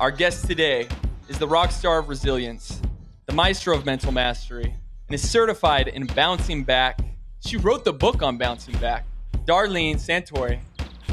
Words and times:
Our 0.00 0.10
guest 0.10 0.46
today 0.46 0.88
is 1.28 1.38
the 1.38 1.46
rock 1.46 1.70
star 1.70 1.98
of 1.98 2.08
resilience, 2.08 2.80
the 3.26 3.34
maestro 3.34 3.76
of 3.76 3.84
mental 3.84 4.12
mastery, 4.12 4.64
and 4.64 5.14
is 5.14 5.30
certified 5.30 5.88
in 5.88 6.06
bouncing 6.06 6.64
back. 6.64 6.98
She 7.40 7.58
wrote 7.58 7.84
the 7.84 7.92
book 7.92 8.22
on 8.22 8.38
bouncing 8.38 8.78
back. 8.78 9.04
Darleen 9.44 9.96
Santore, 9.96 10.58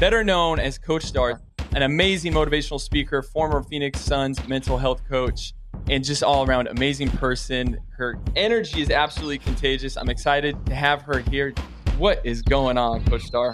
better 0.00 0.24
known 0.24 0.58
as 0.58 0.78
Coach 0.78 1.12
Dar, 1.12 1.42
an 1.72 1.82
amazing 1.82 2.32
motivational 2.32 2.80
speaker, 2.80 3.20
former 3.20 3.62
Phoenix 3.62 4.00
Suns 4.00 4.48
mental 4.48 4.78
health 4.78 5.02
coach, 5.06 5.52
and 5.90 6.02
just 6.02 6.22
all 6.22 6.46
around 6.46 6.68
amazing 6.68 7.10
person. 7.10 7.76
Her 7.90 8.18
energy 8.36 8.80
is 8.80 8.88
absolutely 8.88 9.36
contagious. 9.36 9.98
I'm 9.98 10.08
excited 10.08 10.64
to 10.64 10.74
have 10.74 11.02
her 11.02 11.18
here. 11.18 11.52
What 11.98 12.24
is 12.24 12.40
going 12.40 12.78
on, 12.78 13.04
Coach 13.04 13.30
Dar? 13.30 13.52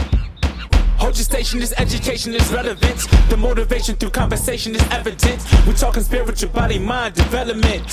Hold 0.99 1.17
your 1.17 1.25
station, 1.25 1.61
this 1.61 1.75
education 1.77 2.35
is 2.35 2.53
relevant. 2.53 3.07
The 3.29 3.37
motivation 3.37 3.97
through 3.97 4.11
conversation 4.11 4.75
is 4.75 4.83
evident. 4.91 5.45
We're 5.67 5.75
talking 5.75 6.03
spiritual 6.03 6.51
body 6.51 6.79
mind 6.79 7.15
development. 7.15 7.87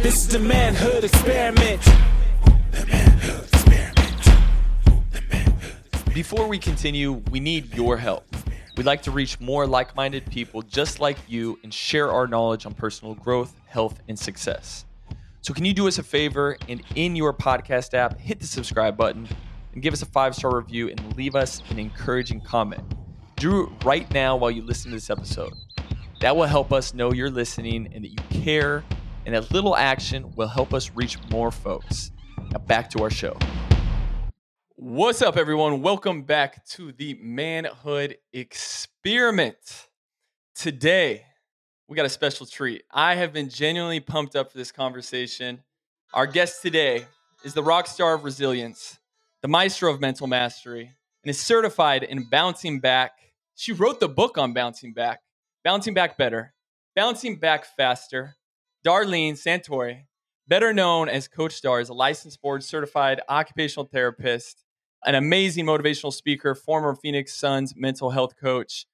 This 0.00 0.16
is 0.16 0.28
the 0.28 0.38
manhood 0.38 1.04
experiment. 1.04 1.82
The 2.72 2.86
manhood 2.86 3.48
experiment. 3.52 4.28
Before 6.14 6.48
we 6.48 6.58
continue, 6.58 7.12
we 7.30 7.38
need 7.38 7.74
your 7.74 7.96
help. 7.96 8.24
We'd 8.76 8.86
like 8.86 9.02
to 9.02 9.10
reach 9.10 9.38
more 9.40 9.66
like 9.66 9.94
minded 9.94 10.30
people 10.30 10.62
just 10.62 11.00
like 11.00 11.18
you 11.28 11.58
and 11.62 11.72
share 11.72 12.10
our 12.10 12.26
knowledge 12.26 12.64
on 12.64 12.74
personal 12.74 13.14
growth, 13.14 13.54
health, 13.66 14.00
and 14.08 14.18
success. 14.18 14.84
So, 15.42 15.54
can 15.54 15.64
you 15.64 15.72
do 15.72 15.86
us 15.86 15.98
a 15.98 16.02
favor 16.02 16.56
and 16.68 16.82
in 16.94 17.14
your 17.14 17.32
podcast 17.32 17.94
app, 17.94 18.18
hit 18.18 18.40
the 18.40 18.46
subscribe 18.46 18.96
button 18.96 19.28
and 19.78 19.82
give 19.84 19.94
us 19.94 20.02
a 20.02 20.06
five 20.06 20.34
star 20.34 20.56
review 20.56 20.88
and 20.88 21.16
leave 21.16 21.36
us 21.36 21.62
an 21.70 21.78
encouraging 21.78 22.40
comment. 22.40 22.82
Do 23.36 23.62
it 23.62 23.84
right 23.84 24.12
now 24.12 24.36
while 24.36 24.50
you 24.50 24.60
listen 24.60 24.90
to 24.90 24.96
this 24.96 25.08
episode. 25.08 25.52
That 26.20 26.36
will 26.36 26.46
help 26.46 26.72
us 26.72 26.94
know 26.94 27.12
you're 27.12 27.30
listening 27.30 27.88
and 27.94 28.02
that 28.02 28.08
you 28.08 28.42
care, 28.42 28.82
and 29.24 29.36
that 29.36 29.52
little 29.52 29.76
action 29.76 30.32
will 30.34 30.48
help 30.48 30.74
us 30.74 30.90
reach 30.96 31.16
more 31.30 31.52
folks. 31.52 32.10
Now, 32.50 32.58
back 32.58 32.90
to 32.90 33.04
our 33.04 33.08
show. 33.08 33.38
What's 34.74 35.22
up, 35.22 35.36
everyone? 35.36 35.80
Welcome 35.80 36.22
back 36.22 36.66
to 36.70 36.90
the 36.90 37.16
Manhood 37.22 38.16
Experiment. 38.32 39.86
Today, 40.56 41.24
we 41.86 41.94
got 41.94 42.04
a 42.04 42.08
special 42.08 42.46
treat. 42.46 42.82
I 42.90 43.14
have 43.14 43.32
been 43.32 43.48
genuinely 43.48 44.00
pumped 44.00 44.34
up 44.34 44.50
for 44.50 44.58
this 44.58 44.72
conversation. 44.72 45.62
Our 46.12 46.26
guest 46.26 46.62
today 46.62 47.06
is 47.44 47.54
the 47.54 47.62
rock 47.62 47.86
star 47.86 48.14
of 48.14 48.24
resilience, 48.24 48.98
the 49.42 49.48
maestro 49.48 49.92
of 49.92 50.00
mental 50.00 50.26
mastery, 50.26 50.92
and 51.22 51.30
is 51.30 51.40
certified 51.40 52.02
in 52.02 52.24
bouncing 52.24 52.80
back. 52.80 53.12
She 53.54 53.72
wrote 53.72 54.00
the 54.00 54.08
book 54.08 54.38
on 54.38 54.52
bouncing 54.52 54.92
back, 54.92 55.20
bouncing 55.64 55.94
back 55.94 56.16
better, 56.18 56.54
bouncing 56.96 57.36
back 57.36 57.64
faster. 57.76 58.36
Darleen 58.84 59.32
Santore, 59.34 60.04
better 60.46 60.72
known 60.72 61.08
as 61.08 61.28
Coach 61.28 61.60
Dar, 61.60 61.80
is 61.80 61.88
a 61.88 61.94
licensed 61.94 62.40
board 62.40 62.64
certified 62.64 63.20
occupational 63.28 63.86
therapist, 63.86 64.64
an 65.04 65.14
amazing 65.14 65.66
motivational 65.66 66.12
speaker, 66.12 66.54
former 66.54 66.94
Phoenix 66.94 67.34
Suns 67.34 67.74
mental 67.76 68.10
health 68.10 68.34
coach, 68.40 68.86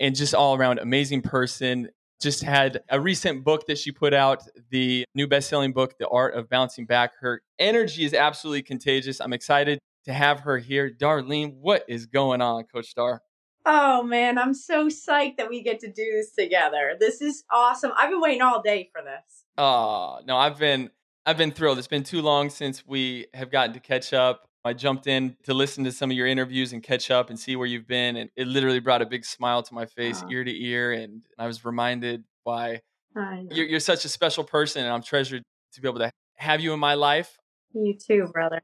and 0.00 0.16
just 0.16 0.34
all 0.34 0.56
around 0.56 0.78
amazing 0.78 1.22
person. 1.22 1.88
Just 2.24 2.42
had 2.42 2.80
a 2.88 2.98
recent 2.98 3.44
book 3.44 3.66
that 3.66 3.76
she 3.76 3.92
put 3.92 4.14
out, 4.14 4.44
the 4.70 5.04
new 5.14 5.26
best 5.26 5.46
selling 5.50 5.74
book, 5.74 5.98
The 5.98 6.08
Art 6.08 6.34
of 6.34 6.48
Bouncing 6.48 6.86
Back. 6.86 7.10
Her 7.20 7.42
energy 7.58 8.02
is 8.02 8.14
absolutely 8.14 8.62
contagious. 8.62 9.20
I'm 9.20 9.34
excited 9.34 9.78
to 10.06 10.12
have 10.14 10.40
her 10.40 10.56
here. 10.56 10.90
Darleen, 10.90 11.52
what 11.56 11.84
is 11.86 12.06
going 12.06 12.40
on, 12.40 12.64
Coach 12.64 12.94
Dar? 12.94 13.20
Oh 13.66 14.02
man, 14.02 14.38
I'm 14.38 14.54
so 14.54 14.88
psyched 14.88 15.36
that 15.36 15.50
we 15.50 15.62
get 15.62 15.80
to 15.80 15.86
do 15.86 16.12
this 16.14 16.32
together. 16.32 16.96
This 16.98 17.20
is 17.20 17.44
awesome. 17.52 17.92
I've 17.94 18.08
been 18.08 18.22
waiting 18.22 18.40
all 18.40 18.62
day 18.62 18.88
for 18.90 19.02
this. 19.02 19.44
Oh, 19.58 20.20
no, 20.24 20.38
I've 20.38 20.58
been 20.58 20.88
I've 21.26 21.36
been 21.36 21.52
thrilled. 21.52 21.76
It's 21.76 21.86
been 21.88 22.04
too 22.04 22.22
long 22.22 22.48
since 22.48 22.86
we 22.86 23.26
have 23.34 23.50
gotten 23.50 23.74
to 23.74 23.80
catch 23.80 24.14
up. 24.14 24.48
I 24.64 24.72
jumped 24.72 25.06
in 25.06 25.36
to 25.44 25.52
listen 25.52 25.84
to 25.84 25.92
some 25.92 26.10
of 26.10 26.16
your 26.16 26.26
interviews 26.26 26.72
and 26.72 26.82
catch 26.82 27.10
up 27.10 27.28
and 27.28 27.38
see 27.38 27.54
where 27.54 27.66
you've 27.66 27.86
been 27.86 28.16
and 28.16 28.30
it 28.34 28.46
literally 28.46 28.80
brought 28.80 29.02
a 29.02 29.06
big 29.06 29.24
smile 29.24 29.62
to 29.62 29.74
my 29.74 29.84
face 29.84 30.22
oh. 30.24 30.30
ear 30.30 30.42
to 30.42 30.64
ear 30.64 30.92
and 30.92 31.22
I 31.38 31.46
was 31.46 31.64
reminded 31.64 32.24
why 32.44 32.80
you're, 33.50 33.66
you're 33.66 33.80
such 33.80 34.04
a 34.04 34.08
special 34.08 34.42
person 34.42 34.84
and 34.84 34.92
I'm 34.92 35.02
treasured 35.02 35.42
to 35.74 35.80
be 35.80 35.88
able 35.88 36.00
to 36.00 36.10
have 36.36 36.60
you 36.60 36.72
in 36.72 36.80
my 36.80 36.94
life. 36.94 37.38
You 37.74 37.94
too, 37.94 38.28
brother. 38.32 38.62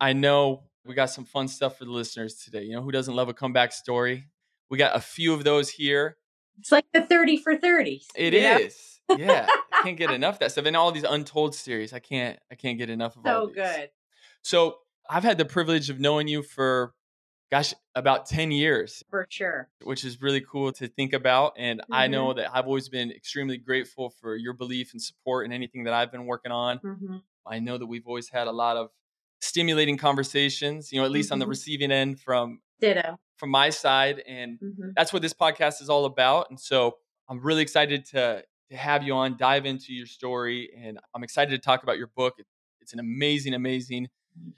I 0.00 0.12
know 0.12 0.64
we 0.84 0.94
got 0.94 1.10
some 1.10 1.24
fun 1.24 1.48
stuff 1.48 1.78
for 1.78 1.84
the 1.84 1.90
listeners 1.90 2.36
today. 2.36 2.62
You 2.62 2.76
know, 2.76 2.82
who 2.82 2.92
doesn't 2.92 3.14
love 3.14 3.28
a 3.28 3.34
comeback 3.34 3.72
story? 3.72 4.26
We 4.70 4.78
got 4.78 4.96
a 4.96 5.00
few 5.00 5.34
of 5.34 5.44
those 5.44 5.68
here. 5.68 6.16
It's 6.58 6.72
like 6.72 6.86
the 6.92 7.02
30 7.02 7.38
for 7.38 7.56
30. 7.56 8.02
It 8.14 8.34
is. 8.34 9.00
yeah. 9.16 9.46
I 9.72 9.82
can't 9.82 9.96
get 9.96 10.10
enough 10.12 10.34
of 10.34 10.40
that 10.40 10.52
stuff. 10.52 10.66
And 10.66 10.76
all 10.76 10.92
these 10.92 11.04
untold 11.04 11.54
series. 11.54 11.92
I 11.92 11.98
can't 11.98 12.38
I 12.50 12.54
can't 12.54 12.78
get 12.78 12.90
enough 12.90 13.16
of 13.16 13.22
so 13.24 13.40
all 13.40 13.46
these. 13.46 13.56
good. 13.56 13.90
So 14.42 14.76
I've 15.10 15.24
had 15.24 15.38
the 15.38 15.44
privilege 15.44 15.90
of 15.90 15.98
knowing 15.98 16.28
you 16.28 16.42
for 16.42 16.94
gosh, 17.50 17.74
about 17.94 18.26
10 18.26 18.52
years. 18.52 19.02
For 19.10 19.26
sure. 19.28 19.68
Which 19.82 20.04
is 20.04 20.22
really 20.22 20.40
cool 20.40 20.72
to 20.72 20.86
think 20.86 21.12
about. 21.12 21.54
And 21.58 21.80
mm-hmm. 21.80 21.92
I 21.92 22.06
know 22.06 22.32
that 22.32 22.54
I've 22.54 22.66
always 22.66 22.88
been 22.88 23.10
extremely 23.10 23.58
grateful 23.58 24.10
for 24.10 24.36
your 24.36 24.52
belief 24.52 24.92
and 24.92 25.02
support 25.02 25.46
in 25.46 25.52
anything 25.52 25.84
that 25.84 25.92
I've 25.92 26.12
been 26.12 26.26
working 26.26 26.52
on. 26.52 26.78
Mm-hmm. 26.78 27.16
I 27.46 27.58
know 27.58 27.76
that 27.76 27.86
we've 27.86 28.06
always 28.06 28.28
had 28.28 28.46
a 28.46 28.52
lot 28.52 28.76
of 28.76 28.90
stimulating 29.40 29.96
conversations, 29.96 30.92
you 30.92 31.00
know, 31.00 31.04
at 31.04 31.10
least 31.10 31.26
mm-hmm. 31.26 31.34
on 31.34 31.38
the 31.40 31.44
mm-hmm. 31.46 31.50
receiving 31.50 31.90
end 31.90 32.20
from 32.20 32.60
Ditto. 32.80 33.18
from 33.36 33.50
my 33.50 33.70
side. 33.70 34.22
And 34.28 34.58
mm-hmm. 34.60 34.90
that's 34.94 35.12
what 35.12 35.22
this 35.22 35.34
podcast 35.34 35.82
is 35.82 35.88
all 35.88 36.04
about. 36.04 36.50
And 36.50 36.60
so 36.60 36.98
I'm 37.28 37.40
really 37.40 37.62
excited 37.62 38.04
to 38.06 38.44
to 38.70 38.76
have 38.76 39.02
you 39.02 39.14
on, 39.14 39.36
dive 39.36 39.66
into 39.66 39.92
your 39.92 40.06
story, 40.06 40.70
and 40.80 40.96
I'm 41.12 41.24
excited 41.24 41.50
to 41.50 41.58
talk 41.58 41.82
about 41.82 41.98
your 41.98 42.06
book. 42.06 42.34
It's 42.80 42.92
an 42.92 43.00
amazing, 43.00 43.52
amazing, 43.52 44.06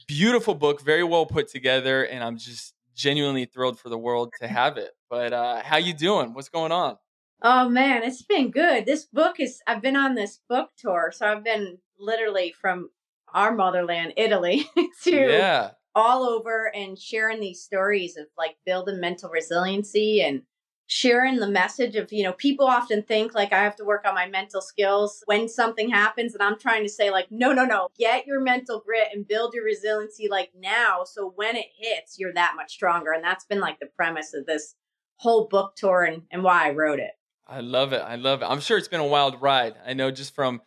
beautiful 0.06 0.54
book, 0.54 0.80
very 0.82 1.04
well 1.04 1.26
put 1.26 1.48
together, 1.48 2.04
and 2.04 2.22
I'm 2.22 2.36
just 2.36 2.74
genuinely 2.94 3.44
thrilled 3.46 3.78
for 3.78 3.88
the 3.88 3.98
world 3.98 4.32
to 4.40 4.48
have 4.48 4.76
it. 4.76 4.90
But 5.10 5.32
uh, 5.32 5.62
how 5.62 5.76
you 5.76 5.94
doing? 5.94 6.34
What's 6.34 6.48
going 6.48 6.72
on? 6.72 6.96
Oh 7.42 7.68
man, 7.68 8.04
it's 8.04 8.22
been 8.22 8.50
good. 8.50 8.86
This 8.86 9.04
book 9.04 9.40
is 9.40 9.60
I've 9.66 9.82
been 9.82 9.96
on 9.96 10.14
this 10.14 10.40
book 10.48 10.70
tour, 10.78 11.12
so 11.12 11.26
I've 11.26 11.42
been 11.42 11.78
literally 11.98 12.54
from 12.60 12.90
our 13.34 13.54
motherland, 13.54 14.12
Italy, 14.16 14.68
to 15.02 15.10
yeah. 15.10 15.70
all 15.94 16.24
over 16.24 16.70
and 16.74 16.96
sharing 16.96 17.40
these 17.40 17.62
stories 17.62 18.16
of 18.16 18.26
like 18.38 18.56
building 18.64 19.00
mental 19.00 19.28
resiliency 19.28 20.22
and 20.22 20.42
sharing 20.92 21.36
the 21.36 21.48
message 21.48 21.96
of, 21.96 22.12
you 22.12 22.22
know, 22.22 22.34
people 22.34 22.66
often 22.66 23.02
think 23.02 23.34
like 23.34 23.50
I 23.50 23.62
have 23.62 23.76
to 23.76 23.84
work 23.84 24.04
on 24.06 24.14
my 24.14 24.26
mental 24.28 24.60
skills 24.60 25.22
when 25.24 25.48
something 25.48 25.88
happens. 25.88 26.34
And 26.34 26.42
I'm 26.42 26.58
trying 26.58 26.82
to 26.82 26.88
say, 26.88 27.10
like, 27.10 27.28
no, 27.30 27.50
no, 27.52 27.64
no, 27.64 27.88
get 27.98 28.26
your 28.26 28.42
mental 28.42 28.82
grit 28.84 29.08
and 29.10 29.26
build 29.26 29.54
your 29.54 29.64
resiliency 29.64 30.28
like 30.30 30.50
now. 30.54 31.04
So 31.04 31.32
when 31.34 31.56
it 31.56 31.68
hits, 31.74 32.18
you're 32.18 32.34
that 32.34 32.56
much 32.56 32.72
stronger. 32.74 33.12
And 33.12 33.24
that's 33.24 33.46
been 33.46 33.58
like 33.58 33.80
the 33.80 33.86
premise 33.86 34.34
of 34.34 34.44
this 34.44 34.74
whole 35.16 35.48
book 35.48 35.76
tour 35.76 36.02
and, 36.02 36.24
and 36.30 36.44
why 36.44 36.68
I 36.68 36.72
wrote 36.72 37.00
it. 37.00 37.12
I 37.46 37.60
love 37.60 37.94
it. 37.94 38.02
I 38.02 38.16
love 38.16 38.42
it. 38.42 38.44
I'm 38.44 38.60
sure 38.60 38.76
it's 38.76 38.88
been 38.88 39.00
a 39.00 39.06
wild 39.06 39.40
ride. 39.40 39.76
I 39.86 39.94
know 39.94 40.10
just 40.10 40.34
from 40.34 40.60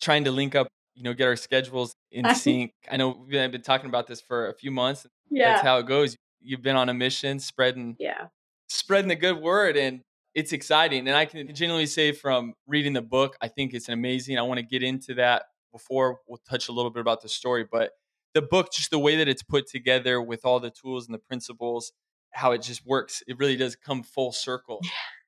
trying 0.00 0.24
to 0.24 0.32
link 0.32 0.56
up, 0.56 0.66
you 0.96 1.04
know, 1.04 1.14
get 1.14 1.28
our 1.28 1.36
schedules 1.36 1.94
in 2.10 2.34
sync. 2.34 2.72
I 2.90 2.96
know 2.96 3.10
we've 3.10 3.30
been 3.52 3.62
talking 3.62 3.88
about 3.88 4.08
this 4.08 4.20
for 4.20 4.48
a 4.48 4.54
few 4.54 4.72
months. 4.72 5.06
Yeah. 5.30 5.52
That's 5.52 5.62
how 5.62 5.78
it 5.78 5.86
goes. 5.86 6.16
You've 6.40 6.62
been 6.62 6.76
on 6.76 6.88
a 6.88 6.94
mission 6.94 7.38
spreading 7.38 7.96
yeah 8.00 8.26
spreading 8.68 9.08
the 9.08 9.16
good 9.16 9.38
word 9.38 9.76
and 9.76 10.02
it's 10.34 10.52
exciting. 10.52 11.08
And 11.08 11.16
I 11.16 11.24
can 11.24 11.54
genuinely 11.54 11.86
say 11.86 12.12
from 12.12 12.54
reading 12.66 12.92
the 12.92 13.02
book, 13.02 13.36
I 13.40 13.48
think 13.48 13.74
it's 13.74 13.88
amazing. 13.88 14.38
I 14.38 14.42
want 14.42 14.58
to 14.58 14.66
get 14.66 14.82
into 14.82 15.14
that 15.14 15.44
before 15.72 16.20
we'll 16.28 16.40
touch 16.48 16.68
a 16.68 16.72
little 16.72 16.90
bit 16.90 17.00
about 17.00 17.22
the 17.22 17.28
story, 17.28 17.64
but 17.70 17.92
the 18.34 18.42
book, 18.42 18.72
just 18.72 18.90
the 18.90 18.98
way 18.98 19.16
that 19.16 19.28
it's 19.28 19.42
put 19.42 19.66
together 19.66 20.20
with 20.20 20.44
all 20.44 20.60
the 20.60 20.70
tools 20.70 21.06
and 21.06 21.14
the 21.14 21.18
principles, 21.18 21.92
how 22.30 22.52
it 22.52 22.62
just 22.62 22.86
works, 22.86 23.22
it 23.26 23.38
really 23.38 23.56
does 23.56 23.74
come 23.74 24.02
full 24.02 24.32
circle. 24.32 24.80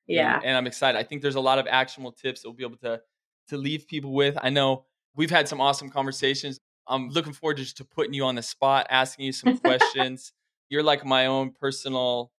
Yeah. 0.07 0.35
And, 0.35 0.45
and 0.45 0.57
I'm 0.57 0.67
excited. 0.67 0.97
I 0.97 1.03
think 1.03 1.21
there's 1.21 1.35
a 1.35 1.41
lot 1.41 1.59
of 1.59 1.67
actionable 1.67 2.11
tips 2.11 2.41
that 2.41 2.49
we'll 2.49 2.55
be 2.55 2.63
able 2.63 2.77
to 2.77 3.01
to 3.49 3.57
leave 3.57 3.87
people 3.87 4.13
with. 4.13 4.37
I 4.41 4.49
know 4.49 4.85
we've 5.15 5.29
had 5.29 5.47
some 5.47 5.59
awesome 5.59 5.89
conversations. 5.89 6.59
I'm 6.87 7.09
looking 7.09 7.33
forward 7.33 7.57
to 7.57 7.63
just 7.63 7.77
to 7.77 7.85
putting 7.85 8.13
you 8.13 8.25
on 8.25 8.35
the 8.35 8.41
spot, 8.41 8.87
asking 8.89 9.25
you 9.25 9.31
some 9.33 9.57
questions. 9.59 10.31
You're 10.69 10.83
like 10.83 11.05
my 11.05 11.25
own 11.25 11.51
personal 11.51 12.31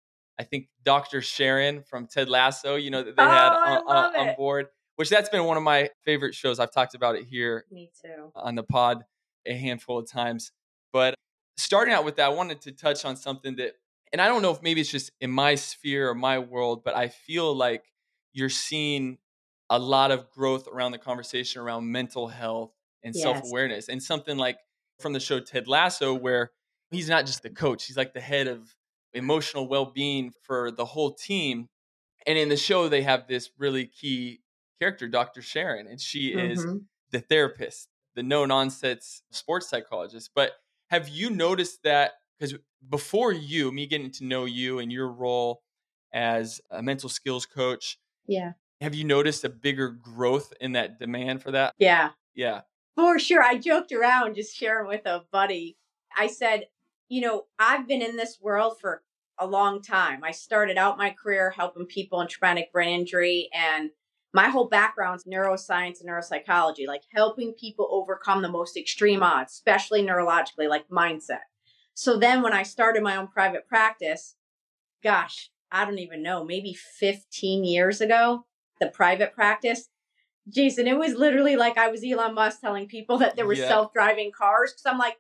I 0.41 0.43
think 0.43 0.69
Dr. 0.83 1.21
Sharon 1.21 1.83
from 1.83 2.07
Ted 2.07 2.27
Lasso, 2.27 2.75
you 2.75 2.89
know, 2.89 3.03
that 3.03 3.15
they 3.15 3.23
oh, 3.23 3.29
had 3.29 3.49
on, 3.49 3.77
on, 3.85 4.15
on, 4.29 4.35
board, 4.35 4.69
which 4.95 5.07
that's 5.07 5.29
been 5.29 5.43
one 5.43 5.55
of 5.55 5.61
my 5.61 5.89
favorite 6.03 6.33
shows. 6.33 6.59
I've 6.59 6.73
talked 6.73 6.95
about 6.95 7.15
it 7.15 7.25
here. 7.25 7.65
Me 7.71 7.91
too. 8.03 8.31
On 8.33 8.55
the 8.55 8.63
pod 8.63 9.05
a 9.47 9.53
handful 9.53 9.99
of 9.99 10.09
times. 10.09 10.51
But 10.91 11.13
starting 11.57 11.93
out 11.93 12.05
with 12.05 12.15
that, 12.15 12.25
I 12.25 12.29
wanted 12.29 12.61
to 12.61 12.71
touch 12.71 13.05
on 13.05 13.15
something 13.15 13.57
that, 13.57 13.73
and 14.11 14.19
I 14.19 14.27
don't 14.27 14.41
know 14.41 14.49
if 14.49 14.63
maybe 14.63 14.81
it's 14.81 14.89
just 14.89 15.11
in 15.21 15.29
my 15.29 15.53
sphere 15.53 16.09
or 16.09 16.15
my 16.15 16.39
world, 16.39 16.83
but 16.83 16.95
I 16.95 17.09
feel 17.09 17.55
like 17.55 17.83
you're 18.33 18.49
seeing 18.49 19.19
a 19.69 19.77
lot 19.77 20.09
of 20.09 20.27
growth 20.31 20.67
around 20.67 20.91
the 20.91 20.97
conversation 20.97 21.61
around 21.61 21.91
mental 21.91 22.27
health 22.27 22.71
and 23.03 23.13
yes. 23.13 23.23
self 23.23 23.43
awareness. 23.45 23.89
And 23.89 24.01
something 24.01 24.38
like 24.38 24.57
from 24.99 25.13
the 25.13 25.19
show 25.19 25.39
Ted 25.39 25.67
Lasso, 25.67 26.15
where 26.15 26.49
he's 26.89 27.09
not 27.09 27.27
just 27.27 27.43
the 27.43 27.51
coach, 27.51 27.85
he's 27.85 27.95
like 27.95 28.15
the 28.15 28.21
head 28.21 28.47
of 28.47 28.75
emotional 29.13 29.67
well-being 29.67 30.31
for 30.43 30.71
the 30.71 30.85
whole 30.85 31.13
team 31.13 31.67
and 32.27 32.37
in 32.37 32.49
the 32.49 32.57
show 32.57 32.87
they 32.87 33.01
have 33.01 33.27
this 33.27 33.49
really 33.57 33.85
key 33.87 34.41
character, 34.79 35.07
Dr. 35.07 35.41
Sharon, 35.41 35.87
and 35.87 35.99
she 35.99 36.27
is 36.33 36.65
Mm-hmm. 36.65 36.77
the 37.11 37.19
therapist, 37.19 37.87
the 38.15 38.23
no 38.23 38.45
nonsense 38.45 39.23
sports 39.31 39.67
psychologist. 39.69 40.29
But 40.35 40.51
have 40.89 41.09
you 41.09 41.29
noticed 41.29 41.83
that? 41.83 42.13
Because 42.39 42.55
before 42.89 43.31
you, 43.31 43.71
me 43.71 43.85
getting 43.87 44.11
to 44.11 44.23
know 44.25 44.45
you 44.45 44.79
and 44.79 44.91
your 44.91 45.07
role 45.11 45.61
as 46.13 46.61
a 46.69 46.81
mental 46.81 47.09
skills 47.09 47.45
coach, 47.45 47.97
Yeah. 48.27 48.53
have 48.81 48.93
you 48.95 49.03
noticed 49.03 49.43
a 49.43 49.49
bigger 49.49 49.89
growth 49.89 50.53
in 50.59 50.71
that 50.73 50.99
demand 50.99 51.41
for 51.41 51.51
that? 51.51 51.73
Yeah. 51.77 52.09
Yeah. 52.35 52.61
For 52.95 53.17
sure. 53.19 53.41
I 53.41 53.57
joked 53.57 53.91
around 53.91 54.35
just 54.35 54.55
sharing 54.55 54.87
with 54.87 55.05
a 55.05 55.23
buddy. 55.31 55.77
I 56.15 56.27
said, 56.27 56.65
you 57.11 57.19
know, 57.19 57.43
I've 57.59 57.89
been 57.89 58.01
in 58.01 58.15
this 58.15 58.37
world 58.41 58.79
for 58.79 59.03
a 59.37 59.45
long 59.45 59.81
time. 59.81 60.23
I 60.23 60.31
started 60.31 60.77
out 60.77 60.97
my 60.97 61.09
career 61.09 61.49
helping 61.49 61.85
people 61.85 62.21
in 62.21 62.29
traumatic 62.29 62.71
brain 62.71 63.01
injury, 63.01 63.49
and 63.53 63.89
my 64.33 64.47
whole 64.47 64.69
background's 64.69 65.25
neuroscience 65.25 65.99
and 65.99 66.09
neuropsychology, 66.09 66.87
like 66.87 67.01
helping 67.13 67.51
people 67.51 67.89
overcome 67.91 68.41
the 68.41 68.47
most 68.47 68.77
extreme 68.77 69.23
odds, 69.23 69.51
especially 69.51 70.01
neurologically, 70.01 70.69
like 70.69 70.87
mindset. 70.87 71.41
So 71.95 72.17
then 72.17 72.41
when 72.41 72.53
I 72.53 72.63
started 72.63 73.03
my 73.03 73.17
own 73.17 73.27
private 73.27 73.67
practice, 73.67 74.35
gosh, 75.03 75.49
I 75.69 75.83
don't 75.83 75.99
even 75.99 76.23
know, 76.23 76.45
maybe 76.45 76.73
15 76.73 77.65
years 77.65 77.99
ago, 77.99 78.45
the 78.79 78.87
private 78.87 79.33
practice, 79.33 79.89
Jason, 80.47 80.87
it 80.87 80.97
was 80.97 81.15
literally 81.15 81.57
like 81.57 81.77
I 81.77 81.89
was 81.89 82.05
Elon 82.09 82.35
Musk 82.35 82.61
telling 82.61 82.87
people 82.87 83.17
that 83.17 83.35
there 83.35 83.45
were 83.45 83.53
Yeah. 83.53 83.67
self 83.67 83.91
driving 83.91 84.31
cars. 84.31 84.71
Cause 84.71 84.85
I'm 84.85 84.97
like 84.97 85.17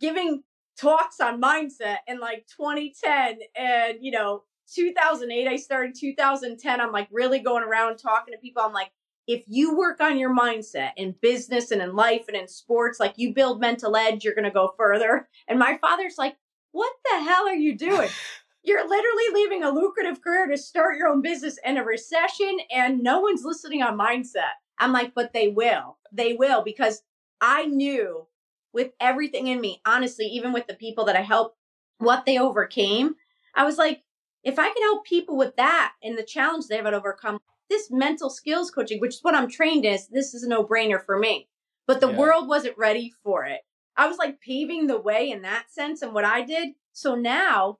giving 0.00 0.42
talks 0.80 1.20
on 1.20 1.40
mindset 1.40 1.98
in 2.06 2.20
like 2.20 2.46
2010 2.56 3.38
and, 3.56 3.98
you 4.00 4.10
know, 4.10 4.44
2008, 4.74 5.48
I 5.48 5.56
started 5.56 5.94
2010. 5.98 6.80
I'm 6.80 6.92
like 6.92 7.08
really 7.10 7.40
going 7.40 7.64
around 7.64 7.96
talking 7.96 8.32
to 8.32 8.38
people. 8.38 8.62
I'm 8.62 8.72
like, 8.72 8.90
if 9.26 9.44
you 9.46 9.76
work 9.76 10.00
on 10.00 10.18
your 10.18 10.34
mindset 10.34 10.90
in 10.96 11.14
business 11.20 11.70
and 11.70 11.82
in 11.82 11.94
life 11.94 12.24
and 12.28 12.36
in 12.36 12.48
sports, 12.48 12.98
like 12.98 13.14
you 13.16 13.34
build 13.34 13.60
mental 13.60 13.96
edge, 13.96 14.24
you're 14.24 14.34
going 14.34 14.44
to 14.44 14.50
go 14.50 14.74
further. 14.76 15.28
And 15.48 15.58
my 15.58 15.78
father's 15.80 16.18
like, 16.18 16.36
what 16.72 16.92
the 17.04 17.20
hell 17.20 17.46
are 17.46 17.54
you 17.54 17.76
doing? 17.76 18.08
You're 18.62 18.86
literally 18.86 19.24
leaving 19.32 19.64
a 19.64 19.70
lucrative 19.70 20.22
career 20.22 20.46
to 20.46 20.58
start 20.58 20.98
your 20.98 21.08
own 21.08 21.22
business 21.22 21.58
in 21.64 21.78
a 21.78 21.82
recession, 21.82 22.58
and 22.70 23.02
no 23.02 23.18
one's 23.20 23.42
listening 23.42 23.82
on 23.82 23.96
mindset. 23.96 24.52
I'm 24.78 24.92
like, 24.92 25.14
but 25.14 25.32
they 25.32 25.48
will. 25.48 25.96
They 26.12 26.34
will 26.34 26.62
because 26.62 27.00
I 27.40 27.64
knew 27.64 28.26
with 28.72 28.92
everything 29.00 29.48
in 29.48 29.60
me, 29.60 29.80
honestly, 29.84 30.26
even 30.26 30.52
with 30.52 30.66
the 30.66 30.74
people 30.74 31.04
that 31.06 31.16
I 31.16 31.22
helped, 31.22 31.56
what 31.98 32.24
they 32.24 32.38
overcame. 32.38 33.14
I 33.54 33.64
was 33.64 33.78
like, 33.78 34.02
if 34.42 34.58
I 34.58 34.68
can 34.72 34.82
help 34.82 35.04
people 35.04 35.36
with 35.36 35.56
that 35.56 35.92
and 36.02 36.16
the 36.16 36.22
challenge 36.22 36.66
they 36.66 36.76
haven't 36.76 36.94
overcome, 36.94 37.40
this 37.68 37.90
mental 37.90 38.30
skills 38.30 38.70
coaching, 38.70 39.00
which 39.00 39.16
is 39.16 39.22
what 39.22 39.34
I'm 39.34 39.48
trained 39.48 39.86
as, 39.86 40.08
this 40.08 40.34
is 40.34 40.42
a 40.42 40.48
no 40.48 40.64
brainer 40.64 41.04
for 41.04 41.18
me. 41.18 41.48
But 41.86 42.00
the 42.00 42.08
Yeah. 42.08 42.18
world 42.18 42.48
wasn't 42.48 42.78
ready 42.78 43.12
for 43.22 43.44
it. 43.44 43.60
I 43.96 44.06
was 44.08 44.18
like 44.18 44.40
paving 44.40 44.86
the 44.86 45.00
way 45.00 45.30
in 45.30 45.42
that 45.42 45.70
sense 45.70 46.02
and 46.02 46.14
what 46.14 46.24
I 46.24 46.42
did. 46.42 46.70
So 46.92 47.14
now 47.14 47.78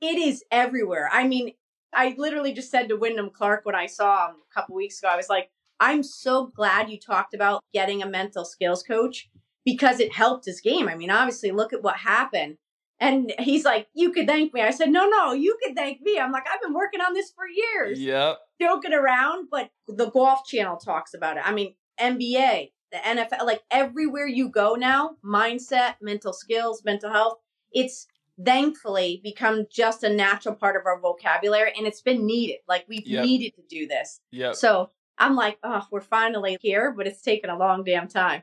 it 0.00 0.18
is 0.18 0.44
everywhere. 0.50 1.08
I 1.12 1.26
mean, 1.26 1.54
I 1.92 2.14
literally 2.18 2.52
just 2.52 2.70
said 2.70 2.88
to 2.88 2.96
Wyndham 2.96 3.30
Clark 3.30 3.64
when 3.64 3.74
I 3.74 3.86
saw 3.86 4.28
him 4.28 4.36
a 4.50 4.54
couple 4.54 4.74
weeks 4.74 4.98
ago, 4.98 5.08
I 5.08 5.16
was 5.16 5.28
like, 5.28 5.50
I'm 5.80 6.02
so 6.02 6.46
glad 6.46 6.90
you 6.90 6.98
talked 6.98 7.34
about 7.34 7.62
getting 7.72 8.02
a 8.02 8.06
mental 8.06 8.44
skills 8.44 8.82
coach 8.82 9.30
because 9.64 10.00
it 10.00 10.12
helped 10.12 10.44
his 10.46 10.60
game. 10.60 10.88
I 10.88 10.94
mean, 10.96 11.10
obviously, 11.10 11.50
look 11.50 11.72
at 11.72 11.82
what 11.82 11.96
happened. 11.96 12.58
And 13.00 13.32
he's 13.38 13.64
like, 13.64 13.88
You 13.94 14.12
could 14.12 14.26
thank 14.26 14.54
me. 14.54 14.60
I 14.62 14.70
said, 14.70 14.90
No, 14.90 15.08
no, 15.08 15.32
you 15.32 15.56
could 15.62 15.74
thank 15.74 16.00
me. 16.02 16.18
I'm 16.18 16.32
like, 16.32 16.46
I've 16.52 16.62
been 16.62 16.74
working 16.74 17.00
on 17.00 17.14
this 17.14 17.32
for 17.32 17.44
years 17.46 18.00
Yep. 18.00 18.38
joking 18.60 18.92
around, 18.94 19.48
but 19.50 19.70
the 19.88 20.10
golf 20.10 20.44
channel 20.46 20.76
talks 20.76 21.12
about 21.14 21.36
it. 21.36 21.42
I 21.46 21.52
mean, 21.52 21.74
NBA, 22.00 22.70
the 22.92 22.98
NFL, 22.98 23.44
like 23.44 23.62
everywhere 23.70 24.26
you 24.26 24.48
go 24.48 24.74
now, 24.74 25.16
mindset, 25.24 25.94
mental 26.00 26.32
skills, 26.32 26.82
mental 26.84 27.10
health, 27.10 27.38
it's 27.72 28.06
thankfully 28.44 29.20
become 29.22 29.66
just 29.70 30.02
a 30.02 30.08
natural 30.08 30.54
part 30.54 30.76
of 30.76 30.82
our 30.86 31.00
vocabulary 31.00 31.72
and 31.76 31.86
it's 31.86 32.00
been 32.02 32.26
needed. 32.26 32.58
Like 32.68 32.84
we've 32.88 33.06
Yep. 33.06 33.24
needed 33.24 33.54
to 33.56 33.62
do 33.68 33.86
this. 33.86 34.20
Yeah. 34.30 34.52
So 34.52 34.90
I'm 35.18 35.34
like, 35.36 35.58
oh, 35.62 35.86
we're 35.90 36.00
finally 36.00 36.56
here, 36.60 36.92
but 36.96 37.06
it's 37.06 37.22
taken 37.22 37.50
a 37.50 37.58
long 37.58 37.84
damn 37.84 38.08
time. 38.08 38.42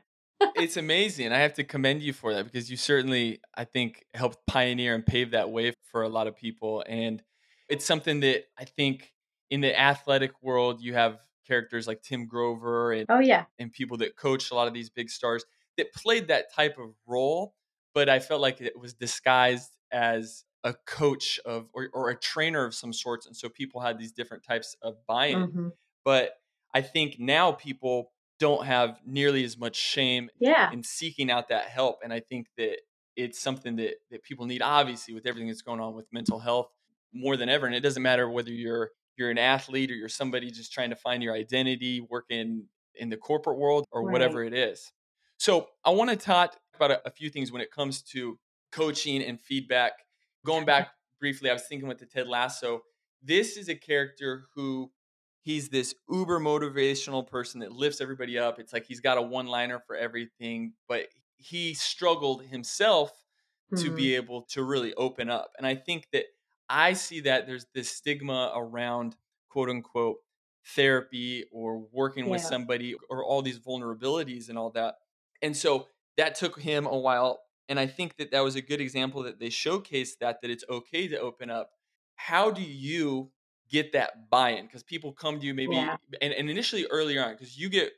It's 0.56 0.76
amazing. 0.76 1.32
I 1.32 1.38
have 1.38 1.54
to 1.54 1.64
commend 1.64 2.02
you 2.02 2.12
for 2.12 2.32
that 2.34 2.44
because 2.44 2.70
you 2.70 2.76
certainly, 2.76 3.40
I 3.54 3.64
think, 3.64 4.04
helped 4.14 4.38
pioneer 4.46 4.94
and 4.94 5.04
pave 5.04 5.32
that 5.32 5.50
way 5.50 5.74
for 5.90 6.02
a 6.02 6.08
lot 6.08 6.26
of 6.26 6.36
people. 6.36 6.84
And 6.86 7.22
it's 7.68 7.84
something 7.84 8.20
that 8.20 8.44
I 8.58 8.64
think 8.64 9.12
in 9.50 9.60
the 9.60 9.78
athletic 9.78 10.32
world, 10.42 10.80
you 10.80 10.94
have 10.94 11.18
characters 11.46 11.86
like 11.86 12.02
Tim 12.02 12.26
Grover 12.26 12.92
and, 12.92 13.06
Oh, 13.08 13.18
yeah. 13.20 13.46
and 13.58 13.72
people 13.72 13.96
that 13.98 14.16
coach 14.16 14.50
a 14.50 14.54
lot 14.54 14.68
of 14.68 14.74
these 14.74 14.90
big 14.90 15.10
stars 15.10 15.44
that 15.76 15.92
played 15.92 16.28
that 16.28 16.52
type 16.52 16.78
of 16.78 16.94
role. 17.06 17.54
But 17.94 18.08
I 18.08 18.20
felt 18.20 18.40
like 18.40 18.60
it 18.60 18.78
was 18.78 18.94
disguised 18.94 19.76
as 19.90 20.44
a 20.62 20.74
coach 20.86 21.40
of 21.44 21.68
or, 21.72 21.88
or 21.92 22.10
a 22.10 22.16
trainer 22.16 22.64
of 22.64 22.74
some 22.74 22.92
sorts. 22.92 23.26
And 23.26 23.36
so 23.36 23.48
people 23.48 23.80
had 23.80 23.98
these 23.98 24.12
different 24.12 24.44
types 24.44 24.76
of 24.82 24.96
buy 25.06 25.26
in. 25.26 25.48
Mhm. 25.48 25.72
But 26.04 26.34
I 26.72 26.82
think 26.82 27.18
now 27.18 27.52
people 27.52 28.12
don't 28.40 28.66
have 28.66 29.00
nearly 29.06 29.44
as 29.44 29.58
much 29.58 29.76
shame 29.76 30.30
Yeah. 30.40 30.72
in 30.72 30.82
seeking 30.82 31.30
out 31.30 31.48
that 31.48 31.66
help. 31.66 32.00
And 32.02 32.12
I 32.12 32.20
think 32.20 32.48
that 32.58 32.78
it's 33.16 33.38
something 33.38 33.76
that, 33.76 33.96
that 34.10 34.22
people 34.24 34.46
need, 34.46 34.62
obviously, 34.62 35.14
with 35.14 35.26
everything 35.26 35.48
that's 35.48 35.62
going 35.62 35.80
on 35.80 35.94
with 35.94 36.06
mental 36.12 36.40
health 36.40 36.70
more 37.12 37.36
than 37.36 37.48
ever. 37.48 37.66
And 37.66 37.74
it 37.74 37.80
doesn't 37.80 38.02
matter 38.02 38.28
whether 38.28 38.50
you're 38.52 38.90
you're 39.16 39.30
an 39.30 39.38
athlete 39.38 39.90
or 39.90 39.94
you're 39.94 40.08
somebody 40.08 40.50
just 40.50 40.72
trying 40.72 40.90
to 40.90 40.96
find 40.96 41.22
your 41.22 41.34
identity, 41.34 42.00
working 42.00 42.66
in 42.94 43.10
the 43.10 43.18
corporate 43.18 43.58
world 43.58 43.84
or 43.92 44.02
Right. 44.02 44.10
whatever 44.12 44.42
it 44.44 44.54
is. 44.54 44.92
So 45.38 45.68
I 45.84 45.90
want 45.90 46.10
to 46.10 46.16
talk 46.16 46.56
about 46.74 46.90
a, 46.90 47.06
a 47.06 47.10
few 47.10 47.28
things 47.30 47.52
when 47.52 47.60
it 47.60 47.70
comes 47.70 48.02
to 48.14 48.38
coaching 48.72 49.22
and 49.22 49.38
feedback. 49.40 49.92
Going 50.46 50.64
back 50.64 50.88
briefly, 51.20 51.50
I 51.50 51.52
was 51.52 51.66
thinking 51.66 51.88
with 51.88 51.98
the 51.98 52.06
Ted 52.06 52.28
Lasso. 52.28 52.80
This 53.22 53.56
is 53.58 53.68
a 53.68 53.74
character 53.74 54.46
who 54.54 54.90
he's 55.42 55.68
this 55.68 55.94
uber 56.08 56.38
motivational 56.40 57.26
person 57.26 57.60
that 57.60 57.72
lifts 57.72 58.00
everybody 58.00 58.38
up. 58.38 58.58
It's 58.58 58.72
like 58.72 58.86
he's 58.86 59.00
got 59.00 59.18
a 59.18 59.22
one 59.22 59.46
liner 59.46 59.78
for 59.80 59.96
everything, 59.96 60.74
but 60.88 61.08
he 61.36 61.74
struggled 61.74 62.44
himself 62.44 63.24
to 63.76 63.90
Mhm. 63.90 63.92
be 63.92 64.14
able 64.14 64.42
to 64.42 64.62
really 64.62 64.94
open 64.94 65.30
up. 65.30 65.52
And 65.56 65.66
I 65.66 65.74
think 65.74 66.08
that 66.12 66.26
I 66.68 66.92
see 66.92 67.20
that 67.20 67.46
there's 67.46 67.66
this 67.74 67.90
stigma 67.90 68.52
around 68.54 69.16
quote 69.48 69.70
unquote 69.70 70.18
therapy 70.66 71.44
or 71.50 71.78
working 71.78 72.28
with 72.28 72.42
somebody 72.42 72.94
or 73.08 73.24
all 73.24 73.42
these 73.42 73.58
vulnerabilities 73.58 74.48
and 74.48 74.58
all 74.58 74.70
that. 74.70 74.96
And 75.42 75.56
so 75.56 75.88
that 76.16 76.34
took 76.34 76.60
him 76.60 76.86
a 76.86 76.98
while. 76.98 77.42
And 77.68 77.78
I 77.80 77.86
think 77.86 78.16
that 78.16 78.30
that 78.32 78.40
was 78.40 78.56
a 78.56 78.62
good 78.62 78.80
example 78.80 79.22
that 79.22 79.38
they 79.38 79.48
showcased 79.48 80.18
that, 80.18 80.40
that 80.42 80.50
it's 80.50 80.64
okay 80.68 81.08
to 81.08 81.18
open 81.18 81.50
up. 81.50 81.70
How 82.16 82.50
do 82.50 82.62
you 82.62 83.32
get 83.70 83.92
that 83.92 84.30
buy-in? 84.30 84.66
Because 84.66 84.82
people 84.82 85.12
come 85.12 85.40
to 85.40 85.46
you 85.46 85.54
maybe, 85.54 85.76
Yeah. 85.76 85.96
and, 86.20 86.32
and 86.32 86.50
initially 86.50 86.86
earlier 86.90 87.24
on, 87.24 87.32
because 87.32 87.58
you 87.58 87.68
get 87.68 87.92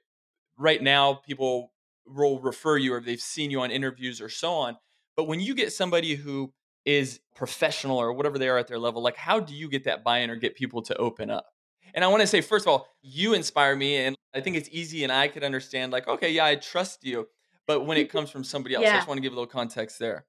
right 0.59 0.83
now, 0.83 1.15
people 1.15 1.73
will 2.07 2.41
refer 2.41 2.77
you 2.77 2.95
or 2.95 3.01
they've 3.01 3.21
seen 3.21 3.51
you 3.51 3.61
on 3.61 3.71
interviews 3.71 4.21
or 4.21 4.29
so 4.29 4.53
on. 4.55 4.77
But 5.17 5.25
when 5.25 5.41
you 5.41 5.55
get 5.55 5.73
somebody 5.73 6.15
who 6.15 6.53
is 6.85 7.21
professional 7.35 7.99
or 7.99 8.13
whatever 8.13 8.39
they 8.39 8.49
are 8.49 8.59
at 8.59 8.67
their 8.67 8.79
level, 8.79 9.03
like 9.03 9.17
how 9.17 9.41
do 9.41 9.55
you 9.55 9.69
get 9.69 9.85
that 9.85 10.03
buy 10.03 10.19
in 10.19 10.31
or 10.31 10.37
get 10.37 10.55
people 10.55 10.83
to 10.83 10.97
open 10.97 11.31
up? 11.31 11.47
And 11.95 12.05
I 12.05 12.09
want 12.09 12.23
to 12.23 12.27
say, 12.27 12.41
first 12.41 12.65
of 12.67 12.71
all, 12.73 12.89
you 13.03 13.35
inspire 13.35 13.77
me. 13.77 13.97
And 13.97 14.17
I 14.35 14.41
think 14.41 14.57
it's 14.57 14.69
easy 14.73 15.05
and 15.05 15.13
I 15.13 15.29
could 15.29 15.45
understand, 15.45 15.93
like, 15.93 16.09
okay, 16.09 16.31
yeah, 16.31 16.47
I 16.47 16.57
trust 16.57 17.05
you. 17.05 17.29
But 17.67 17.87
when 17.87 17.99
it 17.99 18.11
comes 18.13 18.31
from 18.31 18.45
somebody 18.45 18.75
else, 18.75 18.85
I 18.87 18.97
just 18.97 19.09
want 19.09 19.19
to 19.19 19.23
give 19.23 19.33
a 19.33 19.37
little 19.37 19.47
context 19.47 19.99
there. 19.99 20.25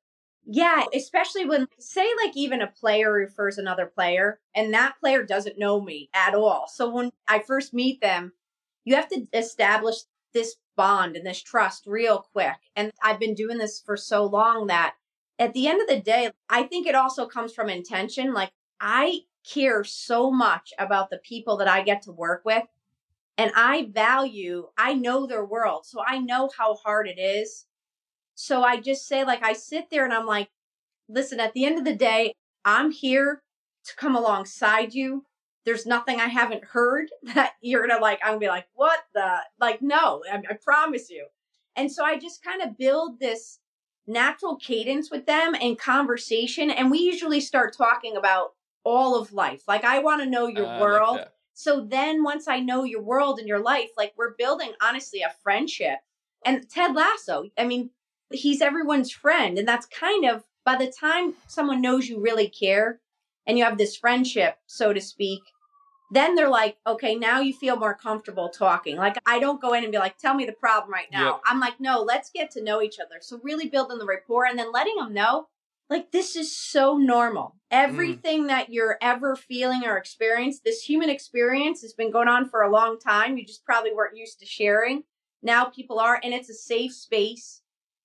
Yeah, 0.46 0.84
especially 0.94 1.46
when 1.46 1.68
say 1.80 2.06
like 2.22 2.36
even 2.36 2.62
a 2.62 2.68
player 2.68 3.12
refers 3.12 3.58
another 3.58 3.86
player 3.86 4.40
and 4.56 4.74
that 4.74 4.96
player 5.00 5.24
doesn't 5.24 5.58
know 5.58 5.80
me 5.82 6.10
at 6.14 6.36
all. 6.36 6.68
So 6.68 6.90
when 6.90 7.12
I 7.28 7.40
first 7.40 7.74
meet 7.74 8.02
them, 8.02 8.34
you 8.84 8.96
have 8.96 9.08
to 9.10 9.26
establish 9.34 9.96
this 10.34 10.56
bond 10.76 11.16
and 11.16 11.26
this 11.26 11.42
trust 11.42 11.86
real 11.88 12.26
quick. 12.34 12.56
And 12.76 12.92
I've 13.02 13.20
been 13.20 13.36
doing 13.36 13.58
this 13.58 13.82
for 13.86 13.96
so 13.96 14.26
long 14.26 14.68
that 14.68 14.96
at 15.40 15.54
the 15.54 15.68
end 15.68 15.82
of 15.82 15.88
the 15.88 16.02
day, 16.02 16.32
I 16.50 16.64
think 16.64 16.88
it 16.88 16.96
also 16.96 17.26
comes 17.26 17.54
from 17.54 17.70
intention. 17.70 18.34
Like 18.34 18.52
I 18.82 19.22
care 19.50 19.84
so 19.86 20.30
much 20.30 20.74
about 20.78 21.10
the 21.10 21.20
people 21.20 21.58
that 21.58 21.68
I 21.70 21.84
get 21.84 22.02
to 22.04 22.12
work 22.12 22.42
with 22.44 22.64
and 23.38 23.52
I 23.56 23.90
value, 23.92 24.68
I 24.78 24.94
know 24.94 25.26
their 25.26 25.46
world. 25.46 25.86
So 25.86 26.02
I 26.06 26.20
know 26.20 26.50
how 26.58 26.76
hard 26.76 27.08
it 27.08 27.20
is. 27.20 27.66
So 28.36 28.64
I 28.64 28.80
just 28.80 29.08
say, 29.08 29.24
like, 29.24 29.44
I 29.44 29.54
sit 29.54 29.90
there 29.90 30.04
and 30.06 30.14
I'm 30.14 30.26
like, 30.26 30.50
listen, 31.10 31.40
at 31.40 31.54
the 31.54 31.66
end 31.66 31.78
of 31.78 31.86
the 31.86 31.96
day, 31.96 32.34
I'm 32.66 32.92
here 32.92 33.44
to 33.86 33.96
come 33.96 34.16
alongside 34.16 34.94
you. 34.94 35.26
There's 35.66 35.86
nothing 35.86 36.20
I 36.20 36.28
haven't 36.28 36.64
heard 36.66 37.10
that 37.36 37.54
you're 37.62 37.86
gonna 37.88 38.02
like, 38.02 38.20
I'm 38.24 38.32
gonna 38.32 38.40
be 38.40 38.48
like, 38.48 38.68
what 38.74 39.00
the? 39.14 39.38
Like, 39.60 39.82
no, 39.82 40.24
I, 40.32 40.38
I 40.50 40.54
promise 40.62 41.10
you. 41.10 41.28
And 41.76 41.92
so 41.92 42.04
I 42.04 42.18
just 42.18 42.44
kind 42.44 42.62
of 42.62 42.78
build 42.78 43.20
this 43.20 43.60
natural 44.06 44.58
cadence 44.58 45.10
with 45.10 45.26
them 45.26 45.56
and 45.60 45.78
conversation. 45.80 46.70
And 46.70 46.92
we 46.92 47.00
usually 47.00 47.40
start 47.40 47.76
talking 47.76 48.16
about 48.18 48.54
all 48.84 49.20
of 49.20 49.32
life. 49.34 49.64
Like, 49.68 49.84
I 49.84 50.00
wanna 50.00 50.26
know 50.26 50.48
your 50.48 50.66
Uh, 50.66 50.70
I 50.70 50.74
like 50.74 50.82
world. 50.82 51.20
So 51.54 51.82
then 51.82 52.24
once 52.24 52.48
I 52.48 52.60
know 52.60 52.84
your 52.84 53.02
world 53.02 53.40
and 53.40 53.48
your 53.48 53.60
life, 53.60 53.92
like 53.96 54.14
we're 54.18 54.34
building 54.36 54.74
honestly 54.82 55.22
a 55.22 55.34
friendship. 55.44 56.00
And 56.46 56.70
Ted 56.70 56.96
Lasso, 56.96 57.46
I 57.58 57.66
mean, 57.66 57.92
he's 58.32 58.62
everyone's 58.62 59.12
friend. 59.12 59.58
And 59.58 59.68
that's 59.68 59.86
kind 59.86 60.26
of 60.26 60.44
by 60.66 60.76
the 60.76 60.92
time 60.92 61.34
someone 61.48 61.82
knows 61.82 62.08
you 62.08 62.20
really 62.20 62.48
care 62.48 63.00
and 63.46 63.58
you 63.58 63.64
have 63.64 63.78
this 63.78 63.98
friendship, 63.98 64.58
so 64.66 64.94
to 64.94 65.02
speak, 65.02 65.42
then 66.12 66.36
they're 66.36 66.50
like, 66.50 66.78
okay, 66.86 67.16
now 67.16 67.40
you 67.40 67.54
feel 67.54 67.76
more 67.76 67.96
comfortable 67.96 68.50
talking. 68.50 68.98
Like 68.98 69.18
I 69.26 69.40
don't 69.40 69.62
go 69.62 69.74
in 69.74 69.84
and 69.84 69.92
be 69.92 69.98
like, 69.98 70.18
tell 70.18 70.36
me 70.36 70.46
the 70.46 70.54
problem 70.54 70.92
right 70.92 71.12
now. 71.12 71.26
Yep. 71.26 71.42
I'm 71.46 71.60
like, 71.60 71.80
no, 71.80 72.02
let's 72.02 72.30
get 72.30 72.52
to 72.52 72.64
know 72.64 72.82
each 72.82 73.00
other. 73.00 73.16
So 73.22 73.40
really 73.44 73.68
building 73.68 73.98
the 73.98 74.06
rapport 74.06 74.46
and 74.46 74.58
then 74.58 74.72
letting 74.72 74.96
them 74.96 75.14
know, 75.14 75.48
like 75.90 76.12
this 76.12 76.36
is 76.36 76.56
so 76.56 76.98
normal. 76.98 77.56
Mm-hmm. 77.72 77.90
Everything 77.90 78.48
that 78.48 78.72
you're 78.72 78.98
ever 79.02 79.36
feeling 79.36 79.84
or 79.86 79.98
experience, 79.98 80.60
this 80.64 80.84
human 80.84 81.10
experience 81.10 81.82
has 81.82 81.94
been 81.94 82.12
going 82.12 82.28
on 82.28 82.48
for 82.48 82.62
a 82.62 82.72
long 82.72 83.00
time. 83.00 83.38
You 83.38 83.46
just 83.46 83.66
probably 83.66 83.92
weren't 83.92 84.16
used 84.16 84.40
to 84.40 84.46
sharing. 84.46 85.04
Now 85.42 85.66
people 85.66 86.00
are, 86.00 86.22
and 86.24 86.34
it's 86.34 86.50
a 86.50 86.54
safe 86.54 86.94
space. 86.94 87.63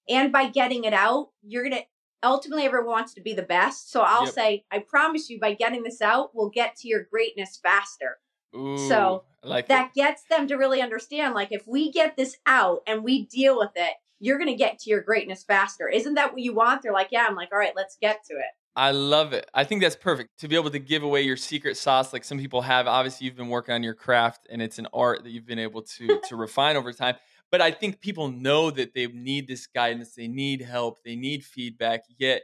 And 0.09 0.33
by 0.33 0.49
getting 0.49 0.85
it 0.85 0.93
out, 0.95 1.31
you're 1.43 1.63
gonna 1.65 1.83
ultimately 2.23 2.65
everyone 2.65 2.91
wants 2.91 3.15
to 3.15 3.21
be 3.21 3.33
the 3.35 3.43
best. 3.43 3.91
So 3.91 4.03
I'll 4.03 4.25
Yep. 4.25 4.35
say, 4.35 4.65
I 4.71 4.81
promise 4.81 5.31
you, 5.31 5.39
by 5.39 5.55
getting 5.55 5.83
this 5.83 6.03
out, 6.03 6.35
we'll 6.35 6.51
get 6.51 6.77
to 6.77 6.89
your 6.89 7.05
greatness 7.05 7.59
faster. 7.63 8.19
Ooh, 8.57 8.77
So, 8.77 9.25
like 9.45 9.69
That 9.69 9.95
gets 9.95 10.25
them 10.25 10.49
to 10.49 10.57
really 10.57 10.81
understand, 10.83 11.35
like, 11.35 11.53
if 11.53 11.67
we 11.67 11.93
get 11.93 12.17
this 12.17 12.37
out 12.47 12.81
and 12.87 13.05
we 13.05 13.27
deal 13.27 13.57
with 13.59 13.71
it, 13.77 13.95
you're 14.19 14.39
gonna 14.39 14.57
get 14.57 14.79
to 14.81 14.91
your 14.91 15.01
greatness 15.01 15.45
faster. 15.45 15.89
Isn't 15.89 16.15
that 16.15 16.33
what 16.33 16.43
you 16.43 16.55
want? 16.55 16.83
They're 16.83 16.93
like, 16.93 17.09
yeah. 17.13 17.27
I'm 17.29 17.37
like, 17.37 17.51
all 17.53 17.59
right, 17.59 17.77
let's 17.77 17.97
get 18.01 18.25
to 18.25 18.35
it. 18.35 18.51
I 18.75 18.93
love 18.93 19.33
it. 19.33 19.49
I 19.55 19.65
think 19.65 19.83
that's 19.83 19.97
perfect 19.97 20.39
to 20.39 20.49
be 20.49 20.55
able 20.55 20.71
to 20.71 20.79
give 20.79 21.03
away 21.03 21.23
your 21.23 21.37
secret 21.37 21.77
sauce, 21.77 22.13
like 22.13 22.23
some 22.25 22.39
people 22.39 22.63
have. 22.63 22.87
Obviously, 22.87 23.27
you've 23.27 23.37
been 23.37 23.49
working 23.49 23.75
on 23.75 23.83
your 23.83 23.95
craft, 23.95 24.47
and 24.51 24.63
it's 24.63 24.79
an 24.79 24.87
art 24.93 25.25
that 25.25 25.31
you've 25.31 25.47
been 25.47 25.59
able 25.59 25.83
to 25.83 26.21
to 26.29 26.37
refine 26.37 26.77
over 26.77 26.93
time. 26.93 27.17
But 27.51 27.61
I 27.63 27.71
think 27.71 28.01
people 28.01 28.29
know 28.31 28.71
that 28.71 28.95
they 28.95 29.07
need 29.07 29.49
this 29.49 29.67
guidance, 29.67 30.15
they 30.15 30.29
need 30.29 30.61
help, 30.63 31.03
they 31.03 31.17
need 31.17 31.45
feedback. 31.45 32.05
Yet, 32.19 32.43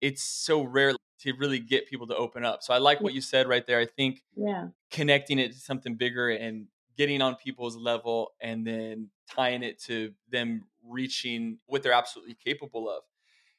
it's 0.00 0.22
so 0.22 0.62
rare 0.62 0.94
to 1.20 1.32
really 1.34 1.58
get 1.58 1.86
people 1.86 2.06
to 2.08 2.16
open 2.16 2.44
up. 2.44 2.62
So 2.62 2.74
I 2.74 2.78
like 2.78 3.02
what 3.02 3.14
you 3.14 3.20
said 3.20 3.48
right 3.48 3.66
there. 3.66 3.78
I 3.78 3.86
think 3.86 4.22
Yeah. 4.34 4.68
connecting 4.90 5.38
it 5.38 5.52
to 5.52 5.58
something 5.58 5.96
bigger 5.96 6.30
and 6.30 6.68
getting 6.96 7.22
on 7.22 7.36
people's 7.36 7.76
level, 7.76 8.32
and 8.40 8.66
then 8.66 9.10
tying 9.30 9.62
it 9.62 9.80
to 9.82 10.12
them 10.28 10.66
reaching 10.82 11.58
what 11.66 11.82
they're 11.82 11.92
absolutely 11.92 12.34
capable 12.34 12.90
of 12.90 13.02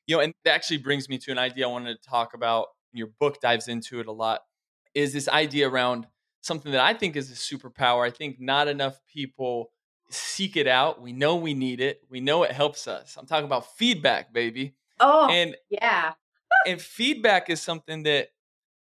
you 0.07 0.15
know, 0.15 0.21
and 0.21 0.33
that 0.43 0.53
actually 0.53 0.77
brings 0.77 1.07
me 1.10 1.17
to 1.19 1.31
an 1.31 1.38
idea 1.38 1.67
I 1.67 1.71
wanted 1.71 2.01
to 2.01 2.10
talk 2.10 2.33
about. 2.33 2.67
Your 2.93 3.07
book 3.19 3.39
dives 3.41 3.67
into 3.67 4.00
it 4.00 4.07
a 4.07 4.12
lot. 4.12 4.41
Is 4.93 5.13
this 5.13 5.29
idea 5.29 5.69
around 5.69 6.07
something 6.41 6.71
that 6.71 6.81
I 6.81 6.93
think 6.93 7.15
is 7.15 7.31
a 7.31 7.36
superpower? 7.36 8.05
I 8.05 8.10
think 8.12 8.39
not 8.39 8.67
enough 8.67 9.00
people 9.07 9.71
seek 10.13 10.58
it 10.58 10.68
out. 10.68 11.01
We 11.01 11.13
know 11.13 11.36
we 11.36 11.53
need 11.53 11.80
it. 11.80 12.01
We 12.10 12.20
know 12.20 12.44
it 12.44 12.51
helps 12.51 12.88
us. 12.88 13.15
I'm 13.18 13.25
talking 13.25 13.46
about 13.46 13.75
feedback, 13.77 14.34
baby. 14.34 14.75
Oh, 15.00 15.27
And 15.30 15.56
yeah. 15.70 16.13
and 16.68 16.82
feedback 16.82 17.50
is 17.50 17.62
something 17.62 18.03
that 18.03 18.30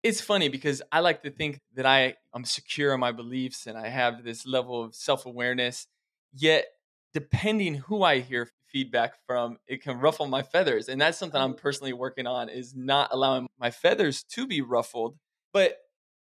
it's 0.03 0.21
funny 0.21 0.49
because 0.49 0.83
I 0.93 1.01
like 1.01 1.23
to 1.23 1.31
think 1.31 1.61
that 1.75 1.87
I 1.87 2.17
am 2.35 2.45
secure 2.45 2.93
in 2.93 3.01
my 3.01 3.13
beliefs 3.13 3.67
and 3.67 3.77
I 3.77 3.89
have 3.89 4.23
this 4.23 4.47
level 4.47 4.85
of 4.85 4.95
self-awareness. 4.95 5.87
Yet 6.35 6.67
depending 7.15 7.77
who 7.77 8.03
I 8.03 8.19
hear 8.21 8.51
feedback 8.67 9.15
from, 9.27 9.59
it 9.69 9.83
can 9.83 10.01
ruffle 10.01 10.27
my 10.27 10.43
feathers. 10.43 10.89
And 10.89 11.01
that's 11.01 11.17
something 11.17 11.41
I'm 11.41 11.53
oh. 11.53 11.55
personally 11.55 11.93
working 11.93 12.27
on 12.27 12.49
is 12.49 12.75
not 12.75 13.11
allowing 13.13 13.47
my 13.59 13.71
feathers 13.71 14.25
to 14.33 14.47
be 14.47 14.61
ruffled. 14.61 15.17
But 15.53 15.79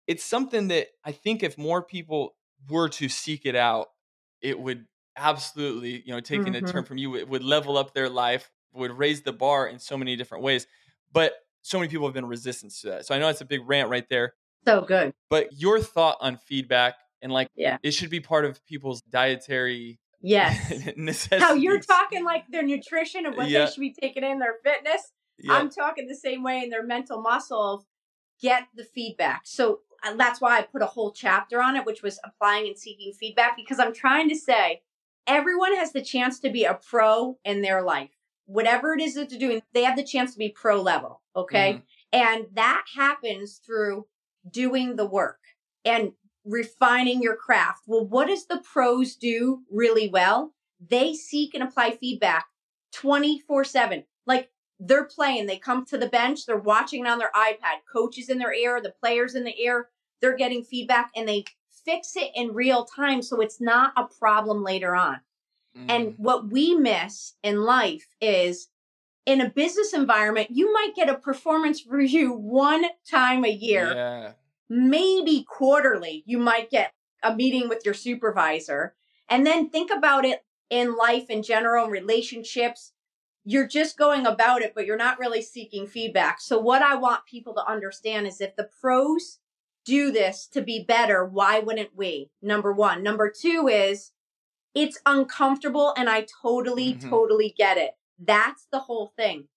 it's 0.07 0.25
something 0.25 0.69
that 0.69 0.89
I 1.05 1.13
think 1.13 1.43
if 1.43 1.59
more 1.59 1.83
people 1.83 2.35
were 2.69 2.89
to 2.89 3.09
seek 3.09 3.45
it 3.45 3.55
out, 3.55 3.89
it 4.43 4.59
would 4.59 4.87
absolutely, 5.17 6.03
you 6.07 6.13
know, 6.13 6.21
taking 6.21 6.55
a 6.57 6.61
Mhm. 6.61 6.71
term 6.71 6.85
from 6.85 6.97
you, 6.99 7.17
it 7.17 7.29
would 7.29 7.43
level 7.43 7.77
up 7.77 7.93
their 7.93 8.09
life, 8.09 8.51
would 8.73 8.93
raise 8.93 9.23
the 9.23 9.33
bar 9.33 9.67
in 9.67 9.79
so 9.79 9.97
many 9.97 10.15
different 10.17 10.45
ways. 10.45 10.67
But 11.13 11.35
so 11.63 11.79
many 11.79 11.91
people 11.91 12.07
have 12.07 12.15
been 12.15 12.27
resistant 12.27 12.73
to 12.81 12.87
that. 12.91 13.07
So 13.07 13.15
I 13.15 13.19
know 13.19 13.29
it's 13.29 13.41
a 13.41 13.45
big 13.45 13.63
rant 13.69 13.91
right 13.91 14.09
there. 14.09 14.35
So 14.67 14.83
good. 14.83 15.13
But 15.29 15.49
your 15.61 15.81
thought 15.81 16.19
on 16.21 16.37
feedback 16.37 16.95
and 17.21 17.33
like 17.33 17.49
Yeah. 17.57 17.79
it 17.83 17.93
should 17.93 18.11
be 18.11 18.21
part 18.21 18.45
of 18.45 18.65
people's 18.67 19.03
dietary 19.03 19.99
Yes. 20.21 20.93
necessities. 20.97 21.43
How 21.43 21.55
you're 21.55 21.81
talking 21.81 22.25
like 22.25 22.45
their 22.49 22.63
nutrition 22.63 23.27
and 23.27 23.37
what 23.37 23.49
Yeah. 23.49 23.65
they 23.65 23.71
should 23.73 23.81
be 23.81 23.95
taking 24.01 24.23
in 24.25 24.39
their 24.39 24.55
fitness. 24.65 25.13
Yeah. 25.39 25.55
I'm 25.55 25.71
talking 25.71 26.07
the 26.07 26.15
same 26.17 26.43
way 26.43 26.63
in 26.63 26.71
their 26.71 26.83
mental 26.85 27.21
muscle 27.21 27.85
get 28.41 28.69
the 28.75 28.85
feedback. 28.85 29.43
So 29.47 29.81
that's 30.17 30.41
why 30.41 30.59
I 30.59 30.63
put 30.63 30.83
a 30.83 30.87
whole 30.87 31.13
chapter 31.13 31.61
on 31.63 31.77
it, 31.77 31.85
which 31.87 32.03
was 32.03 32.21
applying 32.25 32.67
and 32.67 32.79
seeking 32.79 33.13
feedback, 33.13 33.57
because 33.57 33.79
I'm 33.79 33.95
trying 33.95 34.29
to 34.29 34.37
say 34.37 34.83
everyone 35.27 35.75
has 35.77 35.93
the 35.93 36.03
chance 36.03 36.39
to 36.41 36.51
be 36.51 36.65
a 36.65 36.75
pro 36.75 37.39
in 37.45 37.63
their 37.63 37.83
life. 37.83 38.11
Whatever 38.47 38.95
it 38.95 39.01
is 39.01 39.15
that 39.15 39.29
they're 39.31 39.39
doing, 39.39 39.63
they 39.75 39.85
have 39.85 39.97
the 39.97 40.05
chance 40.05 40.33
to 40.33 40.39
be 40.39 40.49
pro 40.49 40.81
level. 40.81 41.23
Okay. 41.37 41.75
Mhm. 41.75 41.83
And 42.13 42.47
that 42.55 42.85
happens 42.95 43.59
through 43.59 44.07
doing 44.51 44.97
the 44.97 45.07
work 45.07 45.41
and 45.85 46.13
refining 46.45 47.21
your 47.23 47.37
craft. 47.37 47.83
Well, 47.87 48.07
what 48.07 48.29
does 48.29 48.47
the 48.47 48.59
pros 48.59 49.17
do 49.17 49.65
really 49.71 50.09
well? 50.09 50.55
They 50.81 51.13
seek 51.13 51.55
and 51.55 51.63
apply 51.63 51.91
feedback 51.93 52.47
24 52.93 53.65
7. 53.65 54.07
Like 54.27 54.51
they're 54.81 55.05
playing, 55.05 55.47
they 55.47 55.59
come 55.59 55.85
to 55.87 55.99
the 55.99 56.09
bench, 56.09 56.47
they're 56.47 56.57
watching 56.57 57.05
it 57.05 57.09
on 57.09 57.19
their 57.19 57.33
iPad, 57.35 57.81
coaches 57.93 58.29
in 58.29 58.39
their 58.39 58.53
ear, 58.55 58.81
the 58.81 58.95
players 59.01 59.35
in 59.35 59.45
the 59.45 59.61
ear, 59.61 59.89
they're 60.21 60.37
getting 60.37 60.63
feedback 60.65 61.11
and 61.17 61.29
they 61.29 61.45
fix 61.85 62.17
it 62.17 62.31
in 62.35 62.55
real 62.55 62.85
time 62.85 63.23
so 63.23 63.41
it's 63.41 63.61
not 63.61 63.93
a 63.97 64.05
problem 64.05 64.63
later 64.63 64.95
on. 64.95 65.21
And 65.89 66.09
Mm. 66.09 66.19
what 66.19 66.51
we 66.51 66.75
miss 66.75 67.35
in 67.43 67.63
life 67.63 68.09
is 68.21 68.69
in 69.27 69.41
a 69.41 69.49
business 69.51 69.93
environment, 69.93 70.51
you 70.51 70.73
might 70.73 70.95
get 70.95 71.09
a 71.09 71.15
performance 71.15 71.87
review 71.87 72.33
one 72.33 72.87
time 73.09 73.45
a 73.45 73.51
year, 73.51 73.95
Yeah. 73.95 74.33
maybe 74.69 75.45
quarterly. 75.45 76.23
You 76.27 76.39
might 76.39 76.71
get 76.71 76.93
a 77.23 77.35
meeting 77.35 77.69
with 77.69 77.85
your 77.85 77.95
supervisor. 77.95 78.95
And 79.29 79.47
then 79.47 79.69
think 79.71 79.91
about 79.91 80.25
it 80.25 80.45
in 80.71 80.97
life 80.97 81.31
in 81.31 81.43
general, 81.43 81.89
relationships. 81.89 82.93
You're 83.51 83.67
just 83.67 83.97
going 83.97 84.27
about 84.27 84.61
it, 84.61 84.75
but 84.75 84.85
you're 84.85 84.99
not 84.99 85.19
really 85.19 85.41
seeking 85.41 85.87
feedback. 85.87 86.39
So, 86.39 86.59
what 86.59 86.83
I 86.83 86.97
want 86.97 87.25
people 87.25 87.55
to 87.55 87.67
understand 87.67 88.27
is 88.27 88.43
if 88.43 88.55
the 88.57 88.69
pros 88.79 89.39
do 89.87 90.13
this 90.13 90.47
to 90.49 90.61
be 90.61 90.85
better, 90.85 91.25
why 91.25 91.59
wouldn't 91.61 91.97
we? 91.97 92.31
Number 92.43 92.75
one. 92.75 93.03
Number 93.03 93.33
two 93.35 93.67
is 93.67 94.13
it's 94.75 95.01
uncomfortable, 95.07 95.95
and 95.97 96.11
I 96.11 96.27
totally, 96.43 96.93
Mhm. 96.93 97.09
totally 97.09 97.55
get 97.57 97.79
it. 97.79 97.93
That's 98.19 98.67
the 98.71 98.81
whole 98.81 99.15
thing. 99.17 99.49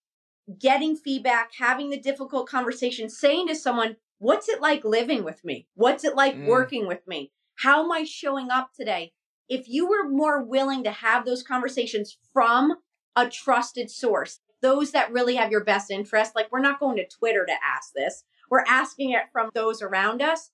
Getting 0.58 0.96
feedback, 0.96 1.52
having 1.58 1.90
the 1.90 2.00
difficult 2.00 2.48
conversation, 2.48 3.10
saying 3.10 3.48
to 3.50 3.56
someone, 3.56 3.98
What's 4.20 4.48
it 4.48 4.62
like 4.62 4.86
living 4.86 5.26
with 5.26 5.44
me? 5.44 5.68
What's 5.74 6.06
it 6.06 6.16
like 6.16 6.36
Mm. 6.36 6.46
working 6.46 6.88
with 6.88 7.06
me? 7.08 7.34
How 7.56 7.84
am 7.84 7.92
I 7.92 8.06
showing 8.06 8.52
up 8.52 8.72
today? 8.74 9.12
If 9.50 9.68
you 9.68 9.86
were 9.86 10.08
more 10.08 10.42
willing 10.42 10.84
to 10.86 10.92
have 10.92 11.26
those 11.26 11.44
conversations 11.44 12.18
from 12.32 12.78
a 13.16 13.30
trusted 13.30 13.90
source, 13.90 14.40
those 14.62 14.92
that 14.92 15.12
really 15.12 15.36
have 15.36 15.52
your 15.52 15.64
best 15.64 15.92
interest, 15.92 16.36
like 16.36 16.52
we're 16.52 16.60
not 16.60 16.80
going 16.80 16.98
to 16.98 17.08
Twitter 17.08 17.46
to 17.46 17.54
ask 17.64 17.92
this, 17.94 18.24
we're 18.50 18.64
asking 18.68 19.12
it 19.12 19.24
from 19.32 19.50
those 19.54 19.82
around 19.82 20.22
us. 20.22 20.52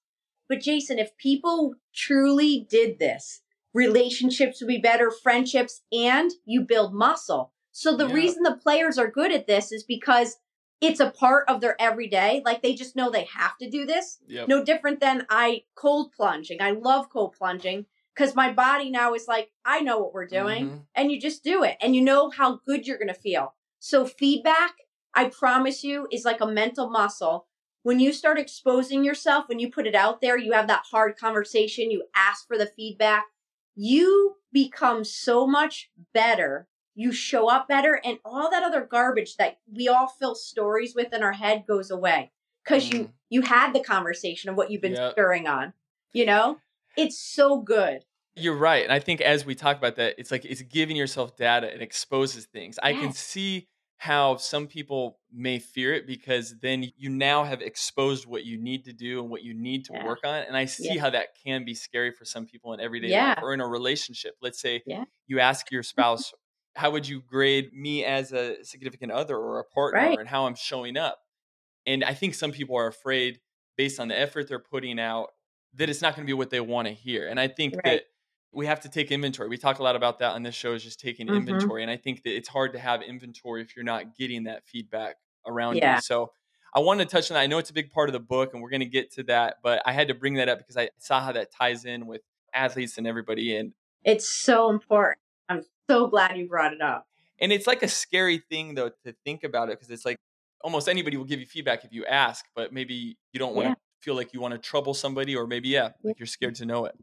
But 0.50 0.62
Jason, 0.62 0.98
if 0.98 1.18
people 1.18 1.76
truly 1.94 2.66
did 2.70 3.00
this, 3.00 3.42
relationships 3.74 4.62
would 4.62 4.68
be 4.68 4.78
better, 4.78 5.12
friendships, 5.12 5.82
and 5.92 6.32
you 6.46 6.62
build 6.62 6.94
muscle. 6.94 7.54
So 7.72 7.96
the 7.96 8.08
Yeah. 8.08 8.14
reason 8.14 8.44
the 8.44 8.56
players 8.56 8.98
are 8.98 9.12
good 9.12 9.32
at 9.32 9.46
this 9.46 9.72
is 9.72 9.84
because 9.84 10.38
it's 10.80 11.00
a 11.00 11.12
part 11.12 11.48
of 11.50 11.60
their 11.60 11.80
everyday. 11.82 12.42
Like 12.46 12.62
they 12.62 12.74
just 12.74 12.96
know 12.96 13.10
they 13.10 13.26
have 13.26 13.58
to 13.58 13.70
do 13.70 13.86
this. 13.86 14.20
Yep. 14.28 14.48
No 14.48 14.64
different 14.64 15.00
than 15.00 15.26
I 15.30 15.64
cold 15.76 16.12
plunging. 16.12 16.62
I 16.62 16.72
love 16.72 17.10
cold 17.10 17.34
plunging 17.34 17.86
because 18.18 18.36
my 18.36 18.52
body 18.52 18.90
now 18.90 19.14
is 19.14 19.28
like, 19.28 19.52
I 19.64 19.82
know 19.82 20.00
what 20.00 20.14
we're 20.14 20.26
doing. 20.26 20.70
Mhm. 20.70 20.82
And 20.96 21.12
you 21.12 21.20
just 21.22 21.44
do 21.44 21.64
it 21.64 21.78
and 21.80 21.96
you 21.96 22.02
know 22.02 22.30
how 22.32 22.56
good 22.66 22.88
you're 22.88 22.98
going 22.98 23.08
to 23.10 23.14
feel. 23.14 23.54
So, 23.80 24.06
feedback, 24.06 24.74
I 25.14 25.26
promise 25.30 25.84
you, 25.84 26.08
is 26.12 26.26
like 26.26 26.42
a 26.42 26.48
mental 26.48 26.90
muscle. 26.90 27.46
When 27.84 28.00
you 28.00 28.12
start 28.12 28.40
exposing 28.40 29.04
yourself, 29.04 29.48
when 29.48 29.60
you 29.60 29.72
put 29.72 29.86
it 29.86 29.94
out 29.96 30.20
there, 30.20 30.38
you 30.38 30.54
have 30.54 30.68
that 30.68 30.86
hard 30.92 31.16
conversation, 31.18 31.92
you 31.92 32.06
ask 32.16 32.48
for 32.48 32.58
the 32.58 32.66
feedback, 32.66 33.26
you 33.76 34.38
become 34.52 35.04
so 35.04 35.46
much 35.46 35.92
better. 36.14 36.68
You 36.96 37.12
show 37.12 37.48
up 37.48 37.68
better, 37.68 38.02
and 38.04 38.18
all 38.26 38.50
that 38.50 38.64
other 38.64 38.82
garbage 38.84 39.38
that 39.38 39.60
we 39.72 39.88
all 39.88 40.08
fill 40.08 40.34
stories 40.34 40.96
with 40.96 41.14
in 41.14 41.22
our 41.22 41.34
head 41.34 41.66
goes 41.68 41.92
away 41.92 42.32
because 42.64 42.90
you 42.90 43.00
Mm. 43.06 43.12
you 43.30 43.42
had 43.44 43.74
the 43.74 43.84
conversation 43.84 44.50
of 44.50 44.56
what 44.56 44.72
you've 44.72 44.82
been 44.82 44.96
Yep. 44.96 45.12
stirring 45.12 45.48
on. 45.48 45.74
You 46.14 46.26
know, 46.26 46.60
it's 46.98 47.20
so 47.20 47.62
good. 47.62 48.04
You're 48.36 48.56
right. 48.58 48.84
And 48.84 48.92
I 48.92 49.00
think 49.00 49.22
as 49.22 49.46
we 49.46 49.56
talk 49.56 49.78
about 49.78 49.96
that, 49.96 50.16
it's 50.18 50.32
like 50.32 50.46
it's 50.46 50.62
giving 50.62 50.96
yourself 50.96 51.36
data. 51.36 51.72
and 51.72 51.82
exposes 51.82 52.46
things. 52.46 52.78
I 52.84 52.94
can 52.94 53.12
see 53.14 53.68
how 54.00 54.38
some 54.38 54.68
people 54.68 55.20
may 55.34 55.58
fear 55.58 55.94
it 55.96 56.06
because 56.06 56.54
then 56.62 56.86
you 56.98 57.10
now 57.10 57.44
have 57.44 57.62
exposed 57.64 58.28
what 58.28 58.46
you 58.46 58.56
need 58.62 58.86
to 58.86 58.94
do 58.94 59.20
and 59.22 59.30
what 59.32 59.42
you 59.42 59.56
need 59.56 59.86
to 59.86 59.94
Yeah. 59.94 60.06
work 60.06 60.20
on. 60.24 60.44
And 60.44 60.56
I 60.56 60.66
see 60.66 60.94
Yeah. 60.94 61.02
how 61.02 61.10
that 61.10 61.30
can 61.44 61.66
be 61.66 61.74
scary 61.74 62.12
for 62.12 62.24
some 62.24 62.46
people 62.46 62.74
in 62.74 62.80
everyday 62.80 63.08
Yeah. 63.08 63.30
life 63.30 63.40
or 63.42 63.56
in 63.56 63.60
a 63.60 63.68
relationship. 63.68 64.36
Let's 64.40 64.60
say 64.60 64.84
you 65.26 65.40
ask 65.40 65.72
your 65.72 65.82
mm-hmm. 65.82 65.88
spouse, 65.88 66.34
How 66.76 66.92
would 66.92 67.08
you 67.08 67.24
grade 67.24 67.74
me 67.74 68.06
as 68.06 68.32
a 68.34 68.64
significant 68.64 69.12
other 69.12 69.36
or 69.36 69.58
a 69.58 69.64
partner 69.64 70.00
Right. 70.00 70.20
and 70.20 70.28
how 70.30 70.46
I'm 70.46 70.54
showing 70.54 70.96
up? 70.96 71.20
And 71.88 72.04
I 72.04 72.14
think 72.14 72.36
some 72.36 72.52
people 72.52 72.76
are 72.76 72.86
afraid 72.86 73.40
based 73.78 74.00
on 74.00 74.10
the 74.10 74.20
effort 74.20 74.48
they're 74.48 74.60
putting 74.60 75.00
out 75.00 75.32
that 75.76 75.90
it's 75.90 76.02
not 76.02 76.16
going 76.16 76.26
to 76.26 76.30
be 76.30 76.34
what 76.34 76.50
they 76.50 76.60
want 76.60 76.88
to 76.88 76.94
hear. 76.94 77.28
And 77.28 77.40
I 77.40 77.48
think 77.48 77.76
Right. 77.76 77.84
that 77.84 78.04
we 78.52 78.66
have 78.66 78.80
to 78.82 78.90
take 78.90 79.12
inventory. 79.12 79.50
We 79.50 79.58
talk 79.58 79.80
a 79.80 79.84
lot 79.84 79.96
about 79.96 80.20
that 80.20 80.32
on 80.34 80.44
this 80.44 80.56
show 80.56 80.74
is 80.74 80.84
just 80.84 81.00
taking 81.00 81.28
Mhm. 81.28 81.36
inventory. 81.38 81.82
And 81.84 81.92
I 81.92 81.98
think 81.98 82.24
that 82.24 82.36
it's 82.36 82.48
hard 82.50 82.74
to 82.74 82.80
have 82.80 83.02
inventory 83.02 83.62
if 83.62 83.76
you're 83.76 83.86
not 83.86 84.16
getting 84.16 84.44
that 84.46 84.66
feedback 84.66 85.18
around 85.46 85.76
Yeah. 85.78 85.96
you. 85.96 86.02
So 86.02 86.32
I 86.74 86.80
wanted 86.80 87.10
to 87.10 87.12
touch 87.16 87.30
on 87.30 87.36
that. 87.36 87.42
I 87.42 87.48
know 87.48 87.58
it's 87.60 87.70
a 87.70 87.74
big 87.74 87.92
part 87.92 88.10
of 88.10 88.14
the 88.14 88.20
book 88.20 88.54
and 88.54 88.62
we're 88.64 88.70
going 88.70 88.80
to 88.82 88.86
get 88.86 89.12
to 89.14 89.24
that, 89.24 89.58
but 89.62 89.82
I 89.86 89.92
had 89.92 90.08
to 90.08 90.14
bring 90.14 90.36
that 90.36 90.50
up 90.50 90.58
because 90.60 90.78
I 90.78 90.90
saw 90.98 91.22
how 91.22 91.32
that 91.34 91.52
ties 91.52 91.86
in 91.86 92.08
with 92.08 92.22
athletes 92.54 92.98
and 92.98 93.06
everybody. 93.06 93.56
And 93.56 93.74
It's 94.04 94.30
so 94.30 94.70
important. 94.70 95.20
I'm 95.50 95.64
so 95.90 96.08
glad 96.08 96.38
you 96.38 96.48
brought 96.48 96.74
it 96.74 96.82
up. 96.82 97.08
and 97.40 97.52
it's 97.52 97.68
like 97.68 97.84
a 97.84 97.88
scary 97.88 98.40
thing 98.40 98.74
though 98.74 98.90
to 99.06 99.14
think 99.24 99.44
about 99.44 99.70
it 99.70 99.78
because 99.78 99.92
it's 99.92 100.06
like 100.06 100.18
almost 100.62 100.90
anybody 100.90 101.18
will 101.18 101.26
give 101.26 101.40
you 101.40 101.46
feedback 101.46 101.86
if 101.86 101.94
you 101.94 102.04
ask, 102.06 102.46
but 102.56 102.74
maybe 102.74 103.16
you 103.32 103.38
don't 103.40 103.54
want 103.54 103.66
to 103.66 103.70
Yeah. 103.70 103.76
Feel 104.02 104.16
like 104.16 104.34
you 104.34 104.42
want 104.42 104.54
to 104.54 104.58
trouble 104.58 104.94
somebody 104.94 105.36
or 105.36 105.48
maybe 105.48 105.70
yeah, 105.70 105.90
like 106.04 106.20
you're 106.20 106.28
scared 106.28 106.56
to 106.56 106.66
know 106.66 106.86
it. 106.86 106.96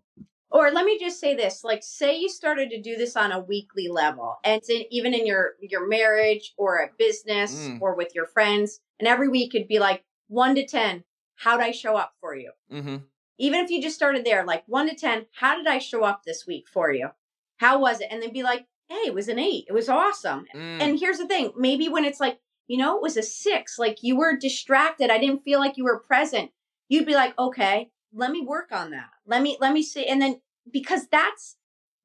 Or 0.50 0.70
let 0.70 0.84
me 0.84 0.98
just 1.00 1.18
say 1.18 1.34
this: 1.34 1.64
like, 1.64 1.82
say 1.82 2.16
you 2.16 2.28
started 2.28 2.70
to 2.70 2.80
do 2.80 2.96
this 2.96 3.16
on 3.16 3.32
a 3.32 3.40
weekly 3.40 3.88
level, 3.88 4.36
and 4.44 4.62
in, 4.68 4.84
even 4.90 5.12
in 5.12 5.26
your 5.26 5.54
your 5.60 5.88
marriage 5.88 6.52
or 6.56 6.78
a 6.78 6.90
business 6.96 7.54
Mm. 7.54 7.80
or 7.80 7.96
with 7.96 8.14
your 8.14 8.26
friends, 8.26 8.80
and 9.00 9.08
every 9.08 9.28
week 9.28 9.54
it'd 9.54 9.66
be 9.68 9.80
like 9.80 10.04
one 10.28 10.54
to 10.54 10.64
ten. 10.66 11.04
How'd 11.36 11.60
I 11.60 11.72
show 11.72 11.96
up 11.96 12.12
for 12.20 12.36
you? 12.36 12.52
hmm 12.70 12.96
Even 13.38 13.58
if 13.64 13.70
you 13.70 13.82
just 13.82 13.96
started 13.96 14.24
there, 14.24 14.44
like 14.44 14.62
one 14.66 14.88
to 14.88 14.94
ten, 14.94 15.26
how 15.40 15.56
did 15.56 15.66
I 15.66 15.78
show 15.78 16.04
up 16.04 16.22
this 16.24 16.46
week 16.46 16.68
for 16.68 16.92
you? 16.92 17.08
How 17.56 17.80
was 17.80 18.00
it? 18.00 18.08
And 18.10 18.22
then 18.22 18.32
be 18.32 18.44
like, 18.44 18.66
hey, 18.88 19.02
it 19.06 19.14
was 19.14 19.26
an 19.28 19.40
eight. 19.40 19.64
It 19.68 19.72
was 19.72 19.88
awesome. 19.88 20.46
Mm. 20.54 20.80
And 20.80 20.98
here's 21.00 21.18
the 21.18 21.26
thing: 21.26 21.52
maybe 21.56 21.88
when 21.88 22.04
it's 22.04 22.20
like, 22.20 22.38
you 22.68 22.78
know, 22.78 22.94
it 22.96 23.02
was 23.02 23.16
a 23.16 23.22
six, 23.24 23.76
like 23.76 23.98
you 24.02 24.16
were 24.16 24.36
distracted. 24.36 25.10
I 25.10 25.18
didn't 25.18 25.42
feel 25.42 25.58
like 25.58 25.76
you 25.76 25.84
were 25.84 25.98
present. 25.98 26.52
You'd 26.94 27.06
be 27.06 27.14
like, 27.14 27.36
okay, 27.38 27.90
let 28.12 28.30
me 28.30 28.40
work 28.42 28.70
on 28.70 28.90
that. 28.90 29.10
Let 29.26 29.42
me 29.42 29.56
let 29.60 29.72
me 29.72 29.82
see. 29.82 30.06
And 30.06 30.22
then 30.22 30.40
because 30.70 31.08
that's 31.08 31.56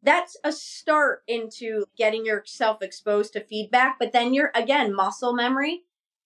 that's 0.02 0.38
a 0.44 0.52
start 0.52 1.24
into 1.28 1.86
getting 1.98 2.26
yourself 2.26 2.82
exposed 2.82 3.34
to 3.34 3.42
feedback. 3.44 3.98
But 4.00 4.12
then 4.14 4.34
you're 4.34 4.52
again 4.56 4.94
muscle 4.94 5.34
memory 5.34 5.84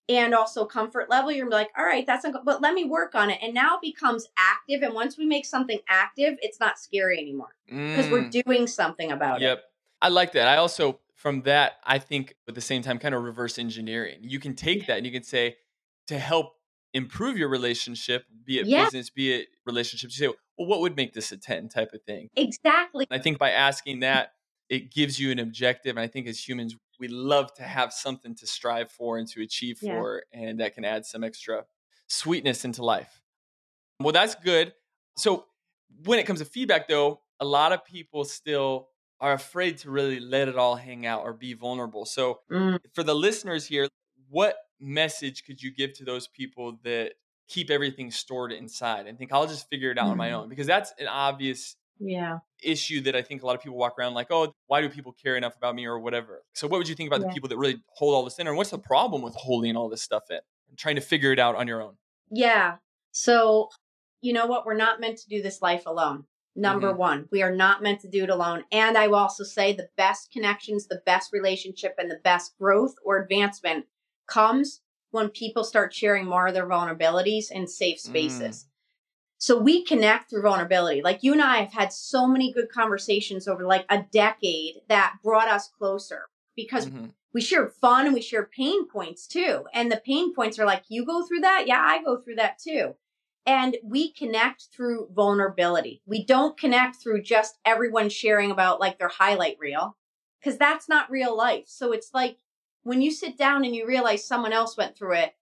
and 0.07 0.33
also 0.33 0.65
comfort 0.65 1.09
level. 1.09 1.31
You're 1.31 1.49
like, 1.49 1.69
all 1.77 1.85
right, 1.85 2.05
that's 2.05 2.25
but 2.45 2.61
let 2.61 2.73
me 2.73 2.85
work 2.85 3.15
on 3.15 3.29
it. 3.29 3.39
And 3.41 3.53
now 3.53 3.75
it 3.75 3.81
becomes 3.81 4.27
active. 4.37 4.81
And 4.81 4.93
once 4.93 5.17
we 5.17 5.25
make 5.25 5.45
something 5.45 5.79
active, 5.89 6.37
it's 6.41 6.59
not 6.59 6.77
scary 6.79 7.19
anymore 7.19 7.55
because 7.67 8.09
we're 8.09 8.23
Mm. 8.23 8.43
doing 8.45 8.67
something 8.67 9.11
about 9.11 9.41
it. 9.41 9.45
Yep. 9.45 9.63
I 10.01 10.09
like 10.09 10.33
that. 10.33 10.47
I 10.47 10.57
also, 10.57 10.99
from 11.15 11.41
that, 11.43 11.73
I 11.85 11.99
think 11.99 12.35
at 12.47 12.55
the 12.55 12.61
same 12.61 12.81
time, 12.81 12.99
kind 12.99 13.15
of 13.15 13.23
reverse 13.23 13.57
engineering. 13.57 14.19
You 14.21 14.39
can 14.39 14.55
take 14.55 14.87
that 14.87 14.97
and 14.97 15.05
you 15.05 15.11
can 15.11 15.23
say, 15.23 15.57
to 16.07 16.19
help 16.19 16.57
improve 16.93 17.37
your 17.37 17.49
relationship, 17.49 18.25
be 18.43 18.59
it 18.59 18.67
Yeah. 18.67 18.83
business, 18.85 19.09
be 19.09 19.33
it 19.33 19.47
relationships, 19.65 20.17
you 20.19 20.27
say, 20.29 20.35
well, 20.57 20.67
what 20.67 20.81
would 20.81 20.95
make 20.95 21.13
this 21.13 21.31
a 21.31 21.37
10 21.37 21.69
type 21.69 21.93
of 21.93 22.03
thing? 22.03 22.29
Exactly. 22.35 23.07
I 23.09 23.17
think 23.19 23.39
by 23.39 23.51
asking 23.51 24.01
that, 24.01 24.33
it 24.69 24.91
gives 24.91 25.19
you 25.19 25.31
an 25.31 25.39
objective. 25.39 25.91
And 25.97 25.99
I 25.99 26.07
think 26.07 26.27
as 26.27 26.47
humans, 26.47 26.75
we 26.99 27.07
love 27.07 27.53
to 27.55 27.63
have 27.63 27.91
something 27.91 28.35
to 28.35 28.47
strive 28.47 28.91
for 28.91 29.17
and 29.17 29.27
to 29.29 29.41
achieve 29.41 29.79
Yeah. 29.81 29.91
for, 29.93 30.23
and 30.31 30.59
that 30.59 30.75
can 30.75 30.85
add 30.85 31.05
some 31.05 31.23
extra 31.23 31.65
sweetness 32.07 32.63
into 32.63 32.83
life. 32.83 33.21
Well, 33.99 34.13
that's 34.13 34.35
good. 34.35 34.73
So, 35.17 35.47
when 36.05 36.17
it 36.19 36.25
comes 36.25 36.39
to 36.39 36.45
feedback, 36.45 36.87
though, 36.87 37.21
a 37.39 37.45
lot 37.45 37.71
of 37.71 37.85
people 37.85 38.23
still 38.25 38.89
are 39.19 39.33
afraid 39.33 39.77
to 39.79 39.91
really 39.91 40.19
let 40.19 40.47
it 40.47 40.55
all 40.55 40.75
hang 40.75 41.05
out 41.05 41.21
or 41.23 41.33
be 41.33 41.53
vulnerable. 41.53 42.05
So, 42.05 42.41
Mm. 42.51 42.79
for 42.93 43.03
the 43.03 43.13
listeners 43.15 43.65
here, 43.67 43.87
what 44.29 44.57
message 44.79 45.43
could 45.45 45.61
you 45.61 45.71
give 45.73 45.93
to 45.93 46.05
those 46.05 46.27
people 46.27 46.79
that 46.83 47.13
keep 47.47 47.69
everything 47.69 48.09
stored 48.11 48.51
inside 48.51 49.07
and 49.07 49.17
think, 49.17 49.31
I'll 49.33 49.47
just 49.47 49.69
figure 49.69 49.91
it 49.91 49.97
out 49.97 50.07
on 50.07 50.17
my 50.17 50.29
Mhm. 50.29 50.33
own? 50.33 50.49
Because 50.49 50.67
that's 50.67 50.93
an 50.99 51.07
obvious 51.07 51.75
Yeah. 51.99 52.39
issue 52.61 53.01
that 53.01 53.15
I 53.15 53.21
think 53.21 53.43
a 53.43 53.45
lot 53.45 53.55
of 53.55 53.61
people 53.61 53.77
walk 53.77 53.97
around 53.99 54.13
like, 54.13 54.27
oh, 54.31 54.53
why 54.67 54.81
do 54.81 54.89
people 54.89 55.11
care 55.13 55.35
enough 55.37 55.55
about 55.55 55.75
me 55.75 55.85
or 55.85 55.99
whatever? 55.99 56.43
So, 56.53 56.67
what 56.67 56.77
would 56.77 56.87
you 56.89 56.95
think 56.95 57.07
about 57.07 57.21
Yeah. 57.21 57.27
the 57.27 57.33
people 57.33 57.49
that 57.49 57.57
really 57.57 57.81
hold 57.89 58.15
all 58.15 58.23
this 58.23 58.39
in? 58.39 58.47
And 58.47 58.57
what's 58.57 58.71
the 58.71 58.79
problem 58.79 59.21
with 59.21 59.35
holding 59.35 59.75
all 59.75 59.89
this 59.89 60.01
stuff 60.01 60.23
in 60.31 60.39
and 60.69 60.77
trying 60.77 60.95
to 60.95 61.01
figure 61.01 61.31
it 61.31 61.39
out 61.39 61.55
on 61.55 61.67
your 61.67 61.81
own? 61.81 61.97
Yeah. 62.29 62.77
So, 63.11 63.69
you 64.21 64.33
know 64.33 64.47
what? 64.47 64.65
We're 64.65 64.73
not 64.73 64.99
meant 64.99 65.17
to 65.19 65.27
do 65.27 65.41
this 65.41 65.61
life 65.61 65.85
alone. 65.85 66.25
Number 66.55 66.93
one, 66.93 67.27
we 67.31 67.41
are 67.41 67.53
not 67.55 67.81
meant 67.81 67.99
to 68.01 68.07
do 68.07 68.23
it 68.23 68.29
alone. 68.29 68.63
And 68.71 68.95
I 68.95 69.07
will 69.07 69.15
also 69.15 69.43
say 69.43 69.73
the 69.73 69.89
best 69.97 70.31
connections, 70.31 70.87
the 70.87 71.01
best 71.05 71.33
relationship, 71.33 71.95
and 71.97 72.09
the 72.11 72.19
best 72.23 72.55
growth 72.59 72.93
or 73.03 73.17
advancement 73.21 73.87
comes 74.27 74.81
when 75.11 75.29
people 75.29 75.63
start 75.63 75.93
sharing 75.93 76.25
more 76.25 76.47
of 76.47 76.53
their 76.53 76.67
vulnerabilities 76.67 77.51
in 77.51 77.67
safe 77.67 77.99
spaces. 77.99 78.67
So 79.37 79.57
we 79.57 79.83
connect 79.83 80.29
through 80.29 80.43
vulnerability. 80.43 81.01
Like 81.01 81.21
you 81.21 81.33
and 81.33 81.41
I 81.41 81.57
have 81.57 81.73
had 81.73 81.91
so 81.91 82.25
many 82.27 82.51
good 82.53 82.69
conversations 82.69 83.47
over 83.47 83.65
like 83.65 83.85
a 83.89 84.05
decade 84.11 84.75
that 84.87 85.17
brought 85.21 85.49
us 85.49 85.67
closer 85.67 86.29
because 86.55 86.87
Mhm. 86.87 87.11
we 87.33 87.41
share 87.41 87.67
fun 87.67 88.05
and 88.05 88.13
we 88.13 88.21
share 88.21 88.45
pain 88.45 88.87
points 88.87 89.27
too. 89.27 89.65
And 89.73 89.91
the 89.91 90.01
pain 90.05 90.33
points 90.33 90.57
are 90.59 90.65
like, 90.65 90.83
you 90.87 91.05
go 91.05 91.25
through 91.25 91.41
that? 91.41 91.67
Yeah, 91.67 91.81
I 91.81 92.01
go 92.01 92.21
through 92.21 92.35
that 92.35 92.57
too. 92.57 92.95
And 93.45 93.75
we 93.83 94.13
connect 94.13 94.69
through 94.73 95.09
vulnerability. 95.11 96.01
We 96.05 96.23
don't 96.23 96.57
connect 96.57 96.95
through 96.95 97.23
just 97.23 97.59
everyone 97.65 98.07
sharing 98.07 98.49
about 98.49 98.79
like 98.79 98.97
their 98.97 99.09
highlight 99.09 99.57
reel 99.59 99.97
because 100.39 100.57
that's 100.57 100.87
not 100.87 101.11
real 101.11 101.35
life. 101.35 101.65
So 101.67 101.91
it's 101.91 102.13
like 102.13 102.37
when 102.83 103.01
you 103.01 103.11
sit 103.11 103.37
down 103.37 103.65
and 103.65 103.75
you 103.75 103.87
realize 103.87 104.25
someone 104.25 104.53
else 104.53 104.77
went 104.77 104.95
through 104.97 105.15
it, 105.15 105.33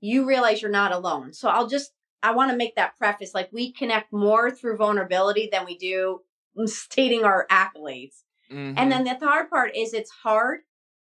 you 0.00 0.26
realize 0.26 0.60
you're 0.62 0.70
not 0.70 0.92
alone. 0.92 1.32
So 1.32 1.48
I'll 1.48 1.66
just, 1.66 1.92
I 2.22 2.32
want 2.32 2.50
to 2.50 2.56
make 2.56 2.76
that 2.76 2.96
preface 2.96 3.34
like 3.34 3.50
we 3.52 3.72
connect 3.72 4.12
more 4.12 4.50
through 4.50 4.76
vulnerability 4.76 5.48
than 5.50 5.64
we 5.64 5.76
do 5.76 6.20
stating 6.66 7.24
our 7.24 7.46
accolades. 7.50 8.22
Mhm. 8.50 8.74
And 8.76 8.92
then 8.92 9.04
the 9.04 9.18
hard 9.18 9.48
part 9.48 9.74
is 9.74 9.94
it's 9.94 10.10
hard. 10.10 10.60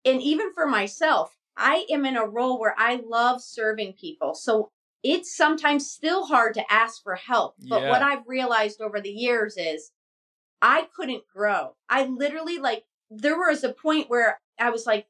And 0.06 0.22
even 0.22 0.54
for 0.54 0.66
myself, 0.66 1.36
I 1.58 1.86
am 1.90 2.06
in 2.06 2.16
a 2.16 2.26
role 2.26 2.60
where 2.60 2.76
I 2.78 3.02
love 3.06 3.42
serving 3.42 3.94
people. 3.94 4.36
So 4.36 4.72
it's 5.04 5.36
sometimes 5.36 5.90
still 5.90 6.26
hard 6.26 6.54
to 6.56 6.74
ask 6.74 7.02
for 7.04 7.16
help. 7.16 7.56
But 7.60 7.84
what 7.90 8.02
I've 8.02 8.28
realized 8.28 8.82
over 8.82 9.00
the 9.02 9.12
years 9.12 9.56
is 9.58 9.92
I 10.62 10.88
couldn't 10.96 11.24
grow. 11.28 11.76
I 11.90 12.06
literally 12.06 12.58
like 12.58 12.86
there 13.10 13.38
was 13.38 13.64
a 13.64 13.74
point 13.74 14.10
where 14.10 14.40
I 14.60 14.70
was 14.70 14.86
like, 14.86 15.08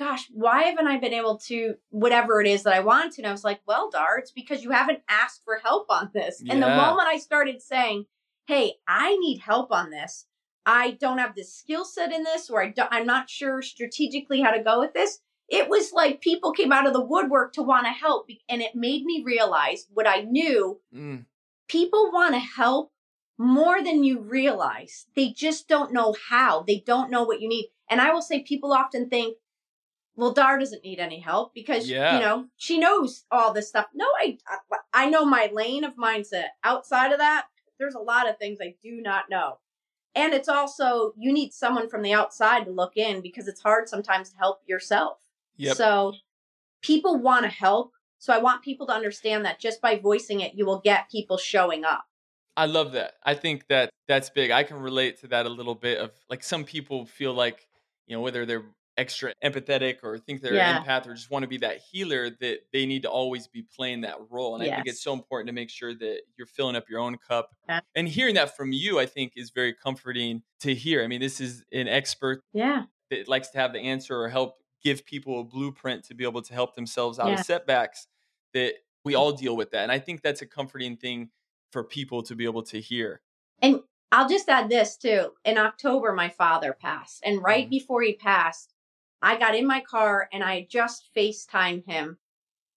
gosh, 0.00 0.28
why 0.32 0.62
haven't 0.62 0.86
I 0.88 0.98
been 0.98 1.12
able 1.12 1.36
to 1.48 1.74
whatever 1.90 2.40
it 2.40 2.46
is 2.46 2.62
that 2.62 2.72
I 2.72 2.80
want 2.80 3.12
to? 3.12 3.20
And 3.20 3.28
I 3.28 3.32
was 3.32 3.44
like, 3.44 3.60
well, 3.66 3.90
Dar, 3.90 4.16
it's 4.18 4.30
because 4.32 4.64
you 4.64 4.70
haven't 4.70 5.00
asked 5.10 5.42
for 5.44 5.60
help 5.62 5.86
on 5.90 6.10
this. 6.14 6.42
And 6.48 6.62
the 6.62 6.70
moment 6.74 7.06
I 7.06 7.18
started 7.18 7.60
saying, 7.60 8.06
hey, 8.46 8.76
I 8.88 9.16
need 9.18 9.40
help 9.40 9.70
on 9.70 9.90
this, 9.90 10.26
I 10.64 10.92
don't 10.92 11.18
have 11.18 11.34
the 11.34 11.44
skill 11.44 11.84
set 11.84 12.12
in 12.12 12.24
this, 12.24 12.48
or 12.48 12.62
I 12.62 12.70
don't, 12.70 12.88
I'm 12.90 13.06
not 13.06 13.28
sure 13.28 13.60
strategically 13.60 14.40
how 14.40 14.52
to 14.52 14.62
go 14.62 14.80
with 14.80 14.94
this. 14.94 15.20
It 15.50 15.68
was 15.68 15.92
like 15.92 16.22
people 16.22 16.52
came 16.52 16.72
out 16.72 16.86
of 16.86 16.94
the 16.94 17.04
woodwork 17.04 17.52
to 17.54 17.62
want 17.62 17.84
to 17.86 17.92
help. 17.92 18.28
And 18.48 18.62
it 18.62 18.74
made 18.74 19.04
me 19.04 19.22
realize 19.24 19.86
what 19.92 20.08
I 20.08 20.22
knew 20.22 20.80
Mm. 20.94 21.26
people 21.68 22.10
want 22.10 22.34
to 22.34 22.40
help 22.40 22.92
more 23.36 23.82
than 23.82 24.02
you 24.02 24.20
realize. 24.20 25.06
They 25.14 25.28
just 25.30 25.68
don't 25.68 25.92
know 25.92 26.14
how. 26.28 26.62
They 26.66 26.82
don't 26.86 27.10
know 27.10 27.24
what 27.24 27.40
you 27.40 27.48
need. 27.48 27.70
And 27.90 28.00
I 28.00 28.12
will 28.12 28.22
say, 28.22 28.40
people 28.42 28.72
often 28.72 29.08
think, 29.10 29.36
well, 30.20 30.32
Dar 30.32 30.58
doesn't 30.58 30.84
need 30.84 30.98
any 30.98 31.18
help 31.18 31.54
because, 31.54 31.88
Yeah. 31.88 32.14
you 32.14 32.20
know, 32.20 32.44
she 32.58 32.78
knows 32.78 33.24
all 33.30 33.54
this 33.54 33.68
stuff. 33.68 33.86
No, 33.94 34.04
I, 34.18 34.36
I 34.92 35.08
know 35.08 35.24
my 35.24 35.48
lane 35.50 35.82
of 35.82 35.96
mindset. 35.96 36.48
Outside 36.62 37.10
of 37.10 37.18
that, 37.18 37.46
there's 37.78 37.94
a 37.94 38.00
lot 38.00 38.28
of 38.28 38.36
things 38.36 38.58
I 38.60 38.74
do 38.82 39.00
not 39.00 39.30
know. 39.30 39.60
And 40.14 40.34
it's 40.34 40.48
also, 40.48 41.14
you 41.16 41.32
need 41.32 41.54
someone 41.54 41.88
from 41.88 42.02
the 42.02 42.12
outside 42.12 42.66
to 42.66 42.70
look 42.70 42.98
in 42.98 43.22
because 43.22 43.48
it's 43.48 43.62
hard 43.62 43.88
sometimes 43.88 44.30
to 44.30 44.36
help 44.36 44.60
yourself. 44.66 45.16
Yep. 45.56 45.76
So 45.76 46.12
people 46.82 47.18
want 47.18 47.44
to 47.44 47.50
help. 47.50 47.92
So 48.18 48.34
I 48.34 48.38
want 48.38 48.62
people 48.62 48.86
to 48.88 48.92
understand 48.92 49.46
that 49.46 49.58
just 49.58 49.80
by 49.80 49.98
voicing 49.98 50.40
it, 50.40 50.52
you 50.54 50.66
will 50.66 50.80
get 50.80 51.10
people 51.10 51.38
showing 51.38 51.84
up. 51.84 52.04
I 52.58 52.66
love 52.66 52.92
that. 52.92 53.14
I 53.24 53.32
think 53.34 53.68
that 53.68 53.88
that's 54.06 54.28
big. 54.28 54.50
I 54.50 54.64
can 54.64 54.76
relate 54.76 55.20
to 55.20 55.28
that 55.28 55.46
a 55.46 55.48
little 55.48 55.74
bit 55.74 55.96
of 55.98 56.10
like 56.28 56.42
some 56.42 56.64
people 56.64 57.06
feel 57.06 57.32
like, 57.32 57.66
you 58.06 58.14
know, 58.14 58.20
whether 58.20 58.44
they're 58.44 58.64
extra 59.00 59.32
empathetic 59.42 59.98
or 60.02 60.18
think 60.18 60.42
they're 60.42 60.54
Yeah. 60.54 60.78
an 60.78 60.84
empath 60.84 61.06
or 61.06 61.14
just 61.14 61.30
want 61.30 61.42
to 61.42 61.48
be 61.48 61.56
that 61.58 61.78
healer 61.78 62.28
that 62.40 62.58
they 62.72 62.84
need 62.86 63.02
to 63.02 63.10
always 63.10 63.48
be 63.48 63.62
playing 63.62 64.02
that 64.02 64.16
role. 64.30 64.54
And 64.54 64.62
I 64.62 64.74
think 64.76 64.86
it's 64.88 65.02
so 65.02 65.12
important 65.12 65.46
to 65.48 65.52
make 65.54 65.70
sure 65.70 65.94
that 65.94 66.22
you're 66.36 66.46
filling 66.46 66.76
up 66.76 66.88
your 66.90 67.00
own 67.00 67.16
cup. 67.16 67.50
Yeah. 67.68 67.80
And 67.94 68.06
hearing 68.08 68.34
that 68.34 68.56
from 68.56 68.72
you, 68.72 68.98
I 69.00 69.06
think 69.06 69.32
is 69.36 69.50
very 69.50 69.72
comforting 69.74 70.42
to 70.60 70.74
hear. 70.74 71.02
I 71.02 71.06
mean, 71.06 71.20
this 71.20 71.40
is 71.40 71.64
an 71.72 71.88
expert 71.88 72.42
Yeah. 72.52 72.84
that 73.10 73.26
likes 73.26 73.48
to 73.50 73.58
have 73.58 73.72
the 73.72 73.80
answer 73.80 74.20
or 74.20 74.28
help 74.28 74.58
give 74.82 75.04
people 75.04 75.40
a 75.40 75.44
blueprint 75.44 76.04
to 76.04 76.14
be 76.14 76.24
able 76.24 76.42
to 76.42 76.52
help 76.54 76.74
themselves 76.74 77.18
out 77.18 77.28
Yeah. 77.28 77.34
of 77.40 77.46
setbacks 77.46 78.06
that 78.52 78.74
we 79.04 79.14
all 79.14 79.32
deal 79.32 79.56
with 79.56 79.70
that 79.70 79.82
and 79.84 79.92
i 79.92 79.98
think 79.98 80.20
that's 80.22 80.42
a 80.42 80.46
comforting 80.46 80.96
thing 80.96 81.30
for 81.70 81.82
people 81.84 82.22
to 82.24 82.34
be 82.34 82.44
able 82.44 82.62
to 82.64 82.80
hear 82.80 83.22
And 83.62 83.80
I'll 84.12 84.28
just 84.28 84.48
add 84.48 84.68
this 84.68 84.96
too. 84.96 85.34
In 85.44 85.56
October, 85.56 86.12
my 86.12 86.28
father 86.30 86.72
passed. 86.72 87.20
And 87.24 87.40
right 87.42 87.66
Mhm. 87.68 87.70
before 87.70 88.02
he 88.02 88.14
passed, 88.14 88.74
I 89.22 89.38
got 89.38 89.54
in 89.54 89.66
my 89.66 89.80
car 89.80 90.28
and 90.32 90.42
I 90.42 90.66
just 90.68 91.10
FaceTimed 91.16 91.86
him. 91.86 92.18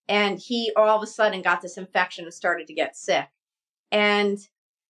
And 0.08 0.38
he 0.38 0.72
all 0.76 0.98
of 0.98 1.04
a 1.04 1.08
sudden 1.08 1.42
got 1.42 1.62
this 1.62 1.78
infection 1.78 2.26
and 2.26 2.34
started 2.34 2.68
to 2.68 2.74
get 2.74 2.98
sick. 2.98 3.28
And 3.92 4.38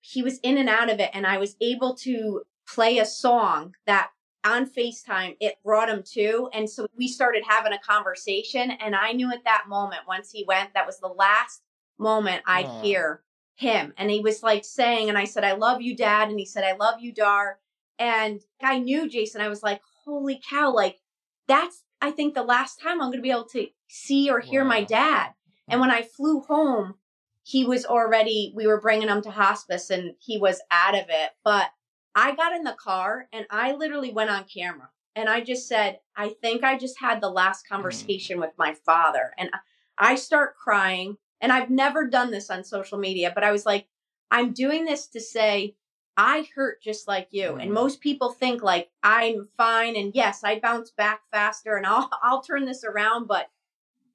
he 0.02 0.24
was 0.24 0.40
in 0.40 0.58
and 0.58 0.70
out 0.70 0.90
of 0.90 1.00
it. 1.00 1.12
And 1.14 1.28
I 1.28 1.38
was 1.38 1.56
able 1.62 1.96
to 1.98 2.42
play 2.68 2.98
a 2.98 3.06
song 3.06 3.76
that 3.86 4.10
on 4.44 4.70
FaceTime, 4.70 5.38
it 5.40 5.56
brought 5.64 5.90
him 5.90 6.04
to. 6.14 6.50
And 6.54 6.70
so 6.70 6.88
we 6.98 7.08
started 7.08 7.44
having 7.48 7.74
a 7.74 7.80
conversation. 7.80 8.72
And 8.72 8.96
I 8.96 9.12
knew 9.12 9.32
at 9.32 9.46
that 9.46 9.66
moment, 9.68 10.02
once 10.08 10.32
he 10.32 10.44
went, 10.48 10.74
that 10.74 10.86
was 10.86 11.00
the 11.00 11.08
last 11.08 11.62
moment 11.98 12.44
I'd 12.46 12.66
Aw. 12.66 12.82
hear 12.82 13.22
him. 13.56 13.94
And 13.98 14.10
he 14.10 14.20
was 14.20 14.44
like 14.44 14.66
saying, 14.66 15.10
and 15.10 15.18
I 15.18 15.26
said, 15.26 15.44
I 15.44 15.54
love 15.54 15.82
you, 15.82 15.96
dad. 15.96 16.30
And 16.30 16.40
he 16.40 16.46
said, 16.46 16.64
I 16.64 16.76
love 16.76 17.00
you, 17.00 17.14
Dar. 17.14 17.60
And 18.00 18.42
I 18.62 18.80
knew 18.80 19.08
Jason. 19.08 19.42
I 19.42 19.48
was 19.48 19.64
like, 19.64 19.82
holy 20.04 20.42
cow, 20.50 20.74
like 20.74 20.98
that's, 21.48 21.84
I 22.02 22.12
think, 22.12 22.34
the 22.34 22.44
last 22.44 22.82
time 22.82 23.02
I'm 23.02 23.10
going 23.10 23.18
to 23.18 23.22
be 23.22 23.32
able 23.32 23.48
to 23.50 23.68
see 23.88 24.30
or 24.30 24.40
hear 24.40 24.64
my 24.64 24.84
dad. 24.84 25.32
And 25.68 25.80
when 25.80 25.90
mm-hmm. 25.90 26.00
I 26.00 26.08
flew 26.16 26.42
home, 26.42 26.96
he 27.44 27.66
was 27.66 27.86
already, 27.86 28.54
we 28.56 28.68
were 28.68 28.80
bringing 28.80 29.10
him 29.10 29.22
to 29.24 29.32
hospice 29.32 29.90
and 29.90 30.16
he 30.20 30.38
was 30.38 30.62
out 30.72 30.96
of 30.96 31.06
it. 31.10 31.32
But 31.44 31.68
I 32.16 32.36
got 32.36 32.54
in 32.54 32.64
the 32.64 32.78
car 32.80 33.28
and 33.34 33.46
I 33.50 33.74
literally 33.74 34.12
went 34.12 34.30
on 34.30 34.46
camera 34.46 34.90
and 35.16 35.30
I 35.30 35.42
just 35.42 35.68
said, 35.68 36.00
I 36.16 36.30
think 36.42 36.64
I 36.64 36.78
just 36.78 37.00
had 37.00 37.22
the 37.22 37.30
last 37.30 37.66
mm-hmm. 37.66 37.76
conversation 37.76 38.40
with 38.40 38.52
my 38.58 38.74
father. 38.86 39.32
And 39.38 39.50
I 39.98 40.16
start 40.16 40.56
crying. 40.56 41.18
And 41.42 41.52
I've 41.52 41.70
never 41.70 42.08
done 42.08 42.32
this 42.32 42.50
on 42.50 42.64
social 42.64 42.98
media, 42.98 43.30
but 43.36 43.44
I 43.44 43.52
was 43.52 43.66
like, 43.66 43.88
I'm 44.32 44.54
doing 44.54 44.86
this 44.86 45.08
to 45.08 45.20
say, 45.20 45.76
I 46.16 46.48
hurt 46.56 46.82
just 46.82 47.08
like 47.08 47.28
you. 47.32 47.56
And 47.56 47.72
Mm. 47.72 47.74
most 47.74 48.02
people 48.02 48.32
think 48.32 48.62
like 48.62 48.92
I'm 49.02 49.50
fine. 49.58 49.96
And 49.96 50.14
yes, 50.14 50.44
I 50.44 50.60
bounce 50.60 50.92
back 50.92 51.22
faster 51.32 51.76
and 51.76 51.86
I'll, 51.86 52.10
I'll 52.24 52.42
turn 52.42 52.66
this 52.66 52.84
around. 52.84 53.28
But 53.28 53.50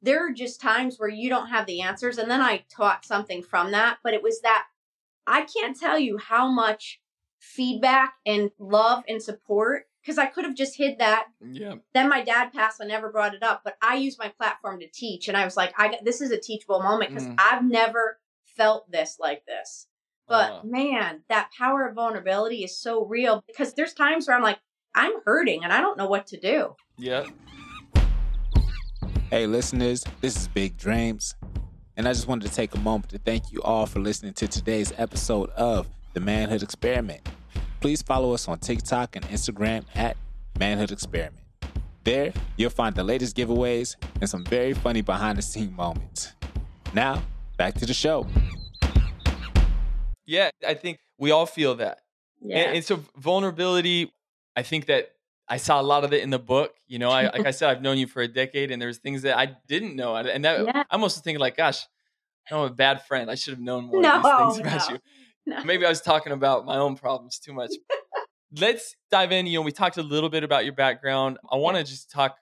there 0.00 0.26
are 0.26 0.32
just 0.32 0.61
times 0.61 0.98
where 0.98 1.08
you 1.08 1.28
don't 1.28 1.48
have 1.48 1.66
the 1.66 1.80
answers. 1.80 2.18
And 2.18 2.30
then 2.30 2.40
I 2.40 2.64
taught 2.70 3.04
something 3.04 3.42
from 3.42 3.72
that. 3.72 3.98
But 4.02 4.14
it 4.14 4.22
was 4.22 4.40
that 4.42 4.66
I 5.26 5.42
can't 5.42 5.78
tell 5.78 5.98
you 5.98 6.18
how 6.18 6.48
much 6.48 7.00
feedback 7.38 8.14
and 8.26 8.50
love 8.58 9.04
and 9.08 9.22
support 9.22 9.88
because 10.00 10.18
I 10.18 10.26
could 10.26 10.44
have 10.44 10.56
just 10.56 10.76
hid 10.76 10.98
that 10.98 11.26
yeah 11.52 11.74
then 11.94 12.08
my 12.08 12.22
dad 12.22 12.52
passed. 12.52 12.80
I 12.82 12.87
never 12.87 13.11
brought 13.11 13.34
it 13.34 13.42
up, 13.42 13.62
but 13.64 13.76
I 13.80 13.96
used 13.96 14.18
my 14.18 14.28
platform 14.28 14.80
to 14.80 14.88
teach, 14.88 15.28
and 15.28 15.37
I 15.37 15.44
was 15.44 15.56
like, 15.56 15.72
"I 15.78 15.88
got 15.88 16.04
this 16.04 16.20
is 16.20 16.30
a 16.30 16.38
teachable 16.38 16.82
moment 16.82 17.11
because 17.11 17.26
Mm. 17.26 17.34
I've 17.38 17.64
never 17.64 18.20
felt 18.44 18.90
this 18.90 19.18
like 19.18 19.46
this." 19.46 19.88
But 20.28 20.50
Uh, 20.52 20.60
man, 20.64 21.22
that 21.28 21.50
power 21.56 21.86
of 21.88 21.94
vulnerability 21.94 22.62
is 22.62 22.78
so 22.78 23.04
real 23.04 23.42
because 23.46 23.74
there's 23.74 23.94
times 23.94 24.28
where 24.28 24.36
I'm 24.36 24.42
like, 24.42 24.58
I'm 24.94 25.12
hurting 25.24 25.64
and 25.64 25.72
I 25.72 25.80
don't 25.80 25.96
know 25.96 26.06
what 26.08 26.26
to 26.28 26.38
do. 26.38 26.76
yeah 26.98 27.24
Hey, 29.30 29.46
listeners, 29.46 30.04
this 30.22 30.36
is 30.36 30.48
Big 30.48 30.78
Dreams, 30.78 31.34
and 31.98 32.08
I 32.08 32.14
just 32.14 32.26
wanted 32.26 32.48
to 32.48 32.54
take 32.54 32.74
a 32.74 32.78
moment 32.78 33.10
to 33.10 33.18
thank 33.18 33.52
you 33.52 33.60
all 33.60 33.84
for 33.84 34.00
listening 34.00 34.32
to 34.34 34.48
today's 34.48 34.90
episode 34.96 35.50
of 35.50 35.86
The 36.14 36.20
Manhood 36.20 36.62
Experiment. 36.62 37.28
Please 37.80 38.00
follow 38.00 38.32
us 38.32 38.48
on 38.48 38.58
TikTok 38.58 39.16
and 39.16 39.24
Instagram 39.26 39.84
at 39.94 40.16
Manhood 40.58 40.90
Experiment. 40.90 41.44
There, 42.04 42.32
you'll 42.56 42.70
find 42.70 42.94
the 42.94 43.04
latest 43.04 43.36
giveaways 43.36 43.96
and 44.22 44.30
some 44.30 44.44
very 44.44 44.72
funny 44.72 45.02
behind 45.02 45.36
the 45.36 45.42
scenes 45.42 45.76
moments. 45.76 46.32
Now, 46.94 47.22
back 47.58 47.74
to 47.74 47.84
the 47.84 47.92
show. 47.92 48.26
Yeah 50.28 50.50
i 50.66 50.74
think 50.74 50.98
we 51.18 51.32
all 51.32 51.46
feel 51.46 51.74
that 51.76 51.98
Yeah. 52.40 52.58
And, 52.58 52.76
and 52.76 52.84
so 52.84 53.02
vulnerability, 53.16 54.12
I 54.54 54.62
think 54.62 54.86
that 54.86 55.10
I 55.48 55.56
saw 55.56 55.80
a 55.80 55.86
lot 55.92 56.04
of 56.04 56.12
it 56.12 56.22
in 56.22 56.30
the 56.30 56.38
book. 56.38 56.70
You 56.86 56.98
know, 57.00 57.10
I 57.10 57.22
like 57.36 57.46
I 57.46 57.50
said, 57.52 57.68
I've 57.70 57.82
known 57.82 57.98
you 57.98 58.06
for 58.06 58.22
a 58.22 58.28
decade, 58.28 58.70
and 58.70 58.80
there's 58.82 58.98
things 58.98 59.22
that 59.22 59.36
I 59.36 59.56
didn't 59.66 59.96
know, 59.96 60.14
and 60.14 60.44
that 60.44 60.64
Yeah. 60.64 60.82
I'm 60.90 61.02
also 61.02 61.20
thinking 61.20 61.40
like, 61.40 61.56
gosh, 61.56 61.80
I'm 62.50 62.58
a 62.60 62.70
bad 62.70 63.02
friend. 63.08 63.30
I 63.30 63.34
should 63.34 63.54
have 63.54 63.60
known 63.68 63.84
more 63.86 64.00
No, 64.02 64.16
of 64.16 64.22
these 64.22 64.36
things 64.38 64.58
about 64.60 64.90
no, 64.90 64.94
you. 64.94 65.00
no. 65.54 65.64
Maybe 65.64 65.84
I 65.86 65.88
was 65.88 66.00
talking 66.02 66.32
about 66.32 66.64
my 66.66 66.76
own 66.76 66.94
problems 66.96 67.38
too 67.40 67.52
much. 67.54 67.70
Let's 68.60 68.94
dive 69.10 69.32
in. 69.32 69.46
You 69.46 69.58
know, 69.58 69.62
we 69.62 69.72
talked 69.72 69.96
a 69.96 70.02
little 70.02 70.30
bit 70.30 70.44
about 70.44 70.64
your 70.64 70.74
background. 70.74 71.38
I 71.50 71.56
want 71.56 71.76
to 71.78 71.84
just 71.84 72.10
talk, 72.10 72.36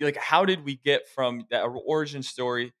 like, 0.00 0.16
how 0.16 0.44
did 0.44 0.64
we 0.64 0.76
get 0.76 1.08
from 1.14 1.44
that 1.50 1.62
origin 1.62 2.22
story 2.22 2.72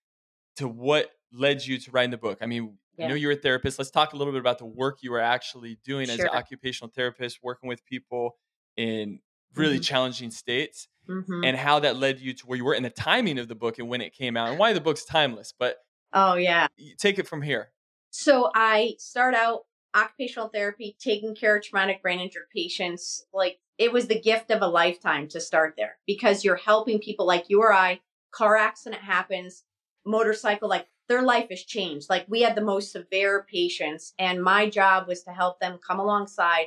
to 0.56 0.66
what 0.68 1.10
led 1.32 1.64
you 1.64 1.78
to 1.78 1.90
writing 1.92 2.10
the 2.10 2.18
book? 2.18 2.38
I 2.42 2.46
mean, 2.46 2.78
I 2.98 3.02
Yeah. 3.02 3.08
know 3.08 3.14
you're 3.14 3.32
a 3.32 3.36
therapist. 3.36 3.78
Let's 3.78 3.90
talk 3.90 4.12
a 4.12 4.16
little 4.16 4.32
bit 4.32 4.40
about 4.40 4.58
the 4.58 4.66
work 4.66 4.98
you 5.02 5.10
were 5.10 5.20
actually 5.20 5.78
doing 5.84 6.08
as 6.08 6.18
an 6.18 6.28
occupational 6.28 6.90
therapist, 6.94 7.40
working 7.42 7.68
with 7.68 7.84
people 7.84 8.36
in 8.76 9.20
really 9.54 9.78
Mhm. 9.78 9.84
challenging 9.84 10.30
states, 10.30 10.88
Mhm. 11.08 11.44
and 11.44 11.56
how 11.56 11.78
that 11.80 11.96
led 11.96 12.20
you 12.20 12.32
to 12.34 12.46
where 12.46 12.56
you 12.56 12.64
were, 12.64 12.74
and 12.74 12.84
the 12.84 12.90
timing 12.90 13.38
of 13.38 13.48
the 13.48 13.54
book 13.54 13.78
and 13.78 13.88
when 13.88 14.00
it 14.00 14.12
came 14.12 14.36
out, 14.36 14.48
and 14.50 14.58
why 14.58 14.72
the 14.72 14.80
book's 14.80 15.04
timeless. 15.04 15.52
But 15.58 15.78
oh 16.12 16.34
yeah. 16.34 16.68
take 16.98 17.18
it 17.18 17.26
from 17.28 17.42
here. 17.42 17.72
So 18.10 18.50
I 18.54 18.96
start 18.98 19.34
out 19.34 19.66
occupational 19.94 20.48
therapy, 20.48 20.96
taking 20.98 21.34
care 21.34 21.56
of 21.56 21.62
traumatic 21.62 22.02
brain 22.02 22.20
injury 22.20 22.44
patients. 22.54 23.26
Like 23.32 23.60
it 23.78 23.92
was 23.92 24.08
the 24.08 24.18
gift 24.20 24.50
of 24.50 24.62
a 24.62 24.66
lifetime 24.66 25.28
to 25.28 25.40
start 25.40 25.74
there 25.76 25.98
because 26.06 26.44
you're 26.44 26.56
helping 26.56 26.98
people 26.98 27.26
like 27.26 27.48
you 27.48 27.60
or 27.62 27.72
I. 27.72 28.00
Car 28.30 28.56
accident 28.56 29.02
happens, 29.02 29.64
motorcycle, 30.04 30.68
like 30.68 30.88
their 31.08 31.22
life 31.22 31.48
has 31.50 31.62
changed. 31.62 32.10
Like 32.10 32.26
we 32.28 32.42
had 32.42 32.54
the 32.54 32.60
most 32.60 32.92
severe 32.92 33.46
patients, 33.50 34.14
and 34.18 34.42
my 34.42 34.68
job 34.68 35.08
was 35.08 35.22
to 35.24 35.30
help 35.30 35.60
them 35.60 35.78
come 35.86 36.00
alongside 36.00 36.66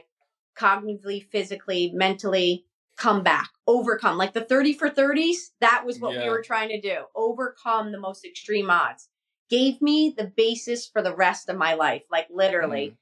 cognitively, 0.57 1.25
physically, 1.29 1.91
mentally, 1.93 2.65
come 2.97 3.23
back, 3.23 3.49
overcome. 3.65 4.17
Like 4.17 4.33
the 4.33 4.43
30 4.43 4.73
for 4.73 4.89
30s, 4.89 5.51
that 5.61 5.85
was 5.85 5.99
what 5.99 6.17
we 6.17 6.29
were 6.29 6.41
trying 6.41 6.69
to 6.69 6.81
do 6.81 7.05
overcome 7.15 7.91
the 7.91 7.99
most 7.99 8.25
extreme 8.25 8.69
odds 8.69 9.09
gave 9.49 9.81
me 9.81 10.13
the 10.15 10.25
basis 10.25 10.87
for 10.87 11.01
the 11.01 11.15
rest 11.15 11.49
of 11.49 11.57
my 11.57 11.73
life, 11.73 12.03
like 12.11 12.27
literally. 12.29 12.89
Mm. 12.89 12.95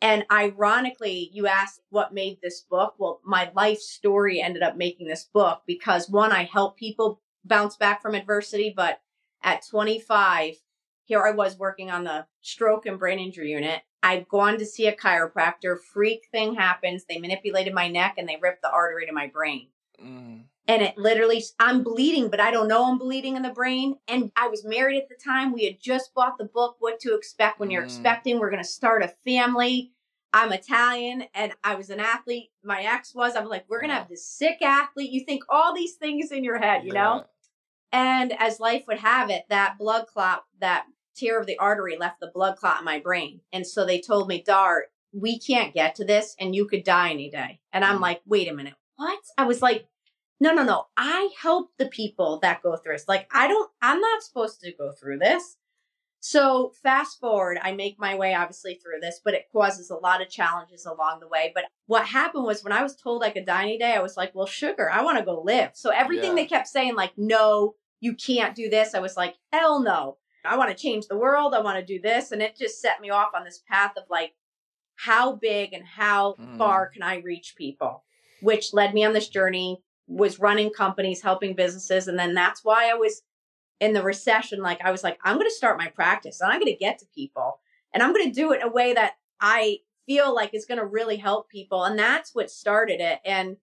And 0.00 0.26
ironically, 0.30 1.28
you 1.32 1.48
asked 1.48 1.80
what 1.90 2.14
made 2.14 2.38
this 2.40 2.60
book. 2.60 2.94
Well, 2.98 3.20
my 3.24 3.50
life 3.54 3.80
story 3.80 4.40
ended 4.40 4.62
up 4.62 4.76
making 4.76 5.08
this 5.08 5.24
book 5.24 5.62
because 5.66 6.08
one, 6.08 6.30
I 6.30 6.44
help 6.44 6.76
people 6.76 7.20
bounce 7.44 7.76
back 7.76 8.00
from 8.00 8.14
adversity. 8.14 8.72
But 8.74 9.00
at 9.42 9.66
25, 9.66 10.54
here 11.08 11.26
I 11.26 11.32
was 11.32 11.58
working 11.58 11.90
on 11.90 12.04
the 12.04 12.26
stroke 12.42 12.86
and 12.86 12.98
brain 12.98 13.18
injury 13.18 13.50
unit. 13.50 13.80
I'd 14.02 14.28
gone 14.28 14.58
to 14.58 14.66
see 14.66 14.86
a 14.86 14.94
chiropractor. 14.94 15.76
Freak 15.80 16.28
thing 16.30 16.54
happens. 16.54 17.04
They 17.04 17.18
manipulated 17.18 17.74
my 17.74 17.88
neck 17.88 18.14
and 18.18 18.28
they 18.28 18.38
ripped 18.40 18.62
the 18.62 18.70
artery 18.70 19.06
to 19.06 19.12
my 19.12 19.26
brain. 19.26 19.68
Mm. 20.00 20.42
and 20.68 20.82
it 20.82 20.96
literally 20.96 21.42
i'm 21.58 21.82
bleeding 21.82 22.28
but 22.30 22.38
i 22.38 22.52
don't 22.52 22.68
know 22.68 22.84
i'm 22.88 22.98
bleeding 22.98 23.34
in 23.34 23.42
the 23.42 23.50
brain. 23.50 23.96
And 24.06 24.30
i 24.36 24.46
was 24.46 24.64
married 24.64 24.98
at 25.02 25.08
the 25.08 25.16
time. 25.16 25.52
We 25.52 25.64
had 25.64 25.80
just 25.80 26.14
bought 26.14 26.38
the 26.38 26.44
book 26.44 26.76
what 26.78 27.00
to 27.00 27.16
expect 27.16 27.58
when 27.58 27.70
you're 27.70 27.82
Mm. 27.82 27.86
expecting. 27.86 28.38
We're 28.38 28.50
going 28.50 28.62
to 28.62 28.68
start 28.68 29.02
a 29.02 29.08
family. 29.08 29.90
I'm 30.32 30.52
italian 30.52 31.24
and 31.34 31.52
i 31.64 31.74
was 31.74 31.88
an 31.90 31.98
athlete. 32.00 32.50
My 32.62 32.82
ex 32.82 33.12
was. 33.14 33.34
I'm 33.34 33.48
like 33.48 33.64
we're 33.68 33.80
going 33.80 33.90
to 33.90 33.96
have 33.96 34.08
this 34.08 34.24
sick 34.24 34.58
athlete. 34.62 35.10
You 35.10 35.24
think 35.24 35.42
all 35.48 35.74
these 35.74 35.94
things 35.94 36.30
in 36.30 36.44
your 36.44 36.58
head 36.58 36.84
you 36.84 36.92
know? 36.92 37.24
And 37.90 38.32
as 38.38 38.60
life 38.60 38.84
would 38.86 38.98
have 38.98 39.30
it 39.30 39.44
that 39.48 39.78
blood 39.78 40.06
clot 40.06 40.44
that 40.60 40.84
tear 41.18 41.40
of 41.40 41.46
the 41.46 41.58
artery 41.58 41.96
left 41.96 42.20
the 42.20 42.30
blood 42.34 42.56
clot 42.56 42.78
in 42.80 42.84
my 42.84 42.98
brain. 42.98 43.40
And 43.52 43.66
so 43.66 43.84
they 43.84 44.00
told 44.00 44.28
me 44.28 44.42
Dar 44.42 44.86
we 45.12 45.38
can't 45.38 45.72
get 45.74 45.94
to 45.96 46.04
this 46.04 46.36
and 46.38 46.54
you 46.54 46.66
could 46.66 46.84
die 46.84 47.10
any 47.10 47.30
day. 47.30 47.60
And 47.72 47.84
i'm 47.84 47.98
Mm. 47.98 48.02
like 48.02 48.20
wait 48.26 48.48
a 48.48 48.54
minute 48.54 48.74
what? 48.96 49.18
I 49.38 49.44
was 49.44 49.62
like 49.62 49.86
no 50.40 50.52
no 50.54 50.62
no. 50.62 50.86
I 50.96 51.30
help 51.40 51.70
the 51.78 51.86
people 51.88 52.38
that 52.42 52.62
go 52.62 52.76
through 52.76 52.94
this. 52.94 53.08
Like 53.08 53.28
i 53.32 53.48
don't 53.48 53.70
i'm 53.82 54.00
not 54.00 54.22
supposed 54.22 54.60
to 54.60 54.72
go 54.72 54.92
through 54.92 55.18
this. 55.18 55.56
So 56.20 56.72
fast 56.82 57.20
forward 57.20 57.58
i 57.62 57.72
make 57.72 57.98
my 57.98 58.14
way 58.16 58.34
obviously 58.34 58.74
through 58.74 59.00
this 59.00 59.20
but 59.24 59.34
it 59.34 59.46
causes 59.52 59.88
a 59.90 59.94
lot 59.96 60.20
of 60.20 60.28
challenges 60.28 60.84
along 60.84 61.20
the 61.20 61.28
way. 61.28 61.52
But 61.54 61.64
what 61.86 62.06
happened 62.06 62.44
was 62.44 62.62
when 62.62 62.72
i 62.72 62.82
was 62.82 62.96
told 62.96 63.22
i 63.24 63.30
could 63.30 63.46
die 63.46 63.62
any 63.62 63.78
day 63.78 63.94
i 63.94 64.00
was 64.02 64.16
like 64.16 64.34
well 64.34 64.46
sugar 64.46 64.90
i 64.90 65.02
want 65.02 65.18
to 65.18 65.24
go 65.24 65.40
live. 65.40 65.70
So 65.74 65.90
everything 65.90 66.30
Yeah. 66.36 66.42
they 66.42 66.46
kept 66.46 66.68
saying 66.68 66.96
like 66.96 67.12
no 67.16 67.74
you 68.00 68.14
can't 68.14 68.54
do 68.54 68.68
this. 68.68 68.94
I 68.94 69.00
was 69.00 69.16
like 69.16 69.34
hell 69.52 69.80
no 69.82 70.18
i 70.44 70.56
want 70.56 70.70
to 70.70 70.82
change 70.82 71.06
the 71.06 71.16
world 71.16 71.54
i 71.54 71.60
want 71.60 71.78
to 71.78 71.84
do 71.84 72.00
this 72.00 72.32
and 72.32 72.42
it 72.42 72.56
just 72.56 72.80
set 72.80 73.00
me 73.00 73.10
off 73.10 73.30
on 73.34 73.44
this 73.44 73.62
path 73.68 73.92
of 73.96 74.04
like 74.10 74.34
how 74.96 75.32
big 75.36 75.72
and 75.72 75.84
how 75.84 76.34
Mm. 76.38 76.56
far 76.58 76.86
can 76.88 77.02
i 77.02 77.16
reach 77.18 77.54
people 77.56 78.04
which 78.40 78.72
led 78.72 78.94
me 78.94 79.04
on 79.04 79.12
this 79.12 79.28
journey 79.28 79.82
was 80.06 80.38
running 80.38 80.70
companies 80.70 81.22
helping 81.22 81.54
businesses 81.54 82.08
and 82.08 82.18
then 82.18 82.34
that's 82.34 82.64
why 82.64 82.90
i 82.90 82.94
was 82.94 83.22
in 83.80 83.92
the 83.92 84.02
recession 84.02 84.60
like 84.62 84.80
i 84.84 84.90
was 84.90 85.04
like 85.04 85.18
i'm 85.24 85.36
going 85.36 85.48
to 85.48 85.54
start 85.54 85.78
my 85.78 85.88
practice 85.88 86.40
and 86.40 86.50
i'm 86.50 86.60
going 86.60 86.72
to 86.72 86.78
get 86.78 86.98
to 86.98 87.06
people 87.14 87.60
and 87.92 88.02
i'm 88.02 88.12
going 88.12 88.26
to 88.26 88.34
do 88.40 88.52
it 88.52 88.60
in 88.60 88.66
a 88.68 88.72
way 88.72 88.92
that 88.94 89.14
i 89.40 89.78
feel 90.06 90.34
like 90.34 90.54
is 90.54 90.64
going 90.66 90.78
to 90.80 90.86
really 90.86 91.16
help 91.16 91.48
people 91.50 91.84
and 91.84 91.98
that's 91.98 92.34
what 92.34 92.50
started 92.50 93.00
it 93.00 93.20
and 93.24 93.56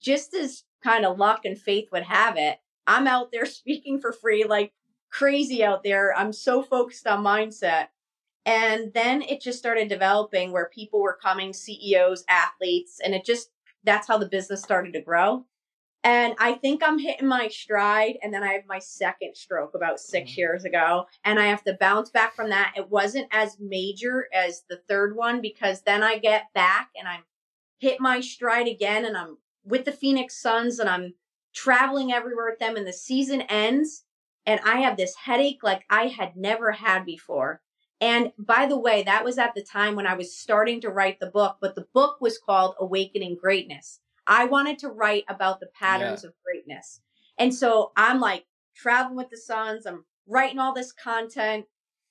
just 0.00 0.34
as 0.34 0.64
kind 0.82 1.06
of 1.06 1.16
luck 1.18 1.44
and 1.44 1.56
faith 1.58 1.88
would 1.92 2.02
have 2.02 2.36
it 2.36 2.58
I'm 2.84 3.06
out 3.06 3.30
there 3.30 3.46
speaking 3.60 4.00
for 4.00 4.10
free, 4.12 4.42
like 4.42 4.72
crazy 5.12 5.62
out 5.62 5.84
there. 5.84 6.16
I'm 6.16 6.32
so 6.32 6.62
focused 6.62 7.06
on 7.06 7.22
mindset. 7.22 7.88
And 8.44 8.92
then 8.92 9.22
it 9.22 9.40
just 9.40 9.58
started 9.58 9.88
developing 9.88 10.50
where 10.50 10.70
people 10.74 11.00
were 11.00 11.18
coming, 11.22 11.52
CEOs, 11.52 12.24
athletes, 12.28 12.98
and 13.04 13.14
it 13.14 13.24
just, 13.24 13.50
that's 13.84 14.08
how 14.08 14.18
the 14.18 14.26
business 14.26 14.62
started 14.62 14.92
to 14.94 15.00
grow. 15.00 15.44
And 16.04 16.34
I 16.40 16.54
think 16.54 16.82
I'm 16.84 16.98
hitting 16.98 17.28
my 17.28 17.46
stride. 17.46 18.18
And 18.22 18.34
then 18.34 18.42
I 18.42 18.54
have 18.54 18.66
my 18.66 18.80
second 18.80 19.36
stroke 19.36 19.74
about 19.74 20.00
6 20.00 20.28
mm-hmm. 20.30 20.40
years 20.40 20.64
ago. 20.64 21.06
And 21.24 21.38
I 21.38 21.46
have 21.46 21.62
to 21.64 21.74
bounce 21.78 22.10
back 22.10 22.34
from 22.34 22.50
that. 22.50 22.72
It 22.76 22.90
wasn't 22.90 23.28
as 23.30 23.60
major 23.60 24.26
as 24.34 24.64
the 24.68 24.80
third 24.88 25.14
one 25.14 25.40
because 25.40 25.82
then 25.82 26.02
I 26.02 26.18
get 26.18 26.52
back 26.54 26.90
and 26.98 27.06
I'm 27.06 27.22
hit 27.78 28.00
my 28.00 28.20
stride 28.20 28.66
again. 28.66 29.04
And 29.04 29.16
I'm 29.16 29.38
with 29.64 29.84
the 29.84 29.92
Phoenix 29.92 30.36
Suns 30.36 30.80
and 30.80 30.88
I'm 30.88 31.14
traveling 31.54 32.12
everywhere 32.12 32.50
with 32.50 32.58
them. 32.58 32.76
And 32.76 32.86
the 32.86 32.92
season 32.92 33.42
ends. 33.42 34.04
And 34.46 34.60
I 34.64 34.80
have 34.80 34.96
this 34.96 35.14
headache 35.24 35.62
like 35.62 35.84
I 35.88 36.08
had 36.08 36.36
never 36.36 36.72
had 36.72 37.04
before. 37.04 37.62
And 38.00 38.32
by 38.36 38.66
the 38.66 38.78
way, 38.78 39.04
that 39.04 39.24
was 39.24 39.38
at 39.38 39.54
the 39.54 39.62
time 39.62 39.94
when 39.94 40.06
I 40.06 40.14
was 40.14 40.36
starting 40.36 40.80
to 40.80 40.90
write 40.90 41.20
the 41.20 41.30
book, 41.30 41.58
but 41.60 41.76
the 41.76 41.86
book 41.94 42.20
was 42.20 42.38
called 42.38 42.74
Awakening 42.80 43.36
Greatness. 43.40 44.00
I 44.26 44.44
wanted 44.44 44.78
to 44.80 44.88
write 44.88 45.24
about 45.28 45.60
the 45.60 45.68
patterns 45.78 46.22
yeah. 46.22 46.30
of 46.30 46.34
greatness. 46.44 47.00
And 47.38 47.54
so 47.54 47.92
I'm 47.96 48.18
like 48.20 48.46
traveling 48.74 49.16
with 49.16 49.30
the 49.30 49.36
Suns, 49.36 49.86
I'm 49.86 50.04
writing 50.26 50.58
all 50.58 50.74
this 50.74 50.92
content, 50.92 51.66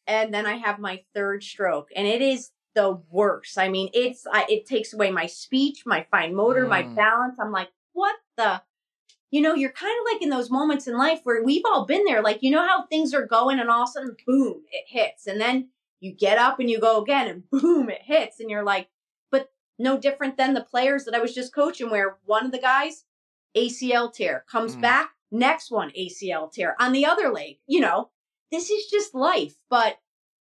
and 0.07 0.33
then 0.33 0.45
I 0.45 0.57
have 0.57 0.79
my 0.79 1.03
third 1.13 1.43
stroke, 1.43 1.89
and 1.95 2.07
it 2.07 2.21
is 2.21 2.51
the 2.73 3.01
worst. 3.09 3.57
I 3.57 3.69
mean, 3.69 3.89
it's 3.93 4.25
I, 4.31 4.45
it 4.49 4.65
takes 4.65 4.93
away 4.93 5.11
my 5.11 5.25
speech, 5.25 5.83
my 5.85 6.05
fine 6.09 6.35
motor, 6.35 6.65
mm. 6.65 6.69
my 6.69 6.83
balance. 6.83 7.37
I'm 7.39 7.51
like, 7.51 7.69
what 7.93 8.15
the? 8.37 8.61
You 9.31 9.41
know, 9.41 9.55
you're 9.55 9.71
kind 9.71 9.93
of 9.99 10.13
like 10.13 10.21
in 10.21 10.29
those 10.29 10.51
moments 10.51 10.87
in 10.87 10.97
life 10.97 11.21
where 11.23 11.43
we've 11.43 11.63
all 11.65 11.85
been 11.85 12.03
there. 12.05 12.21
Like, 12.21 12.43
you 12.43 12.51
know 12.51 12.67
how 12.67 12.85
things 12.85 13.13
are 13.13 13.25
going, 13.25 13.59
and 13.59 13.69
all 13.69 13.83
of 13.83 13.89
a 13.89 13.91
sudden, 13.91 14.15
boom, 14.27 14.63
it 14.71 14.85
hits, 14.87 15.25
and 15.25 15.39
then 15.39 15.69
you 15.99 16.11
get 16.11 16.37
up 16.37 16.59
and 16.59 16.69
you 16.69 16.79
go 16.79 17.01
again, 17.01 17.27
and 17.27 17.49
boom, 17.49 17.89
it 17.89 18.01
hits, 18.03 18.39
and 18.39 18.49
you're 18.49 18.63
like, 18.63 18.89
but 19.31 19.51
no 19.79 19.97
different 19.97 20.37
than 20.37 20.53
the 20.53 20.61
players 20.61 21.05
that 21.05 21.15
I 21.15 21.19
was 21.19 21.33
just 21.33 21.55
coaching, 21.55 21.89
where 21.89 22.17
one 22.25 22.45
of 22.45 22.51
the 22.51 22.59
guys, 22.59 23.05
ACL 23.55 24.13
tear, 24.13 24.43
comes 24.51 24.75
mm. 24.75 24.81
back, 24.81 25.11
next 25.31 25.71
one, 25.71 25.91
ACL 25.97 26.51
tear 26.51 26.75
on 26.79 26.91
the 26.91 27.05
other 27.05 27.29
leg. 27.29 27.57
You 27.67 27.79
know, 27.79 28.09
this 28.51 28.69
is 28.69 28.87
just 28.87 29.15
life. 29.15 29.55
But 29.69 29.97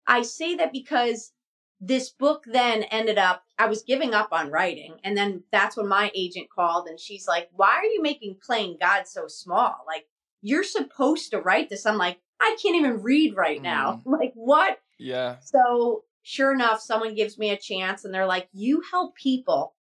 I 0.07 0.23
say 0.23 0.55
that 0.55 0.73
because 0.73 1.33
this 1.81 2.11
book 2.11 2.45
then 2.47 2.83
ended 2.85 3.19
up, 3.19 3.45
I 3.59 3.67
was 3.67 3.83
giving 3.83 4.15
up 4.15 4.29
on 4.33 4.51
writing. 4.51 4.97
And 5.05 5.17
then 5.17 5.45
that's 5.53 5.77
when 5.77 5.89
my 5.89 6.11
agent 6.15 6.49
called 6.51 6.89
and 6.89 6.99
she's 6.99 7.27
like, 7.27 7.49
Why 7.53 7.77
are 7.77 7.85
you 7.85 8.03
making 8.03 8.39
playing 8.43 8.79
God 8.81 9.07
so 9.07 9.29
small? 9.29 9.85
Like, 9.87 10.07
you're 10.43 10.65
supposed 10.65 11.31
to 11.31 11.41
write 11.41 11.69
this. 11.69 11.87
I'm 11.87 11.99
like, 11.99 12.19
I 12.41 12.57
can't 12.63 12.77
even 12.77 13.03
read 13.03 13.37
right 13.37 13.61
now. 13.63 14.03
Mm. 14.05 14.19
Like, 14.19 14.33
what? 14.35 14.81
Yeah. 14.99 15.37
So 15.41 16.05
sure 16.23 16.53
enough, 16.53 16.81
someone 16.81 17.15
gives 17.15 17.39
me 17.39 17.51
a 17.51 17.57
chance 17.57 18.05
and 18.05 18.13
they're 18.13 18.27
like, 18.27 18.49
you 18.53 18.83
help 18.91 19.15
people 19.15 19.75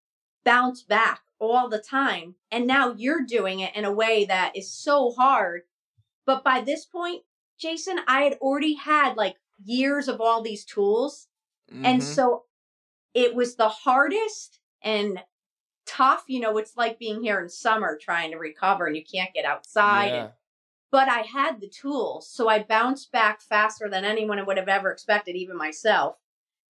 bounce 0.46 0.84
back 0.84 1.22
all 1.40 1.70
the 1.70 1.80
time. 1.80 2.36
And 2.52 2.66
now 2.68 2.94
you're 2.96 3.26
doing 3.26 3.60
it 3.60 3.76
in 3.76 3.86
a 3.86 3.92
way 3.92 4.26
that 4.26 4.56
is 4.56 4.72
so 4.72 5.12
hard. 5.12 5.64
But 6.26 6.44
by 6.44 6.62
this 6.62 6.86
point, 6.86 7.24
Jason, 7.60 8.00
I 8.08 8.22
had 8.22 8.34
already 8.36 8.76
had 8.76 9.18
like 9.18 9.36
years 9.64 10.08
of 10.08 10.22
all 10.22 10.42
these 10.42 10.64
tools. 10.64 11.27
Mm-hmm. 11.72 11.86
And 11.86 12.04
so 12.04 12.44
it 13.14 13.36
was 13.36 13.56
the 13.56 13.70
hardest 13.70 14.60
and 14.82 15.22
tough. 15.86 16.24
You 16.28 16.40
know, 16.40 16.58
it's 16.58 16.78
like 16.78 17.00
being 17.00 17.22
here 17.22 17.42
in 17.42 17.50
summer 17.50 17.98
trying 18.02 18.32
to 18.32 18.38
recover 18.38 18.88
and 18.88 18.96
you 18.96 19.04
can't 19.04 19.34
get 19.34 19.46
outside. 19.46 20.08
Yeah. 20.08 20.24
And, 20.24 20.32
but 20.92 21.10
I 21.10 21.20
had 21.20 21.60
the 21.60 21.68
tools. 21.68 22.30
So 22.30 22.48
I 22.48 22.64
bounced 22.64 23.12
back 23.12 23.42
faster 23.42 23.90
than 23.90 24.06
anyone 24.06 24.44
would 24.46 24.58
have 24.58 24.70
ever 24.70 24.92
expected, 24.92 25.36
even 25.36 25.58
myself. 25.58 26.16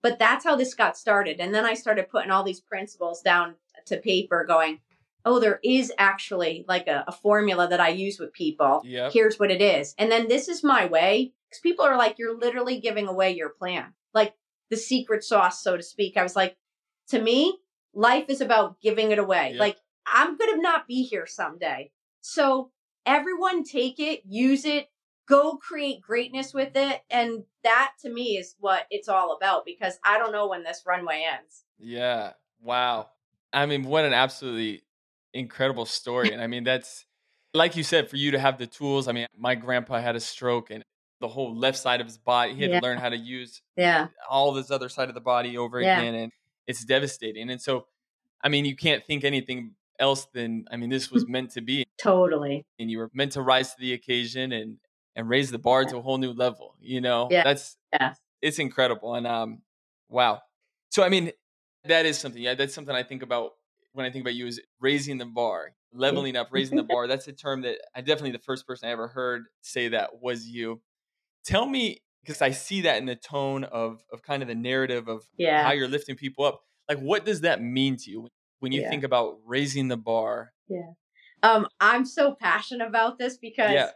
But 0.02 0.20
that's 0.20 0.44
how 0.44 0.56
this 0.56 0.74
got 0.74 0.98
started. 0.98 1.40
And 1.40 1.54
then 1.54 1.66
I 1.66 1.74
started 1.74 2.10
putting 2.10 2.32
all 2.32 2.44
these 2.44 2.60
principles 2.60 3.22
down 3.22 3.56
to 3.86 3.98
paper, 3.98 4.46
going, 4.48 4.80
oh, 5.26 5.40
there 5.40 5.60
is 5.64 5.92
actually 5.98 6.66
like 6.68 6.88
a, 6.88 7.04
a 7.08 7.12
formula 7.12 7.68
that 7.68 7.80
I 7.80 7.90
use 7.90 8.20
with 8.20 8.34
people. 8.34 8.82
Yep. 8.86 9.14
Here's 9.14 9.38
what 9.38 9.52
it 9.52 9.62
is. 9.62 9.94
And 9.98 10.12
then 10.12 10.28
this 10.28 10.48
is 10.48 10.64
my 10.64 10.86
way. 10.86 11.34
Because 11.50 11.62
people 11.62 11.86
are 11.86 11.98
like, 11.98 12.18
you're 12.18 12.38
literally 12.38 12.80
giving 12.80 13.08
away 13.08 13.32
your 13.34 13.50
plan, 13.50 13.94
like 14.14 14.34
the 14.70 14.78
secret 14.78 15.24
sauce, 15.24 15.64
so 15.64 15.78
to 15.78 15.84
speak. 15.84 16.18
I 16.18 16.24
was 16.24 16.36
like, 16.36 16.58
to 17.10 17.22
me, 17.22 17.60
life 17.94 18.26
is 18.30 18.42
about 18.42 18.82
giving 18.82 19.12
it 19.12 19.20
away. 19.20 19.52
Yep. 19.52 19.60
Like, 19.60 19.78
I'm 20.06 20.38
going 20.38 20.56
to 20.56 20.62
not 20.62 20.88
be 20.88 21.04
here 21.04 21.26
someday. 21.26 21.92
So 22.22 22.72
everyone 23.06 23.64
take 23.64 24.00
it, 24.00 24.22
use 24.26 24.66
it, 24.66 24.88
go 25.28 25.58
create 25.58 26.02
greatness 26.02 26.54
with 26.54 26.76
it. 26.76 27.02
And 27.10 27.44
that 27.64 27.94
to 28.02 28.10
me 28.10 28.38
is 28.38 28.56
what 28.60 28.86
it's 28.90 29.10
all 29.10 29.36
about 29.36 29.66
because 29.66 30.00
I 30.04 30.18
don't 30.18 30.32
know 30.32 30.48
when 30.48 30.64
this 30.64 30.84
runway 30.86 31.26
ends. 31.30 31.64
Yeah. 31.78 32.34
Wow. 32.62 33.10
I 33.54 33.66
mean, 33.66 33.84
what 33.84 34.06
an 34.06 34.14
absolutely 34.14 34.82
incredible 35.34 35.86
story. 35.86 36.32
And 36.32 36.42
I 36.42 36.48
mean, 36.48 36.64
that's 36.64 37.06
like 37.54 37.76
you 37.76 37.84
said, 37.84 38.10
for 38.10 38.18
you 38.18 38.32
to 38.32 38.40
have 38.40 38.58
the 38.58 38.68
tools. 38.68 39.08
I 39.08 39.12
mean, 39.12 39.28
my 39.38 39.56
grandpa 39.56 40.00
had 40.00 40.16
a 40.16 40.20
stroke 40.20 40.70
and 40.70 40.84
the 41.20 41.28
whole 41.28 41.56
left 41.56 41.78
side 41.78 42.02
of 42.02 42.08
his 42.08 42.18
body, 42.18 42.54
he 42.54 42.62
had 42.62 42.72
yeah. 42.72 42.80
to 42.80 42.86
learn 42.86 42.98
how 42.98 43.10
to 43.10 43.18
use 43.18 43.62
yeah. 43.76 44.08
all 44.30 44.54
this 44.54 44.72
other 44.72 44.90
side 44.90 45.10
of 45.10 45.16
the 45.16 45.22
body 45.22 45.58
over 45.58 45.82
yeah. 45.82 46.00
again. 46.00 46.16
And 46.16 46.32
it's 46.68 46.84
devastating. 46.84 47.50
And 47.50 47.62
so, 47.62 47.88
I 48.44 48.50
mean, 48.50 48.66
you 48.66 48.76
can't 48.76 49.04
think 49.06 49.24
anything 49.24 49.74
else 50.00 50.28
than, 50.34 50.66
I 50.72 50.78
mean, 50.78 50.90
this 50.90 51.12
was 51.12 51.28
meant 51.28 51.52
to 51.52 51.62
be. 51.62 51.86
Totally. 52.02 52.66
And 52.80 52.92
you 52.92 53.00
were 53.00 53.10
meant 53.14 53.32
to 53.34 53.42
rise 53.42 53.74
to 53.74 53.80
the 53.80 53.94
occasion 53.94 54.52
and, 54.52 54.78
and 55.16 55.28
raise 55.28 55.50
the 55.50 55.58
bar 55.58 55.84
to 55.84 55.98
a 55.98 56.02
whole 56.02 56.20
new 56.20 56.32
level. 56.32 56.76
You 56.80 57.02
know, 57.02 57.28
yeah. 57.32 57.44
that's 57.44 57.76
yeah. 57.92 58.14
it's 58.42 58.60
incredible. 58.60 59.16
And 59.16 59.26
um, 59.26 59.62
wow. 60.08 60.42
So 60.90 61.04
I 61.04 61.10
mean, 61.10 61.32
that 61.86 62.06
is 62.06 62.18
something. 62.18 62.42
Yeah, 62.42 62.54
that's 62.54 62.74
something 62.74 62.96
I 62.96 63.04
think 63.04 63.24
about 63.24 63.52
when 63.94 64.06
I 64.06 64.12
think 64.12 64.24
about 64.24 64.36
you 64.36 64.46
is 64.46 64.62
raising 64.80 65.18
the 65.18 65.26
bar, 65.26 65.74
leveling 65.92 66.36
up, 66.36 66.50
raising 66.52 66.78
the 66.78 66.84
bar. 66.90 67.08
That's 67.08 67.28
a 67.28 67.34
term 67.34 67.62
that 67.64 67.80
I 67.96 68.02
definitely 68.02 68.32
the 68.32 68.40
first 68.40 68.68
person 68.68 68.88
I 68.88 68.92
ever 68.92 69.08
heard 69.08 69.46
say 69.62 69.90
that 69.90 70.22
was 70.22 70.48
you. 70.48 70.82
Tell 71.48 71.66
me, 71.66 72.02
because 72.22 72.42
I 72.42 72.52
see 72.52 72.82
that 72.82 72.98
in 72.98 73.06
the 73.06 73.16
tone 73.16 73.64
of 73.64 74.04
of 74.12 74.22
kind 74.22 74.42
of 74.42 74.48
the 74.48 74.56
narrative 74.56 75.08
of 75.08 75.26
yeah. 75.38 75.64
how 75.64 75.72
you're 75.72 75.88
lifting 75.88 76.16
people 76.16 76.46
up. 76.46 76.62
Like, 76.90 77.00
what 77.00 77.26
does 77.26 77.42
that 77.42 77.62
mean 77.62 77.98
to 77.98 78.12
you 78.12 78.28
when 78.60 78.72
you 78.72 78.82
yeah. 78.82 78.90
think 78.90 79.04
about 79.04 79.40
raising 79.46 79.88
the 79.88 79.98
bar? 79.98 80.52
Yeah. 80.68 80.92
Um, 81.44 81.68
I'm 81.80 82.06
so 82.06 82.36
passionate 82.40 82.88
about 82.88 83.18
this 83.18 83.38
because 83.38 83.72
yeah 83.72 83.90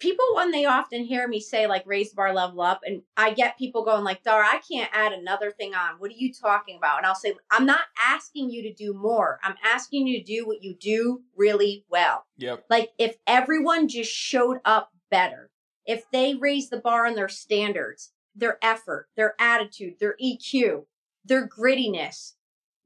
people 0.00 0.24
when 0.34 0.50
they 0.50 0.64
often 0.64 1.04
hear 1.04 1.26
me 1.28 1.40
say 1.40 1.66
like 1.66 1.82
raise 1.86 2.10
the 2.10 2.16
bar 2.16 2.34
level 2.34 2.60
up 2.60 2.80
and 2.84 3.02
i 3.16 3.32
get 3.32 3.56
people 3.56 3.84
going 3.84 4.04
like 4.04 4.22
Dar, 4.22 4.42
i 4.42 4.60
can't 4.70 4.90
add 4.92 5.12
another 5.12 5.50
thing 5.50 5.74
on 5.74 5.94
what 5.98 6.10
are 6.10 6.16
you 6.16 6.32
talking 6.32 6.76
about 6.76 6.98
and 6.98 7.06
i'll 7.06 7.14
say 7.14 7.34
i'm 7.50 7.66
not 7.66 7.84
asking 8.04 8.50
you 8.50 8.62
to 8.62 8.72
do 8.72 8.92
more 8.92 9.38
i'm 9.42 9.54
asking 9.64 10.06
you 10.06 10.18
to 10.18 10.24
do 10.24 10.46
what 10.46 10.62
you 10.62 10.74
do 10.74 11.22
really 11.36 11.84
well 11.88 12.26
yep 12.36 12.64
like 12.68 12.90
if 12.98 13.16
everyone 13.26 13.88
just 13.88 14.10
showed 14.10 14.58
up 14.64 14.90
better 15.10 15.50
if 15.86 16.10
they 16.10 16.34
raise 16.34 16.70
the 16.70 16.80
bar 16.80 17.06
on 17.06 17.14
their 17.14 17.28
standards 17.28 18.12
their 18.34 18.58
effort 18.62 19.08
their 19.16 19.34
attitude 19.38 19.94
their 20.00 20.16
eq 20.22 20.84
their 21.24 21.48
grittiness 21.48 22.32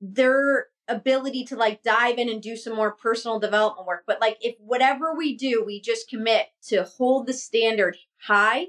their 0.00 0.66
ability 0.88 1.44
to 1.44 1.56
like 1.56 1.82
dive 1.82 2.18
in 2.18 2.28
and 2.28 2.42
do 2.42 2.56
some 2.56 2.74
more 2.74 2.92
personal 2.92 3.38
development 3.38 3.87
work. 3.87 4.04
But 4.06 4.20
like 4.20 4.38
if 4.40 4.56
whatever 4.58 5.14
we 5.14 5.37
do, 5.37 5.62
we 5.64 5.80
just 5.80 6.08
commit 6.08 6.48
to 6.68 6.84
hold 6.84 7.26
the 7.26 7.32
standard 7.32 7.96
high 8.22 8.66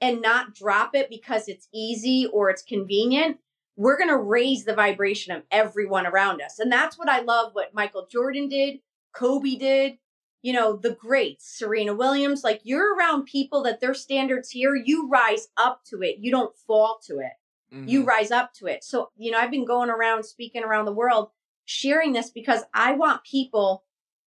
and 0.00 0.22
not 0.22 0.54
drop 0.54 0.94
it 0.94 1.10
because 1.10 1.48
it's 1.48 1.68
easy 1.74 2.26
or 2.32 2.48
it's 2.48 2.62
convenient, 2.62 3.38
we're 3.76 3.98
going 3.98 4.08
to 4.08 4.16
raise 4.16 4.64
the 4.64 4.74
vibration 4.74 5.34
of 5.34 5.42
everyone 5.50 6.06
around 6.06 6.40
us. 6.40 6.58
And 6.58 6.70
that's 6.72 6.98
what 6.98 7.08
I 7.08 7.20
love 7.20 7.50
what 7.52 7.74
Michael 7.74 8.06
Jordan 8.10 8.48
did, 8.48 8.80
Kobe 9.12 9.56
did, 9.56 9.98
you 10.42 10.52
know, 10.52 10.76
the 10.76 10.92
greats, 10.92 11.58
Serena 11.58 11.94
Williams, 11.94 12.42
like 12.42 12.60
you're 12.64 12.96
around 12.96 13.24
people 13.24 13.62
that 13.64 13.80
their 13.80 13.94
standards 13.94 14.50
here, 14.50 14.74
you 14.74 15.08
rise 15.08 15.48
up 15.56 15.82
to 15.86 16.02
it. 16.02 16.16
You 16.18 16.30
don't 16.30 16.56
fall 16.66 16.98
to 17.06 17.18
it. 17.18 17.32
Mm-hmm. 17.74 17.88
You 17.88 18.04
rise 18.04 18.30
up 18.30 18.52
to 18.54 18.66
it. 18.66 18.82
So, 18.82 19.10
you 19.16 19.30
know, 19.30 19.38
I've 19.38 19.50
been 19.50 19.66
going 19.66 19.90
around 19.90 20.24
speaking 20.24 20.64
around 20.64 20.86
the 20.86 20.92
world 20.92 21.28
sharing 21.66 22.12
this 22.12 22.30
because 22.30 22.62
I 22.74 22.92
want 22.92 23.22
people 23.24 23.84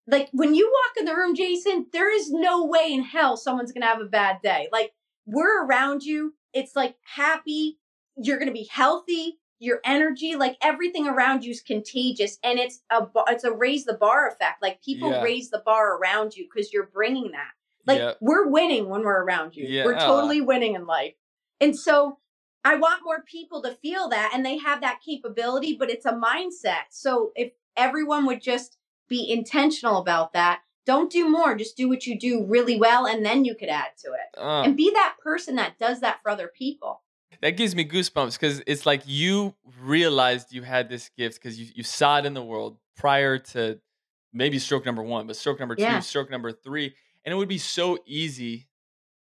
like 0.08 0.30
when 0.32 0.54
you 0.54 0.72
walk 0.72 0.98
in 0.98 1.06
the 1.06 1.16
room, 1.16 1.36
Jason, 1.36 1.88
there 1.94 2.14
is 2.14 2.32
no 2.32 2.66
way 2.66 2.92
in 2.92 3.04
hell 3.04 3.38
someone's 3.38 3.72
going 3.72 3.82
to 3.82 3.88
have 3.88 4.02
a 4.02 4.06
bad 4.06 4.42
day. 4.42 4.68
Like 4.72 4.92
we're 5.26 5.66
around 5.66 6.04
you. 6.04 6.34
It's 6.54 6.76
like 6.76 6.96
happy. 7.04 7.80
You're 8.18 8.38
going 8.38 8.48
to 8.50 8.54
be 8.54 8.70
healthy. 8.70 9.40
Your 9.64 9.80
energy, 9.86 10.36
like 10.36 10.58
everything 10.62 11.08
around 11.08 11.44
you 11.46 11.52
is 11.52 11.62
contagious. 11.62 12.38
And 12.44 12.60
it's 12.60 12.82
a, 12.90 13.08
it's 13.28 13.46
a 13.46 13.52
raise 13.52 13.86
the 13.86 13.98
bar 14.06 14.28
effect. 14.28 14.62
Like 14.62 14.84
people 14.84 15.12
yeah. 15.12 15.24
raise 15.24 15.50
the 15.50 15.64
bar 15.66 15.98
around 15.98 16.36
you 16.36 16.44
because 16.46 16.74
you're 16.74 16.92
bringing 17.00 17.32
that. 17.32 17.52
Like 17.86 18.00
yeah. 18.00 18.14
we're 18.20 18.48
winning 18.48 18.90
when 18.90 19.04
we're 19.04 19.24
around 19.24 19.56
you. 19.56 19.66
Yeah. 19.66 19.86
We're 19.86 20.00
totally 20.00 20.42
winning 20.42 20.76
in 20.76 20.86
life. 20.86 21.16
And 21.60 21.78
so 21.78 22.20
I 22.64 22.76
want 22.76 23.06
more 23.06 23.24
people 23.24 23.62
to 23.64 23.78
feel 23.82 24.10
that 24.10 24.32
and 24.34 24.46
they 24.46 24.58
have 24.58 24.82
that 24.82 25.00
capability, 25.06 25.76
but 25.80 25.90
it's 25.90 26.06
a 26.06 26.14
mindset. 26.14 26.86
So 26.92 27.32
if 27.36 27.54
everyone 27.76 28.26
would 28.26 28.42
just 28.42 28.78
be 29.08 29.32
intentional 29.32 29.98
about 29.98 30.34
that, 30.34 30.62
Don't 30.86 31.12
do 31.12 31.30
more. 31.30 31.56
Just 31.56 31.78
do 31.78 31.88
what 31.88 32.06
you 32.06 32.20
do 32.20 32.46
really 32.46 32.78
well, 32.78 33.06
and 33.06 33.26
then 33.26 33.46
you 33.46 33.56
could 33.56 33.70
add 33.70 33.92
to 34.00 34.10
it. 34.10 34.38
Uh, 34.38 34.64
And 34.64 34.76
be 34.76 34.92
that 34.92 35.16
person 35.24 35.56
that 35.56 35.80
does 35.80 36.02
that 36.02 36.22
for 36.22 36.30
other 36.30 36.52
people. 36.54 37.03
That 37.44 37.58
gives 37.58 37.76
me 37.76 37.84
goosebumps 37.84 38.40
because 38.40 38.64
it's 38.66 38.86
like 38.86 39.04
you 39.06 39.54
realized 39.82 40.54
you 40.54 40.62
had 40.64 40.88
this 40.88 41.10
gift 41.18 41.42
because 41.42 41.60
you, 41.60 41.68
you 41.76 41.84
saw 41.84 42.18
it 42.18 42.26
in 42.26 42.34
the 42.34 42.42
world 42.44 42.78
prior 42.96 43.38
to 43.38 43.80
maybe 44.32 44.58
stroke 44.60 44.86
number 44.86 45.04
one, 45.04 45.28
but 45.28 45.36
stroke 45.36 45.60
number 45.60 45.76
two, 45.76 45.82
Yeah. 45.84 46.00
stroke 46.00 46.32
number 46.32 46.54
three. 46.54 46.96
And 47.26 47.34
it 47.34 47.36
would 47.36 47.50
be 47.50 47.58
so 47.58 47.98
easy 48.06 48.70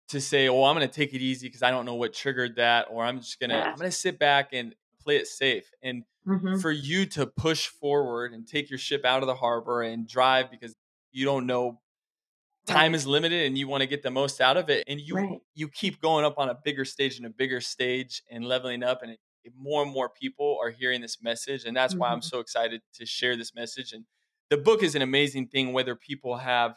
to 0.09 0.19
say, 0.19 0.47
oh, 0.49 0.63
I'm 0.63 0.75
going 0.75 0.87
to 0.87 0.93
take 0.93 1.13
it 1.13 1.21
easy 1.21 1.47
because 1.47 1.61
I 1.61 1.69
don't 1.69 1.85
know 1.85 1.93
what 1.93 2.11
triggered 2.11 2.55
that, 2.55 2.87
or 2.89 3.03
I'm 3.03 3.19
just 3.19 3.39
going 3.39 3.51
to, 3.51 3.57
Yeah. 3.57 3.65
I'm 3.69 3.77
going 3.77 3.91
to 3.91 3.95
sit 3.95 4.17
back 4.17 4.49
and 4.51 4.73
play 4.99 5.17
it 5.17 5.27
safe. 5.27 5.69
And 5.83 6.03
Mhm. 6.25 6.59
for 6.59 6.71
you 6.71 7.05
to 7.05 7.27
push 7.27 7.67
forward 7.67 8.33
and 8.33 8.47
take 8.47 8.69
your 8.71 8.79
ship 8.79 9.05
out 9.05 9.21
of 9.21 9.27
the 9.27 9.35
harbor 9.35 9.83
and 9.83 10.07
drive 10.07 10.49
because 10.49 10.75
you 11.11 11.23
don't 11.23 11.45
know 11.45 11.79
time 12.67 12.93
Right. 12.93 12.95
is 12.95 13.07
limited 13.07 13.45
and 13.47 13.57
you 13.57 13.67
want 13.67 13.81
to 13.81 13.87
get 13.87 14.03
the 14.03 14.11
most 14.11 14.41
out 14.41 14.57
of 14.57 14.69
it 14.69 14.83
and 14.87 15.01
you 15.01 15.19
Right. 15.19 15.41
you 15.55 15.69
keep 15.69 16.01
going 16.01 16.25
up 16.25 16.35
on 16.37 16.49
a 16.49 16.55
bigger 16.63 16.85
stage 16.85 17.17
and 17.17 17.25
a 17.25 17.29
bigger 17.29 17.61
stage 17.61 18.21
and 18.29 18.45
leveling 18.45 18.83
up 18.83 19.01
and 19.03 19.17
more 19.55 19.81
and 19.83 19.91
more 19.91 20.09
people 20.09 20.57
are 20.61 20.69
hearing 20.69 21.01
this 21.01 21.21
message 21.21 21.65
and 21.65 21.75
that's 21.75 21.97
why 21.97 22.11
I'm 22.11 22.21
Mhm. 22.21 22.23
so 22.23 22.39
excited 22.39 22.81
to 22.95 23.05
share 23.05 23.37
this 23.37 23.55
message 23.55 23.93
and 23.93 24.05
the 24.49 24.57
book 24.57 24.83
is 24.83 24.95
an 24.95 25.01
amazing 25.01 25.47
thing 25.47 25.73
whether 25.73 25.95
people 25.95 26.37
have 26.37 26.75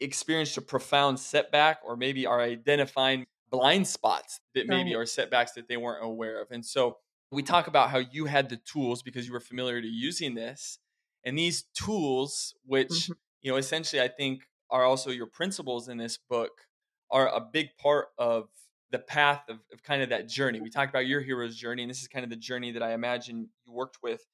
experienced 0.00 0.56
a 0.56 0.62
profound 0.62 1.18
setback 1.18 1.80
or 1.84 1.96
maybe 1.96 2.26
are 2.26 2.40
identifying 2.40 3.26
blind 3.50 3.86
spots 3.86 4.40
that 4.54 4.68
maybe 4.68 4.94
Right. 4.94 4.96
are 4.96 5.06
setbacks 5.06 5.52
that 5.52 5.68
they 5.68 5.76
weren't 5.76 6.04
aware 6.04 6.40
of 6.40 6.50
and 6.50 6.64
so 6.64 6.98
we 7.30 7.42
talk 7.42 7.66
about 7.66 7.90
how 7.90 7.98
you 7.98 8.24
had 8.26 8.48
the 8.48 8.56
tools 8.56 9.02
because 9.02 9.26
you 9.26 9.32
were 9.32 9.40
familiar 9.40 9.80
to 9.80 9.88
using 9.88 10.34
this 10.34 10.78
and 11.24 11.38
these 11.38 11.62
tools 11.74 12.54
which 12.64 13.10
Mhm. 13.10 13.18
you 13.42 13.50
know 13.50 13.56
essentially 13.56 14.00
i 14.02 14.08
think 14.08 14.42
are 14.70 14.84
also 14.84 15.10
your 15.10 15.26
principles 15.26 15.88
in 15.88 15.96
this 15.98 16.18
book 16.28 16.66
are 17.10 17.28
a 17.28 17.40
big 17.40 17.68
part 17.78 18.08
of 18.18 18.48
the 18.90 18.98
path 18.98 19.42
of, 19.48 19.58
of 19.72 19.82
kind 19.82 20.02
of 20.02 20.08
that 20.10 20.28
journey 20.28 20.60
we 20.60 20.70
talked 20.70 20.90
about 20.90 21.06
your 21.06 21.20
hero's 21.20 21.56
journey 21.56 21.82
and 21.82 21.90
this 21.90 22.00
is 22.02 22.08
kind 22.08 22.24
of 22.24 22.30
the 22.30 22.36
journey 22.36 22.70
that 22.72 22.82
i 22.82 22.92
imagine 22.92 23.48
you 23.66 23.72
worked 23.72 23.98
with 24.02 24.26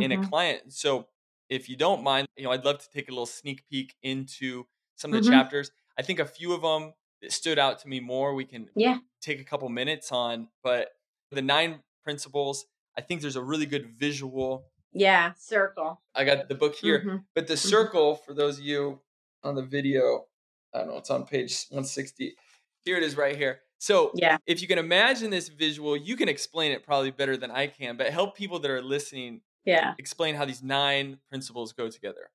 in 0.00 0.12
a 0.12 0.16
Mhm. 0.16 0.28
client 0.30 0.72
so 0.72 1.08
if 1.48 1.68
you 1.68 1.76
don't 1.76 2.02
mind 2.02 2.26
you 2.36 2.44
know 2.44 2.50
i'd 2.52 2.64
love 2.64 2.78
to 2.78 2.88
take 2.90 3.08
a 3.08 3.10
little 3.10 3.26
sneak 3.26 3.64
peek 3.70 3.94
into 4.02 4.64
some 4.96 5.12
of 5.12 5.22
the 5.22 5.28
Mhm. 5.28 5.30
chapters 5.30 5.70
i 5.98 6.02
think 6.02 6.18
a 6.18 6.26
few 6.26 6.52
of 6.52 6.62
them 6.62 6.92
that 7.22 7.32
stood 7.32 7.58
out 7.58 7.78
to 7.78 7.88
me 7.88 8.00
more 8.00 8.34
we 8.34 8.44
can 8.44 8.68
Yeah. 8.74 8.98
take 9.20 9.40
a 9.40 9.44
couple 9.44 9.68
minutes 9.68 10.10
on 10.12 10.48
but 10.62 10.90
the 11.30 11.42
nine 11.42 11.82
principles 12.04 12.66
i 12.96 13.00
think 13.00 13.20
there's 13.20 13.36
a 13.36 13.42
really 13.42 13.66
good 13.66 13.86
visual 13.98 14.70
Yeah. 14.92 15.32
Circle. 15.34 16.02
i 16.14 16.24
got 16.24 16.48
the 16.48 16.54
book 16.54 16.74
here 16.74 17.00
Mhm. 17.04 17.24
but 17.34 17.46
the 17.46 17.56
circle 17.56 18.14
for 18.16 18.34
those 18.34 18.58
of 18.58 18.64
you 18.64 19.00
on 19.44 19.54
the 19.54 19.62
video 19.62 20.26
i 20.74 20.78
don't 20.78 20.88
know 20.88 20.96
it's 20.98 21.10
on 21.10 21.24
page 21.26 21.66
160 21.70 22.34
here 22.84 22.96
it 22.96 23.02
is 23.02 23.16
right 23.16 23.36
here 23.36 23.60
so 23.78 24.12
Yeah. 24.14 24.38
if 24.46 24.62
you 24.62 24.68
can 24.68 24.78
imagine 24.78 25.30
this 25.30 25.48
visual 25.48 25.96
you 25.96 26.16
can 26.16 26.28
explain 26.28 26.72
it 26.72 26.84
probably 26.84 27.10
better 27.10 27.36
than 27.36 27.50
i 27.50 27.66
can 27.66 27.96
but 27.96 28.08
help 28.08 28.36
people 28.36 28.58
that 28.60 28.70
are 28.70 28.82
listening 28.82 29.42
Yeah. 29.64 29.94
explain 29.98 30.34
how 30.34 30.44
these 30.44 30.62
nine 30.62 31.18
principles 31.28 31.72
go 31.72 31.88
together 31.88 32.30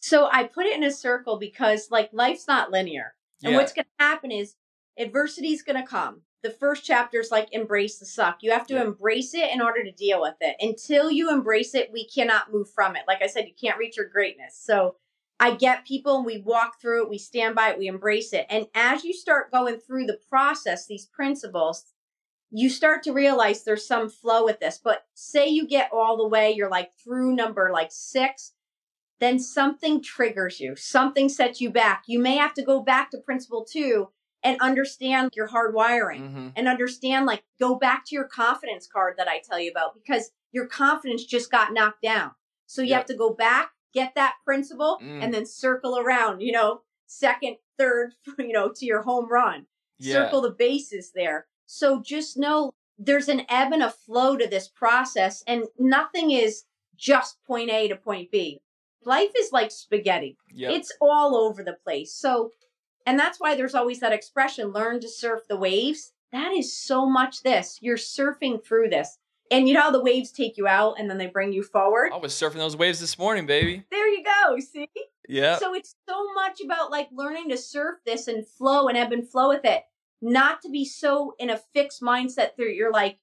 So 0.00 0.28
I 0.30 0.44
put 0.44 0.66
it 0.66 0.76
in 0.76 0.84
a 0.84 0.90
circle 0.90 1.38
because 1.38 1.90
like 1.90 2.10
life's 2.12 2.46
not 2.46 2.70
linear. 2.70 3.14
And 3.42 3.52
Yeah. 3.52 3.58
what's 3.58 3.72
going 3.72 3.86
to 3.98 4.04
happen 4.04 4.30
is 4.30 4.54
adversity 4.98 5.52
is 5.52 5.62
going 5.62 5.80
to 5.82 5.88
come. 5.88 6.22
The 6.42 6.50
first 6.50 6.84
chapter 6.84 7.20
is 7.20 7.30
like 7.30 7.48
embrace 7.52 7.98
the 7.98 8.04
suck. 8.06 8.42
You 8.42 8.50
have 8.52 8.66
to 8.66 8.74
Yeah. 8.74 8.82
embrace 8.82 9.32
it 9.34 9.50
in 9.50 9.62
order 9.62 9.82
to 9.82 9.90
deal 9.92 10.20
with 10.20 10.34
it. 10.42 10.56
Until 10.60 11.10
you 11.10 11.30
embrace 11.30 11.74
it, 11.74 11.90
we 11.90 12.06
cannot 12.06 12.52
move 12.52 12.68
from 12.70 12.96
it. 12.96 13.04
Like 13.08 13.22
I 13.22 13.26
said, 13.28 13.46
you 13.48 13.54
can't 13.58 13.78
reach 13.78 13.96
your 13.96 14.08
greatness. 14.08 14.58
So 14.58 14.96
I 15.40 15.54
get 15.54 15.86
people 15.86 16.16
and 16.18 16.26
we 16.26 16.38
walk 16.38 16.80
through 16.80 17.04
it, 17.04 17.10
we 17.10 17.18
stand 17.18 17.54
by 17.54 17.70
it, 17.70 17.78
we 17.78 17.86
embrace 17.88 18.32
it. 18.32 18.46
And 18.48 18.66
as 18.74 19.04
you 19.04 19.12
start 19.12 19.50
going 19.50 19.78
through 19.78 20.06
the 20.06 20.20
process, 20.28 20.86
these 20.86 21.06
principles, 21.06 21.84
you 22.50 22.70
start 22.70 23.02
to 23.02 23.12
realize 23.12 23.64
there's 23.64 23.86
some 23.86 24.08
flow 24.08 24.44
with 24.44 24.60
this. 24.60 24.80
But 24.82 25.06
say 25.14 25.48
you 25.48 25.66
get 25.66 25.90
all 25.92 26.16
the 26.16 26.28
way, 26.28 26.52
you're 26.52 26.70
like 26.70 26.92
through 27.02 27.34
number 27.34 27.70
like 27.72 27.90
six, 27.90 28.52
then 29.20 29.38
something 29.38 30.02
triggers 30.02 30.60
you, 30.60 30.76
something 30.76 31.28
sets 31.28 31.60
you 31.60 31.70
back. 31.70 32.04
You 32.06 32.18
may 32.20 32.36
have 32.36 32.54
to 32.54 32.62
go 32.62 32.80
back 32.80 33.10
to 33.10 33.18
principle 33.18 33.64
two 33.64 34.10
and 34.42 34.60
understand 34.60 35.32
your 35.34 35.48
hardwiring 35.48 36.20
Mhm. 36.20 36.52
and 36.54 36.68
understand, 36.68 37.24
like, 37.26 37.44
go 37.58 37.74
back 37.76 38.04
to 38.06 38.14
your 38.14 38.28
confidence 38.28 38.86
card 38.86 39.16
that 39.16 39.28
I 39.28 39.38
tell 39.40 39.58
you 39.58 39.70
about 39.70 39.94
because 39.94 40.30
your 40.52 40.66
confidence 40.66 41.24
just 41.24 41.50
got 41.50 41.72
knocked 41.72 42.02
down. 42.02 42.32
So 42.66 42.82
you 42.82 42.90
Yep. 42.90 42.98
have 42.98 43.06
to 43.06 43.14
go 43.14 43.30
back, 43.30 43.72
get 43.94 44.14
that 44.16 44.34
principle, 44.44 44.98
Mm. 45.02 45.22
and 45.22 45.32
then 45.34 45.46
circle 45.46 45.98
around, 45.98 46.40
you 46.40 46.52
know, 46.52 46.82
second, 47.06 47.56
third, 47.78 48.14
you 48.38 48.52
know, 48.52 48.70
to 48.74 48.84
your 48.84 49.02
home 49.02 49.28
run. 49.30 49.66
Yeah. 49.98 50.14
Circle 50.24 50.42
the 50.42 50.50
bases 50.50 51.12
there. 51.14 51.46
So 51.66 52.02
just 52.02 52.36
know 52.36 52.72
there's 52.98 53.28
an 53.28 53.44
ebb 53.48 53.72
and 53.72 53.82
a 53.82 53.90
flow 53.90 54.36
to 54.36 54.46
this 54.46 54.68
process, 54.68 55.42
and 55.46 55.64
nothing 55.78 56.30
is 56.30 56.64
just 56.96 57.42
point 57.44 57.70
A 57.70 57.88
to 57.88 57.96
point 57.96 58.30
B. 58.30 58.60
Life 59.04 59.30
is 59.38 59.52
like 59.52 59.70
spaghetti. 59.70 60.36
Yep. 60.52 60.72
It's 60.72 60.92
all 61.00 61.36
over 61.36 61.62
the 61.62 61.76
place. 61.84 62.12
So, 62.14 62.50
and 63.06 63.18
that's 63.18 63.38
why 63.40 63.54
there's 63.54 63.74
always 63.74 64.00
that 64.00 64.12
expression 64.12 64.68
learn 64.68 65.00
to 65.00 65.08
surf 65.08 65.42
the 65.48 65.56
waves. 65.56 66.12
That 66.32 66.52
is 66.52 66.76
so 66.76 67.06
much 67.06 67.42
this. 67.42 67.78
You're 67.82 67.96
surfing 67.96 68.64
through 68.64 68.88
this. 68.90 69.18
And 69.50 69.68
you 69.68 69.74
know 69.74 69.82
how 69.82 69.90
the 69.90 70.02
waves 70.02 70.32
take 70.32 70.56
you 70.56 70.66
out 70.66 70.94
and 70.98 71.08
then 71.08 71.18
they 71.18 71.26
bring 71.26 71.52
you 71.52 71.62
forward? 71.62 72.10
i 72.12 72.16
was 72.16 72.32
surfing 72.32 72.54
those 72.54 72.76
waves 72.76 73.00
this 73.00 73.18
morning 73.18 73.46
baby 73.46 73.84
There 73.90 74.08
you 74.08 74.24
go. 74.24 74.58
See? 74.58 74.88
yeah 75.28 75.58
So 75.58 75.74
it's 75.74 75.94
so 76.08 76.32
much 76.34 76.60
about 76.64 76.90
like 76.90 77.08
learning 77.12 77.50
to 77.50 77.56
surf 77.56 77.96
this 78.06 78.26
and 78.28 78.46
flow 78.46 78.88
and 78.88 78.96
ebb 78.96 79.12
and 79.12 79.28
flow 79.28 79.48
with 79.48 79.64
it. 79.64 79.82
Not 80.22 80.62
to 80.62 80.70
be 80.70 80.84
so 80.84 81.34
in 81.38 81.50
a 81.50 81.60
fixed 81.74 82.00
mindset 82.00 82.56
that 82.56 82.74
you're 82.74 82.92
like, 82.92 83.18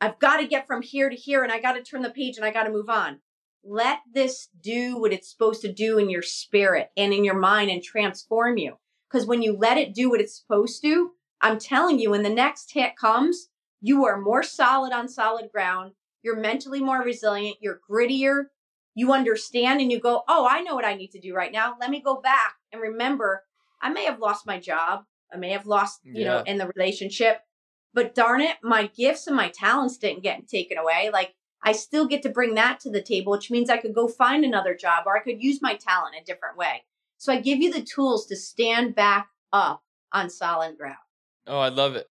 I've 0.00 0.18
got 0.18 0.38
to 0.38 0.46
get 0.46 0.66
from 0.66 0.82
here 0.82 1.08
to 1.08 1.16
here 1.16 1.42
and 1.42 1.52
I 1.52 1.60
got 1.60 1.72
to 1.72 1.82
turn 1.82 2.02
the 2.02 2.10
page 2.10 2.36
and 2.36 2.44
I 2.44 2.50
got 2.50 2.64
to 2.64 2.70
move 2.70 2.90
on. 2.90 3.20
Let 3.62 4.00
this 4.12 4.48
do 4.60 4.98
what 4.98 5.12
it's 5.14 5.30
supposed 5.30 5.62
to 5.62 5.72
do 5.72 5.96
in 5.98 6.10
your 6.10 6.20
spirit 6.20 6.90
and 6.98 7.14
in 7.14 7.24
your 7.24 7.38
mind 7.38 7.70
and 7.70 7.82
transform 7.82 8.58
you. 8.58 8.74
Because 9.10 9.26
when 9.26 9.40
you 9.40 9.56
let 9.56 9.78
it 9.78 9.94
do 9.94 10.10
what 10.10 10.20
it's 10.20 10.38
supposed 10.38 10.82
to, 10.82 11.12
I'm 11.40 11.58
telling 11.58 11.98
you, 11.98 12.10
when 12.10 12.22
the 12.22 12.28
next 12.28 12.72
hit 12.74 12.96
comes, 12.96 13.48
you 13.84 14.06
are 14.06 14.18
more 14.18 14.42
solid 14.42 14.94
on 14.94 15.08
solid 15.08 15.52
ground. 15.52 15.92
You're 16.22 16.40
mentally 16.40 16.80
more 16.80 17.02
resilient. 17.02 17.58
You're 17.60 17.80
grittier. 17.88 18.44
You 18.94 19.12
understand 19.12 19.82
and 19.82 19.92
you 19.92 20.00
go, 20.00 20.22
oh, 20.26 20.48
I 20.50 20.62
know 20.62 20.74
what 20.74 20.86
I 20.86 20.94
need 20.94 21.10
to 21.10 21.20
do 21.20 21.34
right 21.34 21.52
now. 21.52 21.76
Let 21.78 21.90
me 21.90 22.00
go 22.00 22.18
back 22.18 22.54
and 22.72 22.80
remember 22.80 23.42
I 23.82 23.90
may 23.90 24.06
have 24.06 24.20
lost 24.20 24.46
my 24.46 24.58
job. 24.58 25.04
I 25.30 25.36
may 25.36 25.50
have 25.50 25.66
lost, 25.66 26.00
you 26.02 26.24
know, 26.24 26.42
in 26.46 26.56
the 26.56 26.72
relationship. 26.74 27.40
But 27.92 28.14
darn 28.14 28.40
it, 28.40 28.56
my 28.62 28.86
gifts 28.86 29.26
and 29.26 29.36
my 29.36 29.50
talents 29.50 29.98
didn't 29.98 30.22
get 30.22 30.48
taken 30.48 30.78
away. 30.78 31.10
Like 31.12 31.34
I 31.62 31.72
still 31.72 32.06
get 32.06 32.22
to 32.22 32.30
bring 32.30 32.54
that 32.54 32.80
to 32.80 32.90
the 32.90 33.02
table, 33.02 33.32
which 33.32 33.50
means 33.50 33.68
I 33.68 33.76
could 33.76 33.94
go 33.94 34.08
find 34.08 34.46
another 34.46 34.74
job 34.74 35.02
or 35.04 35.14
I 35.14 35.22
could 35.22 35.42
use 35.42 35.60
my 35.60 35.74
talent 35.74 36.14
a 36.18 36.24
different 36.24 36.56
way. 36.56 36.84
So 37.18 37.34
I 37.34 37.40
give 37.42 37.58
you 37.58 37.70
the 37.70 37.82
tools 37.82 38.24
to 38.28 38.36
stand 38.36 38.94
back 38.94 39.28
up 39.52 39.82
on 40.10 40.30
solid 40.30 40.78
ground. 40.78 40.96
Oh, 41.46 41.58
I 41.58 41.68
love 41.68 41.96
it. 41.96 42.08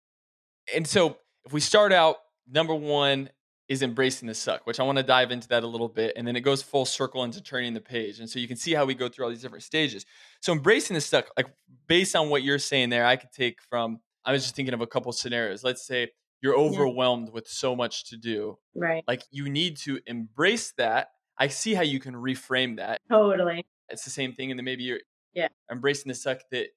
And 0.74 0.88
so 0.88 1.18
if 1.46 1.52
we 1.52 1.60
start 1.60 1.92
out, 1.92 2.16
number 2.50 2.74
one 2.74 3.30
is 3.68 3.82
embracing 3.82 4.26
the 4.26 4.34
suck, 4.34 4.66
which 4.66 4.80
I 4.80 4.82
want 4.82 4.98
to 4.98 5.04
dive 5.04 5.30
into 5.30 5.46
that 5.48 5.62
a 5.62 5.66
little 5.66 5.88
bit. 5.88 6.14
And 6.16 6.26
then 6.26 6.34
it 6.34 6.40
goes 6.40 6.60
full 6.60 6.84
circle 6.84 7.22
into 7.22 7.40
turning 7.40 7.72
the 7.72 7.80
page. 7.80 8.18
And 8.18 8.28
so 8.28 8.40
you 8.40 8.48
can 8.48 8.56
see 8.56 8.72
how 8.74 8.84
we 8.84 8.94
go 8.94 9.08
through 9.08 9.24
all 9.24 9.30
these 9.30 9.42
different 9.42 9.62
stages. 9.62 10.04
So 10.40 10.52
embracing 10.52 10.94
the 10.94 11.00
suck, 11.00 11.28
like 11.36 11.46
based 11.86 12.16
on 12.16 12.30
what 12.30 12.42
you're 12.42 12.58
saying 12.58 12.90
there, 12.90 13.06
I 13.06 13.14
could 13.14 13.30
take 13.30 13.60
from, 13.62 14.00
I 14.24 14.32
was 14.32 14.42
just 14.42 14.56
thinking 14.56 14.74
of 14.74 14.80
a 14.80 14.88
couple 14.88 15.12
scenarios. 15.12 15.62
Let's 15.62 15.86
say 15.86 16.10
you're 16.42 16.56
overwhelmed 16.58 17.30
with 17.32 17.46
so 17.46 17.76
much 17.76 18.06
to 18.10 18.16
do. 18.16 18.58
Right. 18.74 19.04
Like 19.06 19.22
you 19.30 19.48
need 19.48 19.76
to 19.78 20.00
embrace 20.06 20.72
that. 20.76 21.10
I 21.38 21.46
see 21.46 21.74
how 21.74 21.82
you 21.82 22.00
can 22.00 22.14
reframe 22.14 22.78
that. 22.78 23.00
Totally. 23.08 23.64
It's 23.88 24.04
the 24.04 24.10
same 24.10 24.32
thing. 24.32 24.50
And 24.50 24.58
then 24.58 24.64
maybe 24.64 24.82
you're 24.82 25.00
Yeah. 25.32 25.48
embracing 25.70 26.08
the 26.08 26.14
suck 26.14 26.40
that 26.50 26.68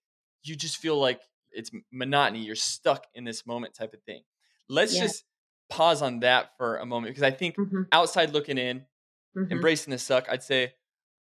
you 0.44 0.56
just 0.56 0.78
feel 0.78 0.98
like 1.00 1.22
it's 1.52 1.72
monotony. 1.92 2.44
You're 2.44 2.56
stuck 2.56 3.08
in 3.16 3.24
this 3.24 3.48
moment 3.48 3.74
type 3.74 3.94
of 3.94 4.04
thing. 4.04 4.22
Let's 4.70 4.98
Yeah. 4.98 5.00
just 5.00 5.26
pause 5.70 6.02
on 6.02 6.20
that 6.22 6.58
for 6.58 6.78
a 6.78 6.86
moment 6.86 7.12
because 7.12 7.24
I 7.24 7.32
think 7.32 7.58
Mhm, 7.58 7.84
outside 7.92 8.32
looking 8.32 8.58
in, 8.58 8.86
mhm. 9.36 9.64
embracing 9.64 9.92
the 9.92 9.98
suck, 9.98 10.28
I'd 10.30 10.44
say, 10.44 10.74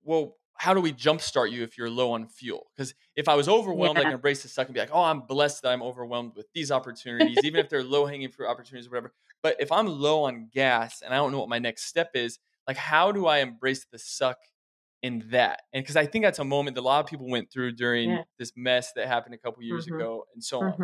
well, 0.03 0.37
how 0.57 0.73
do 0.73 0.81
we 0.81 0.93
jumpstart 0.93 1.51
you 1.51 1.63
if 1.63 1.77
you're 1.77 1.89
low 1.89 2.11
on 2.11 2.27
fuel? 2.27 2.71
Because 2.75 2.93
if 3.15 3.27
I 3.27 3.35
was 3.35 3.49
overwhelmed, 3.49 3.99
I 3.99 4.05
can 4.05 4.15
embrace 4.15 4.43
the 4.43 4.49
suck 4.49 4.67
and 4.67 4.73
be 4.73 4.79
like, 4.79 4.91
oh, 4.93 5.01
I'm 5.03 5.21
blessed 5.21 5.63
that 5.63 5.71
I'm 5.73 5.81
overwhelmed 5.83 6.35
with 6.35 6.47
these 6.53 6.71
opportunities, 6.71 7.43
even 7.43 7.59
if 7.59 7.69
they're 7.69 7.83
low 7.83 8.05
hanging 8.05 8.29
fruit 8.29 8.47
opportunities 8.47 8.87
or 8.87 8.91
whatever. 8.91 9.13
But 9.41 9.57
if 9.59 9.71
I'm 9.71 9.87
low 9.87 10.23
on 10.23 10.49
gas 10.53 11.01
and 11.01 11.13
I 11.13 11.17
don't 11.17 11.31
know 11.31 11.39
what 11.39 11.49
my 11.49 11.59
next 11.59 11.85
step 11.85 12.11
is, 12.15 12.39
like, 12.67 12.77
how 12.77 13.11
do 13.11 13.25
I 13.27 13.39
embrace 13.39 13.85
the 13.91 13.99
suck 13.99 14.37
in 15.01 15.27
that? 15.31 15.63
And 15.73 15.83
because 15.83 15.95
I 15.97 16.05
think 16.05 16.23
that's 16.23 16.39
a 16.39 16.43
moment 16.45 16.75
that 16.75 16.81
a 16.81 16.83
lot 16.83 17.03
of 17.03 17.09
people 17.09 17.27
went 17.29 17.51
through 17.51 17.73
during 17.73 18.19
Yeah. 18.19 18.23
this 18.39 18.53
mess 18.55 18.93
that 18.93 19.07
happened 19.07 19.35
a 19.35 19.39
couple 19.39 19.63
years 19.63 19.87
Mhm. 19.87 19.87
ago 19.87 20.25
and 20.33 20.43
so 20.43 20.61
on. 20.61 20.83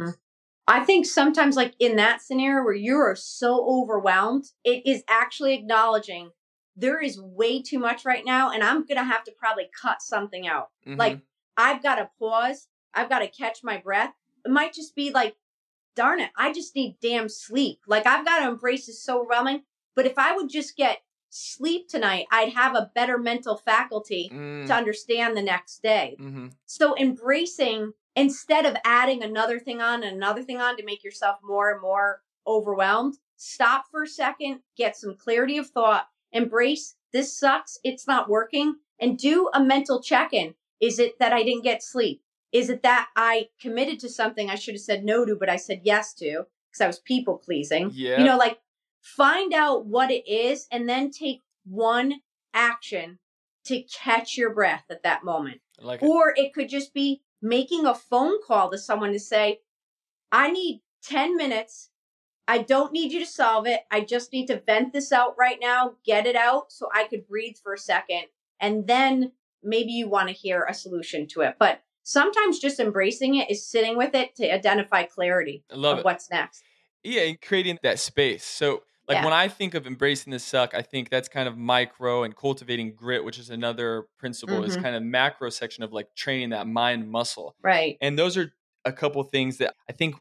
I 0.70 0.86
think 0.86 1.06
sometimes, 1.06 1.56
like 1.56 1.74
in 1.80 1.96
that 1.96 2.22
scenario 2.22 2.64
where 2.64 2.74
you 2.74 2.96
are 2.98 3.16
so 3.16 3.66
overwhelmed, 3.68 4.46
it 4.64 4.86
is 4.86 5.04
actually 5.10 5.56
acknowledging 5.56 6.32
there 6.76 7.02
is 7.02 7.20
way 7.20 7.62
too 7.62 7.80
much 7.80 8.06
right 8.06 8.24
now, 8.24 8.52
and 8.52 8.64
I'm 8.64 8.86
gonna 8.86 9.04
have 9.04 9.24
to 9.26 9.32
probably 9.32 9.70
cut 9.82 10.02
something 10.02 10.48
out. 10.48 10.70
Like, 10.86 11.18
Mhm. 11.18 11.22
I've 11.58 11.84
got 11.84 11.96
to 11.96 12.10
pause. 12.20 12.68
I've 12.94 13.10
got 13.10 13.20
to 13.20 13.28
catch 13.28 13.64
my 13.64 13.78
breath. 13.78 14.14
It 14.46 14.52
might 14.52 14.74
just 14.74 14.96
be 14.96 15.12
like, 15.12 15.36
darn 15.96 16.20
it, 16.22 16.32
I 16.38 16.54
just 16.54 16.76
need 16.76 16.98
damn 17.02 17.28
sleep. 17.28 17.82
Like 17.88 18.06
I've 18.08 18.26
got 18.26 18.40
to 18.40 18.48
embrace 18.48 18.86
this 18.86 19.04
so 19.04 19.20
overwhelming. 19.22 19.64
But 19.96 20.06
if 20.06 20.18
I 20.18 20.34
would 20.36 20.50
just 20.50 20.78
get 20.78 21.02
sleep 21.30 21.88
tonight, 21.88 22.26
I'd 22.32 22.54
have 22.54 22.76
a 22.76 22.92
better 22.94 23.18
mental 23.18 23.56
faculty 23.58 24.30
Mm, 24.34 24.68
to 24.68 24.74
understand 24.74 25.36
the 25.38 25.42
next 25.42 25.82
day. 25.84 26.16
mhm. 26.20 26.54
So 26.66 26.96
embracing 26.98 27.94
instead 28.16 28.66
of 28.66 28.76
adding 28.84 29.24
another 29.24 29.60
thing 29.60 29.82
on 29.82 30.04
and 30.04 30.16
another 30.16 30.44
thing 30.44 30.60
on 30.60 30.76
to 30.78 30.84
make 30.84 31.04
yourself 31.04 31.38
more 31.44 31.72
and 31.72 31.82
more 31.82 32.22
overwhelmed, 32.46 33.16
stop 33.38 33.86
for 33.92 34.04
a 34.04 34.08
second, 34.08 34.62
get 34.76 34.98
some 34.98 35.16
clarity 35.16 35.58
of 35.58 35.68
thought, 35.70 36.08
embrace 36.32 36.96
this 37.12 37.36
sucks, 37.38 37.80
it's 37.84 38.06
not 38.08 38.30
working, 38.30 38.76
and 39.00 39.18
do 39.18 39.50
a 39.54 39.64
mental 39.64 40.02
check-in. 40.02 40.54
Is 40.80 41.00
it 41.00 41.18
that 41.20 41.34
I 41.34 41.44
didn't 41.44 41.64
get 41.64 41.82
sleep? 41.84 42.22
Is 42.52 42.70
it 42.70 42.84
that 42.84 43.10
I 43.16 43.50
committed 43.62 44.00
to 44.02 44.10
something 44.10 44.50
I 44.50 44.56
should 44.56 44.74
have 44.76 44.82
said 44.82 45.04
no 45.06 45.26
to, 45.26 45.36
but 45.36 45.50
I 45.50 45.56
said 45.56 45.82
yes 45.84 46.14
to 46.16 46.46
because 46.70 46.82
I 46.82 46.88
was 46.88 47.00
people 47.00 47.38
pleasing? 47.38 47.92
Yeah. 47.94 48.18
You 48.20 48.26
know, 48.26 48.38
like 48.38 48.60
find 49.02 49.54
out 49.54 49.86
what 49.86 50.12
it 50.12 50.28
is 50.30 50.68
and 50.72 50.88
then 50.88 51.12
take 51.12 51.42
one 51.66 52.22
action 52.54 53.20
to 53.66 53.82
catch 53.84 54.38
your 54.38 54.54
breath 54.54 54.86
at 54.90 55.04
that 55.04 55.24
moment. 55.24 55.62
Like 55.80 56.02
it. 56.02 56.06
Or 56.06 56.34
it 56.36 56.54
could 56.54 56.70
just 56.70 56.94
be 56.94 57.22
making 57.42 57.86
a 57.86 57.94
phone 57.94 58.42
call 58.46 58.70
to 58.72 58.78
someone 58.78 59.14
to 59.14 59.20
say, 59.20 59.62
I 60.32 60.52
need 60.52 60.82
10 61.04 61.36
minutes. 61.36 61.90
I 62.48 62.60
don't 62.60 62.92
need 62.92 63.12
you 63.12 63.20
to 63.20 63.26
solve 63.26 63.68
it. 63.68 63.82
I 63.92 64.02
just 64.02 64.34
need 64.34 64.48
to 64.48 64.60
vent 64.60 64.92
this 64.92 65.12
out 65.12 65.36
right 65.38 65.58
now, 65.62 65.96
get 66.04 66.26
it 66.26 66.36
out 66.36 66.72
so 66.72 66.90
I 66.94 67.04
could 67.06 67.28
breathe 67.28 67.58
for 67.62 67.74
a 67.74 67.78
second. 67.78 68.24
And 68.60 68.88
then 68.88 69.34
maybe 69.64 69.92
you 69.92 70.10
want 70.10 70.30
to 70.30 70.34
hear 70.34 70.66
a 70.68 70.74
solution 70.74 71.28
to 71.28 71.42
it. 71.42 71.56
But 71.60 71.84
sometimes 72.04 72.60
just 72.60 72.80
embracing 72.80 73.36
it 73.36 73.52
is 73.52 73.66
sitting 73.66 73.96
with 73.96 74.16
it 74.16 74.36
to 74.38 74.52
identify 74.52 75.04
clarity 75.04 75.64
I 75.72 75.76
love 75.76 75.94
of 75.94 76.00
it. 76.00 76.06
what's 76.06 76.30
next. 76.32 76.64
Yeah, 77.04 77.22
and 77.22 77.42
creating 77.42 77.78
that 77.84 78.00
space. 78.00 78.44
So, 78.44 78.84
like 79.10 79.18
Yeah. 79.18 79.26
when 79.26 79.34
I 79.34 79.48
think 79.50 79.74
of 79.74 79.88
embracing 79.88 80.32
the 80.32 80.40
suck, 80.40 80.74
I 80.76 80.82
think 80.84 81.10
that's 81.10 81.28
kind 81.30 81.48
of 81.50 81.58
micro 81.58 82.24
and 82.24 82.36
cultivating 82.36 82.96
grit, 82.96 83.24
which 83.26 83.40
is 83.40 83.50
another 83.50 84.08
principle, 84.20 84.64
is 84.64 84.78
Mhm. 84.78 84.84
kind 84.84 84.96
of 84.96 85.04
macro 85.04 85.50
section 85.50 85.84
of 85.84 85.92
like 85.94 86.16
training 86.16 86.52
that 86.52 86.68
mind 86.68 87.10
muscle. 87.10 87.56
Right. 87.62 87.98
And 88.02 88.18
those 88.20 88.38
are 88.38 88.54
a 88.86 88.94
couple 88.94 89.22
things 89.24 89.58
that 89.58 89.76
I 89.90 89.94
think 89.94 90.16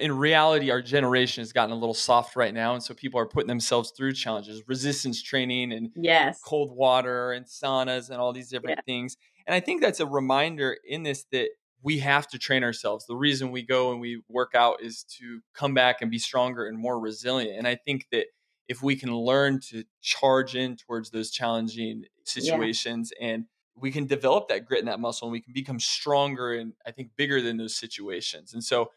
in 0.00 0.12
reality, 0.16 0.70
our 0.70 0.80
generation 0.82 1.42
has 1.42 1.52
gotten 1.52 1.72
a 1.72 1.78
little 1.78 1.94
soft 1.94 2.36
right 2.36 2.54
now. 2.54 2.74
And 2.74 2.82
so 2.82 2.94
people 2.94 3.20
are 3.20 3.26
putting 3.26 3.48
themselves 3.48 3.92
through 3.96 4.14
challenges, 4.14 4.62
resistance 4.68 5.22
training 5.22 5.72
and 5.72 5.90
Yes. 5.94 6.40
cold 6.42 6.72
water 6.72 7.32
and 7.32 7.46
saunas 7.46 8.10
and 8.10 8.18
all 8.20 8.32
these 8.32 8.48
different 8.50 8.78
things. 8.86 9.16
And 9.46 9.54
I 9.54 9.60
think 9.60 9.82
that's 9.82 10.00
a 10.00 10.06
reminder 10.06 10.78
in 10.86 11.02
this 11.02 11.24
that 11.32 11.50
we 11.84 11.98
have 11.98 12.26
to 12.28 12.38
train 12.38 12.64
ourselves. 12.64 13.06
The 13.06 13.14
reason 13.14 13.50
we 13.52 13.62
go 13.62 13.92
and 13.92 14.00
we 14.00 14.22
work 14.28 14.54
out 14.54 14.80
is 14.82 15.04
to 15.18 15.40
come 15.54 15.74
back 15.74 16.00
and 16.00 16.10
be 16.10 16.18
stronger 16.18 16.66
and 16.66 16.78
more 16.78 16.98
resilient. 16.98 17.58
And 17.58 17.68
I 17.68 17.74
think 17.76 18.06
that 18.10 18.26
if 18.68 18.82
we 18.82 18.96
can 18.96 19.14
learn 19.14 19.60
to 19.68 19.84
charge 20.00 20.56
in 20.56 20.76
towards 20.76 21.10
those 21.10 21.30
challenging 21.30 22.04
situations 22.24 23.12
and 23.20 23.44
we 23.76 23.90
can 23.90 24.06
develop 24.06 24.48
that 24.48 24.64
grit 24.64 24.78
and 24.78 24.88
that 24.88 24.98
muscle 24.98 25.28
and 25.28 25.32
we 25.32 25.42
can 25.42 25.52
become 25.52 25.78
stronger 25.78 26.54
and 26.54 26.72
I 26.86 26.90
think 26.90 27.10
bigger 27.16 27.42
than 27.42 27.58
those 27.58 27.76
situations. 27.76 28.54
And 28.54 28.64
so 28.64 28.90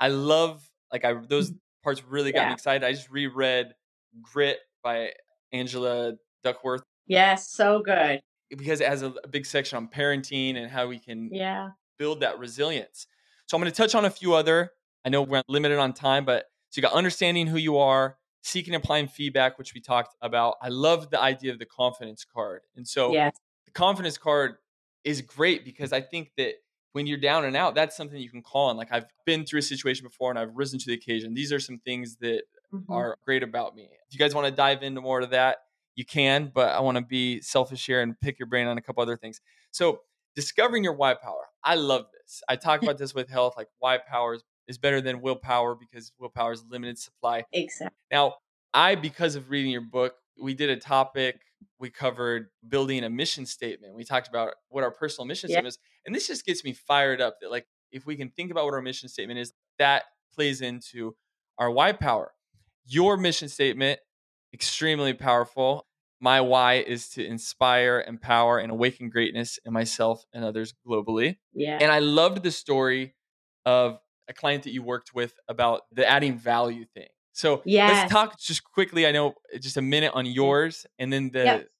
I 0.00 0.08
love 0.08 0.66
like 0.90 1.04
I 1.04 1.12
those 1.28 1.52
parts 1.84 2.02
really 2.08 2.32
got 2.32 2.40
me 2.40 2.44
Mm-hmm. 2.46 2.52
Excited. 2.54 2.84
I 2.84 2.92
just 2.92 3.10
reread 3.10 3.74
Grit 4.22 4.58
by 4.82 5.12
Angela 5.52 6.14
Duckworth 6.42 6.82
Yes. 7.06 7.50
So 7.50 7.82
good. 7.84 8.20
because 8.48 8.80
it 8.80 8.88
has 8.88 9.02
a, 9.02 9.12
a 9.24 9.28
big 9.28 9.44
section 9.44 9.76
on 9.76 9.88
parenting 9.88 10.56
and 10.56 10.70
how 10.70 10.86
we 10.86 10.98
can 10.98 11.28
Yeah. 11.32 11.70
Build 12.00 12.20
that 12.20 12.38
resilience. 12.38 13.06
So 13.46 13.56
I'm 13.56 13.60
going 13.62 13.70
to 13.70 13.76
touch 13.76 13.94
on 13.94 14.06
a 14.06 14.10
few 14.10 14.34
other. 14.34 14.72
I 15.04 15.10
know 15.10 15.22
we're 15.22 15.42
limited 15.48 15.78
on 15.78 15.92
time, 15.92 16.24
but 16.24 16.46
so 16.70 16.78
you 16.78 16.82
got 16.82 16.94
understanding 16.94 17.46
who 17.46 17.58
you 17.58 17.76
are, 17.78 18.16
seeking 18.42 18.74
and 18.74 18.82
applying 18.82 19.06
feedback, 19.06 19.58
which 19.58 19.74
we 19.74 19.80
talked 19.82 20.16
about. 20.22 20.56
I 20.62 20.68
love 20.70 21.10
the 21.10 21.20
idea 21.20 21.52
of 21.52 21.58
the 21.58 21.66
confidence 21.66 22.24
card, 22.24 22.62
and 22.74 22.88
so 22.88 23.04
Yes. 23.12 23.36
the 23.66 23.70
confidence 23.72 24.16
card 24.16 24.56
is 25.04 25.20
great 25.20 25.62
because 25.64 25.92
I 25.92 26.00
think 26.00 26.32
that 26.38 26.54
when 26.92 27.06
you're 27.06 27.18
down 27.18 27.44
and 27.44 27.54
out, 27.56 27.74
that's 27.74 27.96
something 27.96 28.18
you 28.18 28.30
can 28.30 28.42
call 28.42 28.68
on. 28.70 28.76
Like 28.78 28.88
I've 28.92 29.06
been 29.26 29.44
through 29.44 29.60
a 29.60 29.62
situation 29.62 30.06
before 30.06 30.30
and 30.30 30.38
I've 30.38 30.54
risen 30.56 30.78
to 30.80 30.86
the 30.86 30.94
occasion. 30.94 31.34
These 31.34 31.52
are 31.52 31.60
some 31.60 31.78
things 31.78 32.16
that 32.16 32.44
Mhm. 32.72 32.86
are 32.88 33.16
great 33.24 33.42
about 33.42 33.76
me. 33.76 33.84
If 34.08 34.12
you 34.12 34.18
guys 34.18 34.34
want 34.34 34.46
to 34.46 34.50
dive 34.52 34.82
into 34.82 35.00
more 35.00 35.20
of 35.20 35.30
that, 35.30 35.58
you 35.94 36.04
can, 36.04 36.50
but 36.52 36.70
I 36.70 36.80
want 36.80 36.96
to 36.98 37.04
be 37.04 37.40
selfish 37.42 37.86
here 37.86 38.00
and 38.02 38.18
pick 38.20 38.38
your 38.38 38.46
brain 38.46 38.66
on 38.66 38.76
a 38.78 38.82
couple 38.82 39.02
other 39.02 39.16
things. 39.16 39.40
So, 39.70 40.00
discovering 40.40 40.82
your 40.84 40.94
why 40.94 41.14
power. 41.14 41.46
I 41.62 41.74
love 41.74 42.06
this. 42.12 42.42
I 42.48 42.56
talk 42.56 42.82
about 42.82 42.96
this 42.98 43.14
with 43.14 43.28
health, 43.28 43.54
like 43.56 43.68
why 43.78 43.98
power 43.98 44.34
is, 44.34 44.42
is 44.66 44.78
better 44.78 45.00
than 45.00 45.20
willpower 45.20 45.74
because 45.74 46.12
willpower 46.18 46.52
is 46.52 46.64
limited 46.68 46.98
supply. 46.98 47.44
Exactly. 47.52 47.94
Now, 48.10 48.36
I, 48.72 48.94
because 48.94 49.34
of 49.36 49.50
reading 49.50 49.70
your 49.70 49.82
book, 49.82 50.14
we 50.40 50.54
did 50.54 50.70
a 50.70 50.76
topic. 50.76 51.40
We 51.78 51.90
covered 51.90 52.48
building 52.66 53.04
a 53.04 53.10
mission 53.10 53.44
statement. 53.44 53.94
We 53.94 54.04
talked 54.04 54.28
about 54.28 54.54
what 54.68 54.82
our 54.84 54.90
personal 54.90 55.26
mission 55.26 55.50
Yeah. 55.50 55.56
statement 55.56 55.74
is. 55.74 55.78
And 56.06 56.14
this 56.14 56.26
just 56.26 56.46
gets 56.46 56.64
me 56.64 56.72
fired 56.72 57.20
up 57.20 57.40
that, 57.40 57.50
like, 57.50 57.66
if 57.92 58.06
we 58.06 58.16
can 58.16 58.30
think 58.30 58.50
about 58.50 58.64
what 58.64 58.72
our 58.74 58.80
mission 58.80 59.08
statement 59.08 59.40
is, 59.40 59.52
that 59.78 60.04
plays 60.32 60.62
into 60.62 61.16
our 61.58 61.70
why 61.70 61.92
power. 61.92 62.32
Your 62.86 63.16
mission 63.18 63.48
statement, 63.48 64.00
extremely 64.54 65.12
powerful. 65.12 65.86
My 66.20 66.40
why 66.42 66.74
is 66.74 67.08
to 67.10 67.24
inspire, 67.24 68.04
empower, 68.06 68.58
and 68.58 68.70
awaken 68.70 69.08
greatness 69.08 69.58
in 69.64 69.72
myself 69.72 70.24
and 70.34 70.44
others 70.44 70.74
globally. 70.86 71.38
Yeah. 71.54 71.78
And 71.80 71.90
I 71.90 72.00
loved 72.00 72.42
the 72.42 72.50
story 72.50 73.14
of 73.64 74.00
a 74.28 74.34
client 74.34 74.64
that 74.64 74.72
you 74.72 74.82
worked 74.82 75.14
with 75.14 75.38
about 75.48 75.82
the 75.92 76.06
adding 76.06 76.36
value 76.36 76.84
thing. 76.84 77.08
So 77.32 77.64
Yes. 77.64 77.88
let's 77.88 78.04
talk 78.04 78.38
just 78.38 78.64
quickly. 78.64 79.06
I 79.06 79.12
know 79.12 79.34
just 79.60 79.76
a 79.78 79.82
minute 79.82 80.12
on 80.14 80.26
yours, 80.26 80.86
and 80.98 81.12
then 81.12 81.30
the 81.30 81.46
Yep. 81.46 81.70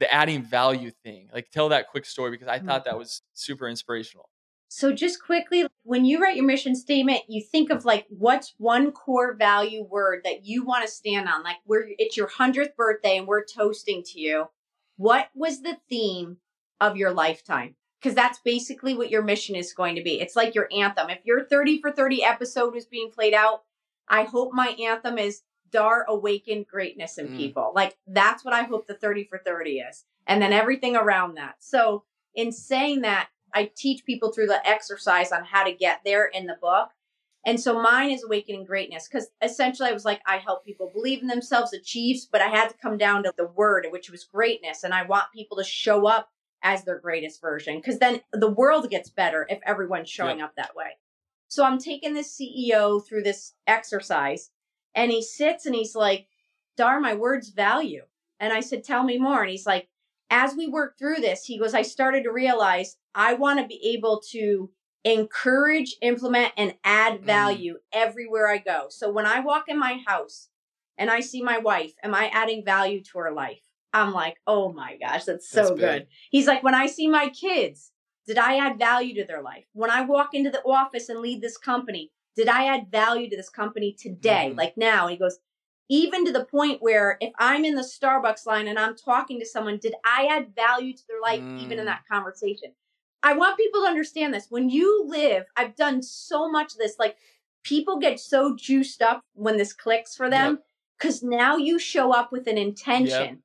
the 0.00 0.12
adding 0.12 0.42
value 0.42 0.90
thing. 0.90 1.30
Like 1.32 1.50
tell 1.50 1.68
that 1.70 1.88
quick 1.88 2.04
story 2.06 2.30
because 2.32 2.48
I 2.48 2.58
Mhm. 2.58 2.66
thought 2.66 2.84
that 2.86 2.98
was 2.98 3.22
super 3.32 3.68
inspirational. 3.68 4.28
So 4.68 4.92
just 4.92 5.22
quickly, 5.22 5.66
when 5.84 6.04
you 6.04 6.20
write 6.20 6.36
your 6.36 6.44
mission 6.44 6.74
statement, 6.74 7.22
you 7.28 7.42
think 7.42 7.70
of 7.70 7.84
like 7.84 8.06
what's 8.08 8.54
one 8.58 8.90
core 8.90 9.34
value 9.34 9.84
word 9.84 10.22
that 10.24 10.44
you 10.44 10.64
want 10.64 10.84
to 10.84 10.90
stand 10.92 11.28
on. 11.28 11.42
Like 11.44 11.58
we're 11.66 11.86
it's 11.98 12.16
your 12.16 12.26
hundredth 12.28 12.76
birthday 12.76 13.18
and 13.18 13.26
we're 13.26 13.44
toasting 13.44 14.02
to 14.06 14.20
you. 14.20 14.48
What 14.96 15.28
was 15.34 15.62
the 15.62 15.76
theme 15.88 16.38
of 16.80 16.96
your 16.96 17.12
lifetime? 17.12 17.76
Because 18.00 18.14
that's 18.16 18.38
basically 18.40 18.94
what 18.94 19.10
your 19.10 19.22
mission 19.22 19.54
is 19.56 19.72
going 19.72 19.94
to 19.96 20.02
be. 20.02 20.20
It's 20.20 20.36
like 20.36 20.54
your 20.54 20.68
anthem. 20.76 21.08
If 21.08 21.24
your 21.24 21.44
30 21.44 21.80
for 21.80 21.90
30 21.92 22.22
episode 22.24 22.76
is 22.76 22.84
being 22.84 23.10
played 23.10 23.32
out, 23.32 23.62
I 24.08 24.24
hope 24.24 24.52
my 24.52 24.68
anthem 24.68 25.18
is 25.18 25.42
Dar 25.70 26.04
awakened 26.08 26.66
greatness 26.66 27.18
in 27.18 27.28
Mm. 27.28 27.36
people. 27.36 27.72
Like 27.74 27.96
that's 28.06 28.44
what 28.44 28.54
I 28.54 28.62
hope 28.64 28.86
the 28.86 28.94
30 28.94 29.24
for 29.24 29.38
30 29.38 29.78
is. 29.78 30.04
And 30.26 30.40
then 30.42 30.52
everything 30.52 30.96
around 30.96 31.34
that. 31.34 31.56
So 31.60 32.04
in 32.34 32.52
saying 32.52 33.00
that, 33.02 33.28
I 33.54 33.70
teach 33.76 34.04
people 34.04 34.32
through 34.32 34.46
the 34.46 34.66
exercise 34.66 35.32
on 35.32 35.44
how 35.44 35.64
to 35.64 35.72
get 35.72 36.00
there 36.04 36.26
in 36.26 36.46
the 36.46 36.56
book. 36.60 36.90
And 37.46 37.60
so 37.60 37.80
mine 37.80 38.10
is 38.10 38.24
awakening 38.24 38.64
greatness 38.64 39.06
because 39.06 39.28
essentially 39.42 39.88
I 39.88 39.92
was 39.92 40.04
like, 40.04 40.20
I 40.26 40.38
help 40.38 40.64
people 40.64 40.90
believe 40.92 41.20
in 41.20 41.28
themselves, 41.28 41.72
achieve, 41.72 42.22
but 42.32 42.40
I 42.40 42.48
had 42.48 42.68
to 42.68 42.76
come 42.76 42.96
down 42.96 43.22
to 43.24 43.34
the 43.36 43.46
word, 43.46 43.86
which 43.90 44.10
was 44.10 44.24
greatness. 44.24 44.82
And 44.82 44.94
I 44.94 45.04
want 45.04 45.24
people 45.34 45.58
to 45.58 45.64
show 45.64 46.06
up 46.06 46.30
as 46.62 46.84
their 46.84 46.98
greatest 46.98 47.42
version 47.42 47.76
because 47.76 47.98
then 47.98 48.22
the 48.32 48.50
world 48.50 48.88
gets 48.88 49.10
better 49.10 49.46
if 49.50 49.60
everyone's 49.66 50.08
showing 50.08 50.40
up 50.40 50.54
that 50.56 50.74
way. 50.74 50.96
So 51.48 51.62
I'm 51.62 51.78
taking 51.78 52.14
this 52.14 52.34
CEO 52.34 53.06
through 53.06 53.22
this 53.22 53.52
exercise 53.66 54.50
and 54.94 55.12
he 55.12 55.22
sits 55.22 55.66
and 55.66 55.74
he's 55.74 55.94
like, 55.94 56.26
Dar, 56.76 56.98
my 56.98 57.14
words 57.14 57.50
value. 57.50 58.04
And 58.40 58.52
I 58.52 58.60
said, 58.60 58.82
Tell 58.82 59.04
me 59.04 59.18
more. 59.18 59.42
And 59.42 59.50
he's 59.50 59.66
like, 59.66 59.88
as 60.30 60.54
we 60.56 60.66
work 60.66 60.98
through 60.98 61.16
this, 61.16 61.44
he 61.44 61.58
goes, 61.58 61.74
I 61.74 61.82
started 61.82 62.24
to 62.24 62.32
realize 62.32 62.96
I 63.14 63.34
want 63.34 63.60
to 63.60 63.66
be 63.66 63.80
able 63.94 64.20
to 64.30 64.70
encourage, 65.04 65.96
implement, 66.00 66.52
and 66.56 66.74
add 66.82 67.20
Mm. 67.20 67.24
value 67.24 67.78
everywhere 67.92 68.48
I 68.48 68.58
go. 68.58 68.86
So 68.88 69.10
when 69.10 69.26
I 69.26 69.40
walk 69.40 69.64
in 69.68 69.78
my 69.78 70.02
house 70.06 70.48
and 70.96 71.10
I 71.10 71.20
see 71.20 71.42
my 71.42 71.58
wife, 71.58 71.92
am 72.02 72.14
I 72.14 72.28
adding 72.28 72.64
value 72.64 73.02
to 73.04 73.18
her 73.18 73.30
life? 73.32 73.60
I'm 73.92 74.12
like, 74.12 74.38
oh 74.46 74.72
my 74.72 74.96
gosh, 74.96 75.24
that's 75.24 75.48
so 75.48 75.56
That's 75.56 75.70
good. 75.70 75.98
big. 76.00 76.08
He's 76.30 76.46
like, 76.46 76.62
when 76.62 76.74
I 76.74 76.86
see 76.86 77.06
my 77.06 77.28
kids, 77.28 77.92
did 78.26 78.38
I 78.38 78.56
add 78.56 78.78
value 78.78 79.14
to 79.16 79.24
their 79.24 79.42
life? 79.42 79.66
When 79.72 79.90
I 79.90 80.00
walk 80.00 80.30
into 80.32 80.50
the 80.50 80.62
office 80.64 81.08
and 81.08 81.20
lead 81.20 81.42
this 81.42 81.58
company, 81.58 82.10
did 82.34 82.48
I 82.48 82.64
add 82.64 82.90
value 82.90 83.30
to 83.30 83.36
this 83.36 83.50
company 83.50 83.92
today? 83.92 84.50
Mhm. 84.52 84.56
Like 84.56 84.76
now? 84.76 85.02
And 85.02 85.12
he 85.12 85.16
goes, 85.18 85.38
even 85.88 86.24
to 86.24 86.32
the 86.32 86.44
point 86.44 86.82
where 86.82 87.18
if 87.20 87.32
I'm 87.38 87.64
in 87.64 87.74
the 87.74 87.82
Starbucks 87.82 88.46
line 88.46 88.68
and 88.68 88.78
I'm 88.78 88.96
talking 88.96 89.38
to 89.40 89.46
someone, 89.46 89.78
did 89.78 89.94
I 90.04 90.26
add 90.26 90.54
value 90.54 90.94
to 90.94 91.06
their 91.06 91.20
life 91.20 91.44
even 91.56 91.78
in 91.78 91.84
Mm. 91.84 91.88
that 91.88 92.06
conversation? 92.10 92.74
I 93.22 93.34
want 93.34 93.56
people 93.56 93.82
to 93.82 93.86
understand 93.88 94.34
this. 94.34 94.50
When 94.50 94.68
you 94.68 95.04
live, 95.06 95.46
I've 95.56 95.76
done 95.76 96.02
so 96.02 96.50
much 96.50 96.72
of 96.72 96.78
this. 96.78 96.98
Like 96.98 97.16
people 97.62 97.98
get 97.98 98.20
so 98.20 98.54
juiced 98.54 99.02
up 99.02 99.22
when 99.34 99.56
this 99.56 99.72
clicks 99.72 100.14
for 100.14 100.28
them 100.28 100.60
because 100.98 101.22
now 101.22 101.56
you 101.56 101.78
show 101.78 102.12
up 102.12 102.32
with 102.32 102.46
an 102.46 102.58
intention 102.58 103.42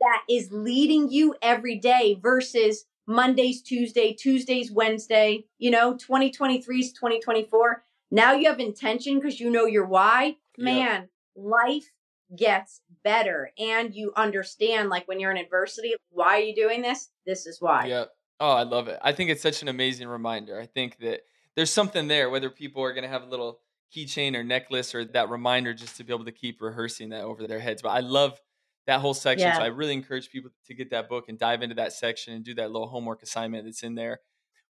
that 0.00 0.22
is 0.28 0.50
leading 0.52 1.10
you 1.10 1.34
every 1.42 1.76
day 1.76 2.18
versus 2.20 2.84
Monday's 3.06 3.62
Tuesday, 3.62 4.12
Tuesday's 4.12 4.70
Wednesday, 4.70 5.44
you 5.58 5.70
know, 5.70 5.96
2023 5.96 6.80
is 6.80 6.92
2024. 6.92 7.84
Now 8.10 8.32
you 8.34 8.48
have 8.48 8.60
intention 8.60 9.16
because 9.16 9.40
you 9.40 9.50
know 9.50 9.66
your 9.66 9.86
why. 9.86 10.36
Man, 10.58 11.08
life 11.36 11.92
gets 12.36 12.80
better 13.04 13.52
and 13.58 13.94
you 13.94 14.12
understand 14.16 14.88
like 14.88 15.06
when 15.06 15.20
you're 15.20 15.30
in 15.30 15.36
adversity, 15.36 15.94
why 16.10 16.36
are 16.36 16.40
you 16.40 16.54
doing 16.54 16.82
this? 16.82 17.10
This 17.24 17.46
is 17.46 17.60
why. 17.60 17.86
Yep. 17.86 18.10
Oh, 18.40 18.50
I 18.50 18.64
love 18.64 18.88
it. 18.88 18.98
I 19.02 19.12
think 19.12 19.30
it's 19.30 19.42
such 19.42 19.62
an 19.62 19.68
amazing 19.68 20.08
reminder. 20.08 20.60
I 20.60 20.66
think 20.66 20.98
that 20.98 21.20
there's 21.54 21.70
something 21.70 22.08
there, 22.08 22.28
whether 22.28 22.50
people 22.50 22.82
are 22.82 22.92
going 22.92 23.04
to 23.04 23.08
have 23.08 23.22
a 23.22 23.28
little 23.28 23.60
keychain 23.96 24.34
or 24.34 24.42
necklace 24.42 24.94
or 24.94 25.04
that 25.04 25.30
reminder 25.30 25.72
just 25.72 25.96
to 25.96 26.04
be 26.04 26.12
able 26.12 26.24
to 26.24 26.32
keep 26.32 26.60
rehearsing 26.60 27.10
that 27.10 27.22
over 27.22 27.46
their 27.46 27.60
heads. 27.60 27.82
But 27.82 27.90
I 27.90 28.00
love 28.00 28.40
that 28.86 29.00
whole 29.00 29.14
section. 29.14 29.48
Yeah. 29.48 29.56
So 29.56 29.62
I 29.62 29.68
really 29.68 29.94
encourage 29.94 30.30
people 30.30 30.50
to 30.66 30.74
get 30.74 30.90
that 30.90 31.08
book 31.08 31.26
and 31.28 31.38
dive 31.38 31.62
into 31.62 31.76
that 31.76 31.92
section 31.92 32.34
and 32.34 32.44
do 32.44 32.54
that 32.54 32.70
little 32.70 32.88
homework 32.88 33.22
assignment 33.22 33.64
that's 33.64 33.82
in 33.82 33.94
there. 33.94 34.20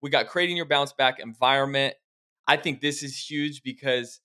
We 0.01 0.09
got 0.09 0.27
creating 0.27 0.57
your 0.57 0.65
bounce 0.65 0.93
back 0.93 1.19
environment. 1.19 1.93
I 2.47 2.57
think 2.57 2.81
this 2.81 3.03
is 3.03 3.17
huge 3.17 3.61
because 3.61 4.19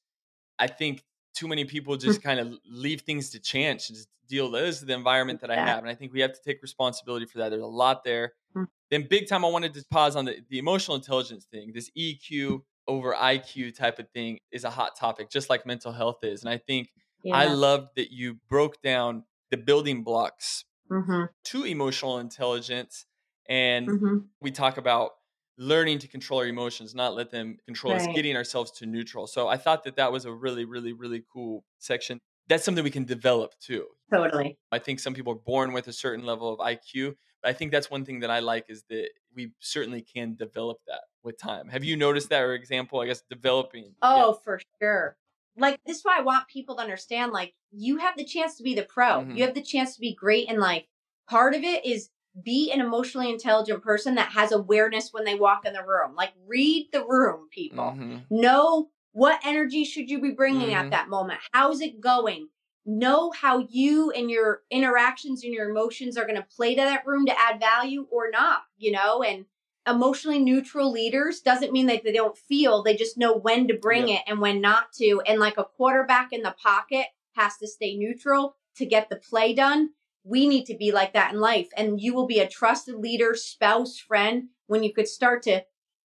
I 0.58 0.66
think 0.68 1.04
too 1.36 1.46
many 1.46 1.64
people 1.64 1.96
just 1.96 2.22
kind 2.22 2.40
of 2.40 2.54
leave 2.68 3.02
things 3.02 3.30
to 3.30 3.38
chance 3.38 3.88
and 3.88 3.96
just 3.96 4.08
deal. 4.28 4.50
This 4.50 4.80
is 4.80 4.86
the 4.86 4.94
environment 4.94 5.40
that 5.42 5.50
I 5.50 5.56
have. 5.56 5.78
And 5.78 5.88
I 5.88 5.94
think 5.94 6.12
we 6.12 6.20
have 6.20 6.32
to 6.32 6.40
take 6.44 6.62
responsibility 6.62 7.26
for 7.26 7.38
that. 7.38 7.50
There's 7.50 7.62
a 7.62 7.66
lot 7.66 8.02
there. 8.04 8.32
Mm. 8.56 8.66
Then 8.90 9.06
big 9.08 9.28
time, 9.28 9.44
I 9.44 9.48
wanted 9.48 9.74
to 9.74 9.84
pause 9.90 10.16
on 10.16 10.24
the, 10.24 10.38
the 10.48 10.58
emotional 10.58 10.96
intelligence 10.96 11.46
thing. 11.50 11.72
This 11.74 11.90
EQ 11.96 12.62
over 12.88 13.14
IQ 13.14 13.76
type 13.76 13.98
of 13.98 14.08
thing 14.10 14.38
is 14.50 14.64
a 14.64 14.70
hot 14.70 14.96
topic, 14.98 15.30
just 15.30 15.50
like 15.50 15.66
mental 15.66 15.92
health 15.92 16.18
is. 16.22 16.42
And 16.42 16.50
I 16.50 16.58
think 16.58 16.88
I 17.32 17.44
Yeah. 17.44 17.52
loved 17.52 17.88
that 17.96 18.12
you 18.12 18.38
broke 18.48 18.80
down 18.82 19.24
the 19.50 19.56
building 19.56 20.02
blocks 20.02 20.64
mm-hmm, 20.90 21.24
to 21.44 21.64
emotional 21.64 22.18
intelligence. 22.18 23.06
And 23.48 23.88
mm-hmm. 23.88 24.16
we 24.40 24.50
talk 24.50 24.76
about 24.76 25.12
learning 25.58 25.98
to 26.00 26.08
control 26.08 26.40
our 26.40 26.46
emotions, 26.46 26.94
not 26.94 27.14
let 27.14 27.30
them 27.30 27.56
control 27.64 27.94
us, 27.94 28.06
getting 28.14 28.36
ourselves 28.36 28.70
to 28.72 28.86
neutral. 28.86 29.26
So 29.26 29.48
I 29.48 29.56
thought 29.56 29.84
that 29.84 29.96
that 29.96 30.12
was 30.12 30.24
a 30.24 30.32
really, 30.32 30.64
really, 30.64 30.92
really 30.92 31.24
cool 31.32 31.64
section. 31.78 32.18
That's 32.48 32.64
something 32.64 32.84
we 32.84 32.90
can 32.90 33.04
develop 33.04 33.58
too. 33.58 33.86
Totally. 34.12 34.58
I 34.70 34.78
think 34.78 35.00
some 35.00 35.14
people 35.14 35.32
are 35.32 35.36
born 35.36 35.72
with 35.72 35.88
a 35.88 35.92
certain 35.92 36.24
level 36.24 36.52
of 36.52 36.60
IQ, 36.60 37.16
but 37.42 37.48
I 37.48 37.52
think 37.52 37.72
that's 37.72 37.90
one 37.90 38.04
thing 38.04 38.20
that 38.20 38.30
I 38.30 38.38
like 38.40 38.66
is 38.68 38.84
that 38.90 39.08
we 39.34 39.52
certainly 39.58 40.02
can 40.02 40.36
develop 40.36 40.78
that 40.86 41.02
with 41.22 41.38
time. 41.38 41.68
Have 41.68 41.84
you 41.84 41.96
noticed 41.96 42.28
that, 42.30 42.42
or 42.42 42.54
example, 42.54 43.00
I 43.00 43.06
guess, 43.06 43.22
developing? 43.28 43.94
Oh, 44.02 44.34
for 44.44 44.60
sure. 44.80 45.16
Like 45.58 45.80
this 45.86 45.98
is 45.98 46.04
why 46.04 46.18
I 46.18 46.22
want 46.22 46.48
people 46.48 46.76
to 46.76 46.82
understand 46.82 47.32
like 47.32 47.54
you 47.72 47.96
have 47.96 48.16
the 48.16 48.24
chance 48.24 48.56
to 48.58 48.62
be 48.62 48.74
the 48.74 48.82
pro. 48.82 49.22
Mhm. 49.22 49.36
You 49.36 49.44
have 49.44 49.54
the 49.54 49.62
chance 49.62 49.94
to 49.94 50.00
be 50.00 50.14
great 50.14 50.48
in 50.48 50.60
life. 50.60 50.84
Part 51.28 51.54
of 51.54 51.64
it 51.64 51.84
is 51.84 52.10
be 52.42 52.70
an 52.70 52.80
emotionally 52.80 53.30
intelligent 53.30 53.82
person 53.82 54.14
that 54.16 54.32
has 54.32 54.52
awareness 54.52 55.12
when 55.12 55.24
they 55.24 55.34
walk 55.34 55.64
in 55.64 55.72
the 55.72 55.82
room. 55.84 56.14
Like 56.14 56.32
read 56.46 56.88
the 56.92 57.04
room, 57.04 57.48
people. 57.50 57.94
Mhm. 57.96 58.24
Know 58.30 58.90
what 59.12 59.40
energy 59.44 59.84
should 59.84 60.10
you 60.10 60.20
be 60.20 60.30
bringing 60.30 60.68
Mhm. 60.70 60.74
at 60.74 60.90
that 60.90 61.08
moment? 61.08 61.40
How's 61.52 61.80
it 61.80 62.00
going? 62.00 62.48
Know 62.84 63.30
how 63.30 63.66
you 63.70 64.10
and 64.10 64.30
your 64.30 64.62
interactions 64.70 65.42
and 65.42 65.52
your 65.52 65.70
emotions 65.70 66.16
are 66.16 66.24
going 66.26 66.36
to 66.36 66.46
play 66.54 66.74
to 66.74 66.80
that 66.82 67.06
room 67.06 67.26
to 67.26 67.40
add 67.40 67.58
value 67.58 68.06
or 68.10 68.30
not, 68.30 68.62
you 68.76 68.92
know? 68.92 69.22
And 69.22 69.46
emotionally 69.88 70.38
neutral 70.38 70.90
leaders 70.90 71.40
doesn't 71.40 71.72
mean 71.72 71.86
that 71.86 72.04
they 72.04 72.12
don't 72.12 72.36
feel, 72.36 72.82
they 72.82 72.94
just 72.96 73.16
know 73.16 73.32
when 73.34 73.66
to 73.68 73.74
bring 73.74 74.08
Yeah. 74.08 74.16
it 74.16 74.22
and 74.26 74.40
when 74.40 74.60
not 74.60 74.92
to. 74.94 75.20
And 75.26 75.40
like 75.40 75.56
a 75.58 75.64
quarterback 75.64 76.32
in 76.32 76.42
the 76.42 76.54
pocket 76.62 77.06
has 77.34 77.56
to 77.58 77.66
stay 77.66 77.96
neutral 77.96 78.56
to 78.76 78.84
get 78.84 79.08
the 79.08 79.16
play 79.16 79.54
done. 79.54 79.90
We 80.28 80.48
need 80.48 80.64
to 80.66 80.76
be 80.76 80.90
like 80.90 81.12
that 81.12 81.32
in 81.32 81.40
life. 81.40 81.68
And 81.76 82.00
you 82.00 82.12
will 82.14 82.26
be 82.26 82.40
a 82.40 82.48
trusted 82.48 82.96
leader, 82.96 83.34
spouse, 83.36 83.96
friend 83.98 84.48
when 84.66 84.82
you 84.82 84.92
could 84.92 85.06
start 85.06 85.42
to 85.44 85.62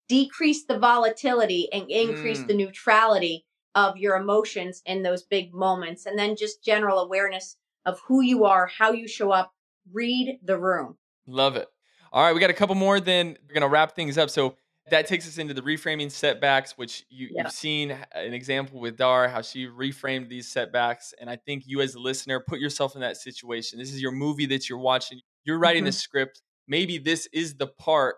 decrease 0.07 0.63
the 0.65 0.77
volatility 0.77 1.67
and 1.73 1.89
increase 1.89 2.39
Mm. 2.39 2.47
the 2.47 2.53
neutrality 2.53 3.45
of 3.73 3.97
your 3.97 4.15
emotions 4.17 4.81
in 4.85 5.01
those 5.01 5.23
big 5.23 5.53
moments. 5.53 6.05
And 6.05 6.19
then 6.19 6.35
just 6.35 6.63
general 6.63 6.99
awareness 6.99 7.55
of 7.85 7.99
who 8.07 8.21
you 8.21 8.43
are, 8.45 8.67
how 8.67 8.91
you 8.91 9.07
show 9.07 9.31
up. 9.31 9.53
Read 9.91 10.37
the 10.43 10.59
room. 10.59 10.97
Love 11.25 11.55
it. 11.55 11.67
All 12.13 12.23
right, 12.23 12.33
we 12.33 12.39
got 12.41 12.49
a 12.49 12.53
couple 12.53 12.75
more, 12.75 12.99
then 12.99 13.37
we're 13.47 13.53
going 13.53 13.61
to 13.61 13.67
wrap 13.69 13.95
things 13.95 14.17
up. 14.17 14.29
So 14.29 14.55
that 14.89 15.07
takes 15.07 15.27
us 15.27 15.37
into 15.37 15.53
the 15.53 15.61
reframing 15.61 16.11
setbacks, 16.11 16.77
which 16.77 17.05
you, 17.09 17.29
Yeah. 17.31 17.43
you've 17.43 17.51
seen 17.51 17.91
an 18.13 18.33
example 18.33 18.79
with 18.79 18.97
Dar, 18.97 19.27
how 19.29 19.41
she 19.41 19.67
reframed 19.67 20.27
these 20.29 20.47
setbacks. 20.47 21.13
And 21.19 21.29
I 21.29 21.35
think 21.35 21.63
you, 21.67 21.81
as 21.81 21.95
a 21.95 21.99
listener, 21.99 22.39
put 22.39 22.59
yourself 22.59 22.95
in 22.95 23.01
that 23.01 23.17
situation. 23.17 23.79
This 23.79 23.93
is 23.93 24.01
your 24.01 24.11
movie 24.11 24.47
that 24.47 24.67
you're 24.69 24.79
watching. 24.79 25.21
You're 25.43 25.59
writing 25.59 25.83
the 25.85 25.91
script. 25.91 26.41
Maybe 26.67 26.97
this 26.97 27.27
is 27.31 27.55
the 27.55 27.67
part 27.67 28.15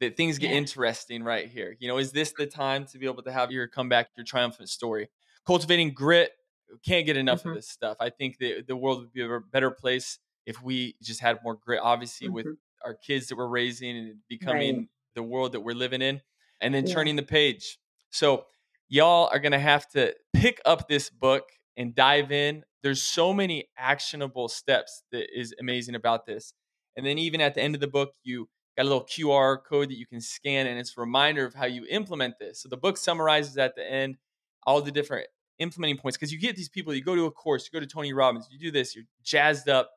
that 0.00 0.16
things 0.16 0.38
get 0.38 0.50
Yeah. 0.50 0.56
interesting 0.58 1.22
right 1.24 1.48
here. 1.48 1.76
You 1.80 1.88
know, 1.88 1.98
is 1.98 2.12
this 2.12 2.32
the 2.36 2.46
time 2.46 2.84
to 2.86 2.98
be 2.98 3.06
able 3.06 3.22
to 3.22 3.32
have 3.32 3.50
your 3.50 3.66
comeback, 3.66 4.10
your 4.16 4.24
triumphant 4.24 4.68
story? 4.68 5.08
Cultivating 5.46 5.94
grit. 5.94 6.32
Can't 6.84 7.06
get 7.06 7.16
enough 7.16 7.42
Mhm. 7.42 7.50
of 7.50 7.54
this 7.56 7.68
stuff. 7.68 7.96
I 8.00 8.10
think 8.10 8.38
that 8.38 8.66
the 8.66 8.76
world 8.76 9.00
would 9.00 9.12
be 9.12 9.22
a 9.22 9.40
better 9.40 9.70
place 9.70 10.18
if 10.44 10.60
we 10.62 10.96
just 11.02 11.20
had 11.20 11.42
more 11.42 11.54
grit. 11.54 11.80
Obviously, 11.82 12.28
with 12.28 12.46
Mhm. 12.46 12.56
our 12.84 12.94
kids 12.94 13.28
that 13.28 13.36
we're 13.36 13.46
raising 13.48 13.96
and 13.96 14.26
becoming 14.28 14.76
Right. 14.76 14.88
The 15.16 15.22
world 15.24 15.52
that 15.52 15.60
we're 15.60 15.74
living 15.74 16.02
in, 16.02 16.22
and 16.60 16.72
then 16.72 16.86
Yeah. 16.86 16.94
turning 16.94 17.16
the 17.16 17.24
page. 17.24 17.78
So, 18.10 18.46
y'all 18.88 19.28
are 19.32 19.40
going 19.40 19.52
to 19.52 19.58
have 19.58 19.88
to 19.90 20.14
pick 20.32 20.60
up 20.64 20.86
this 20.88 21.10
book 21.10 21.48
and 21.76 21.94
dive 21.94 22.30
in. 22.30 22.64
There's 22.84 23.02
so 23.02 23.32
many 23.34 23.68
actionable 23.76 24.48
steps 24.48 25.02
that 25.10 25.26
is 25.36 25.52
amazing 25.58 25.96
about 25.96 26.26
this. 26.26 26.54
And 26.96 27.04
then, 27.04 27.18
even 27.18 27.40
at 27.40 27.54
the 27.54 27.62
end 27.62 27.74
of 27.74 27.80
the 27.80 27.88
book, 27.88 28.12
you 28.22 28.48
got 28.76 28.84
a 28.84 28.88
little 28.88 29.04
QR 29.04 29.58
code 29.62 29.88
that 29.90 29.98
you 29.98 30.06
can 30.06 30.20
scan, 30.20 30.68
and 30.68 30.78
it's 30.78 30.96
a 30.96 31.00
reminder 31.00 31.44
of 31.44 31.54
how 31.54 31.66
you 31.66 31.84
implement 31.90 32.38
this. 32.38 32.62
So, 32.62 32.68
the 32.68 32.76
book 32.76 32.96
summarizes 32.96 33.58
at 33.58 33.74
the 33.74 33.84
end 33.90 34.18
all 34.66 34.80
the 34.80 34.92
different 34.92 35.26
implementing 35.58 35.96
points 35.98 36.16
because 36.16 36.32
you 36.32 36.38
get 36.38 36.56
these 36.56 36.68
people, 36.68 36.92
you 36.94 37.02
go 37.02 37.14
to 37.14 37.24
a 37.24 37.30
course, 37.30 37.68
you 37.70 37.78
go 37.78 37.84
to 37.84 37.90
Tony 37.90 38.12
Robbins, 38.12 38.48
you 38.50 38.58
do 38.58 38.70
this, 38.70 38.94
you're 38.94 39.04
jazzed 39.22 39.68
up 39.68 39.90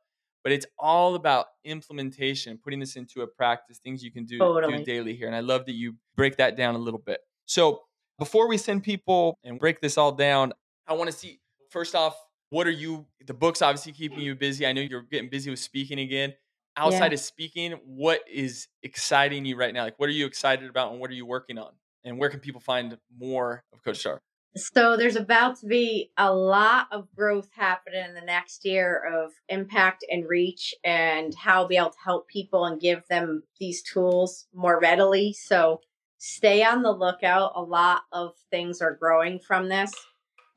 but 0.44 0.52
it's 0.52 0.66
all 0.78 1.16
about 1.16 1.48
implementation, 1.66 2.58
putting 2.64 2.80
this 2.80 2.96
into 2.96 3.22
a 3.22 3.28
practice, 3.28 3.80
things 3.80 4.04
you 4.04 4.12
can 4.12 4.26
do, 4.26 4.38
do 4.38 4.84
daily 4.84 5.16
here. 5.16 5.28
And 5.28 5.36
I 5.36 5.42
love 5.42 5.66
that 5.66 5.74
you 5.74 5.96
break 6.16 6.38
that 6.38 6.56
down 6.56 6.76
a 6.76 6.80
little 6.80 7.00
bit. 7.00 7.20
So 7.46 7.82
before 8.18 8.48
we 8.48 8.58
send 8.58 8.84
people 8.84 9.38
and 9.44 9.60
break 9.60 9.82
this 9.82 9.98
all 9.98 10.12
down, 10.12 10.54
I 10.88 10.94
want 10.94 11.10
to 11.10 11.16
see 11.16 11.40
first 11.70 11.96
off, 11.96 12.16
what 12.50 12.66
are 12.68 12.72
you? 12.72 13.06
The 13.26 13.34
book's 13.34 13.62
obviously 13.62 13.92
keeping 13.92 14.20
you 14.20 14.36
busy. 14.36 14.66
I 14.66 14.74
know 14.74 14.82
you're 14.82 15.04
getting 15.04 15.30
busy 15.30 15.50
with 15.50 15.60
speaking 15.60 16.00
again. 16.00 16.34
Outside 16.78 17.12
of 17.12 17.20
speaking, 17.20 17.74
what 17.86 18.22
is 18.32 18.68
exciting 18.84 19.44
you 19.44 19.58
right 19.58 19.74
now? 19.74 19.84
Like, 19.84 20.00
what 20.00 20.08
are 20.08 20.14
you 20.14 20.26
excited 20.26 20.70
about, 20.70 20.92
and 20.92 21.02
what 21.02 21.10
are 21.10 21.14
you 21.14 21.26
working 21.26 21.58
on? 21.58 21.72
And 22.06 22.18
where 22.18 22.30
can 22.30 22.40
people 22.40 22.62
find 22.62 22.98
more 23.18 23.64
of 23.74 23.84
Coach 23.84 24.02
Dar? 24.04 24.22
So 24.56 24.98
there's 24.98 25.16
about 25.16 25.60
to 25.60 25.68
be 25.68 26.12
a 26.18 26.34
lot 26.34 26.88
of 26.92 27.08
growth 27.16 27.50
happening 27.56 28.04
in 28.04 28.16
the 28.16 28.22
next 28.22 28.66
year 28.66 29.02
of 29.14 29.32
impact 29.48 30.04
and 30.10 30.28
reach 30.28 30.74
and 30.84 31.34
how 31.36 31.68
be 31.68 31.78
able 31.78 31.92
to 31.92 32.00
help 32.04 32.28
people 32.28 32.66
and 32.66 32.82
give 32.82 33.08
them 33.10 33.44
these 33.60 33.84
tools 33.84 34.48
more 34.54 34.80
readily. 34.80 35.34
So 35.34 35.82
stay 36.18 36.64
on 36.64 36.82
the 36.82 36.92
lookout. 36.92 37.52
A 37.56 37.62
lot 37.62 38.02
of 38.12 38.34
things 38.50 38.82
are 38.82 38.96
growing 38.96 39.40
from 39.40 39.70
this. 39.70 39.94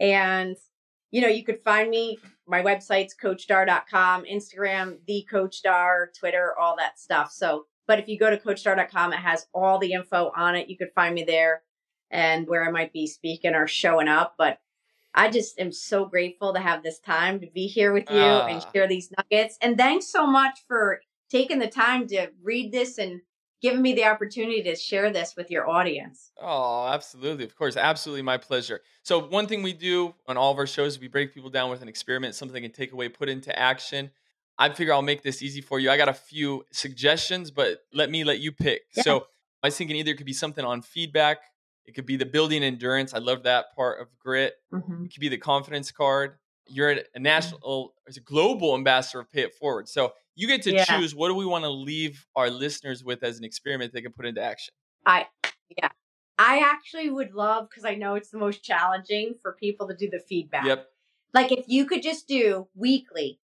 And 0.00 0.56
you 1.10 1.20
know, 1.20 1.28
you 1.28 1.44
could 1.44 1.60
find 1.62 1.90
me. 1.90 2.18
My 2.48 2.62
website's 2.62 3.14
coachdar.com, 3.14 4.24
Instagram, 4.24 4.96
the 5.06 5.26
coachdar, 5.30 6.06
Twitter, 6.18 6.54
all 6.58 6.74
that 6.78 6.98
stuff. 6.98 7.30
So, 7.30 7.66
but 7.86 7.98
if 7.98 8.08
you 8.08 8.18
go 8.18 8.30
to 8.30 8.38
coachdar.com, 8.38 9.12
it 9.12 9.18
has 9.18 9.46
all 9.52 9.78
the 9.78 9.92
info 9.92 10.32
on 10.34 10.56
it. 10.56 10.70
You 10.70 10.78
could 10.78 10.92
find 10.94 11.14
me 11.14 11.24
there 11.24 11.62
and 12.12 12.46
where 12.46 12.64
I 12.64 12.70
might 12.70 12.92
be 12.92 13.06
speaking 13.08 13.54
or 13.54 13.66
showing 13.66 14.06
up. 14.06 14.34
But 14.38 14.60
I 15.14 15.30
just 15.30 15.58
am 15.58 15.72
so 15.72 16.04
grateful 16.04 16.54
to 16.54 16.60
have 16.60 16.82
this 16.82 16.98
time 17.00 17.40
to 17.40 17.46
be 17.46 17.66
here 17.66 17.92
with 17.92 18.08
you 18.10 18.16
and 18.16 18.62
Ah. 18.62 18.70
share 18.72 18.86
these 18.86 19.10
nuggets. 19.16 19.58
And 19.60 19.76
thanks 19.76 20.06
so 20.06 20.26
much 20.26 20.60
for 20.68 21.00
taking 21.30 21.58
the 21.58 21.66
time 21.68 22.06
to 22.08 22.28
read 22.42 22.70
this 22.72 22.98
and 22.98 23.22
giving 23.60 23.80
me 23.82 23.92
the 23.92 24.04
opportunity 24.04 24.62
to 24.62 24.74
share 24.74 25.10
this 25.10 25.36
with 25.36 25.50
your 25.50 25.68
audience. 25.68 26.32
Oh, 26.40 26.86
absolutely. 26.88 27.44
Of 27.44 27.54
course. 27.56 27.76
Absolutely 27.76 28.22
my 28.22 28.36
pleasure. 28.36 28.80
So, 29.02 29.20
one 29.20 29.46
thing 29.46 29.62
we 29.62 29.72
do 29.72 30.14
on 30.26 30.36
all 30.36 30.50
of 30.52 30.58
our 30.58 30.66
shows, 30.66 30.98
we 30.98 31.08
break 31.08 31.32
people 31.32 31.48
down 31.50 31.70
with 31.70 31.80
an 31.82 31.88
experiment, 31.88 32.34
something 32.34 32.54
they 32.54 32.60
can 32.60 32.72
take 32.72 32.92
away, 32.92 33.08
put 33.08 33.28
into 33.28 33.56
action. 33.58 34.10
I 34.58 34.68
figure 34.70 34.92
I'll 34.92 35.00
make 35.02 35.22
this 35.22 35.42
easy 35.42 35.60
for 35.60 35.78
you. 35.78 35.90
I 35.90 35.96
got 35.96 36.08
a 36.08 36.12
few 36.14 36.64
suggestions, 36.72 37.50
but 37.50 37.84
let 37.92 38.10
me 38.10 38.24
let 38.24 38.40
you 38.40 38.50
pick. 38.52 38.82
Yeah. 38.96 39.02
So, 39.04 39.26
I 39.62 39.68
was 39.68 39.76
thinking 39.76 39.96
either 39.96 40.10
it 40.10 40.16
could 40.16 40.26
be 40.26 40.32
something 40.32 40.64
on 40.64 40.82
feedback, 40.82 41.38
it 41.86 41.94
could 41.94 42.06
be 42.06 42.16
the 42.16 42.26
building 42.26 42.62
endurance. 42.62 43.12
I 43.14 43.18
love 43.18 43.42
that 43.44 43.66
part 43.74 44.00
of 44.00 44.08
grit. 44.18 44.54
Mhm. 44.72 45.06
It 45.06 45.12
could 45.12 45.20
be 45.20 45.28
the 45.28 45.38
confidence 45.38 45.90
card. 45.92 46.38
You're 46.66 46.90
a 46.90 46.96
Mm-hmm. 46.96 47.22
national, 47.22 47.94
as 48.08 48.16
a 48.16 48.20
global 48.20 48.74
ambassador 48.74 49.20
of 49.20 49.30
Pay 49.32 49.42
It 49.42 49.54
Forward. 49.54 49.88
So, 49.88 50.12
you 50.34 50.46
get 50.46 50.62
to 50.62 50.72
Yeah. 50.72 50.84
choose 50.84 51.14
what 51.14 51.28
do 51.28 51.34
we 51.34 51.44
want 51.44 51.64
to 51.64 51.68
leave 51.70 52.26
our 52.36 52.48
listeners 52.48 53.04
with 53.04 53.22
as 53.22 53.36
an 53.38 53.44
experiment 53.44 53.92
they 53.92 54.00
can 54.00 54.12
put 54.12 54.24
into 54.26 54.40
action. 54.40 54.72
I, 55.04 55.26
yeah. 55.76 55.90
I 56.38 56.60
actually 56.60 57.10
would 57.10 57.34
love, 57.34 57.68
because 57.68 57.84
I 57.84 57.96
know 57.96 58.14
it's 58.14 58.30
the 58.30 58.38
most 58.38 58.64
challenging 58.64 59.34
for 59.42 59.52
people 59.52 59.86
to 59.88 59.94
do 59.94 60.08
the 60.08 60.20
feedback. 60.20 60.64
Yep. 60.64 60.88
Like 61.34 61.52
if 61.52 61.64
you 61.68 61.84
could 61.84 62.02
just 62.02 62.26
do 62.28 62.68
weekly 62.74 63.40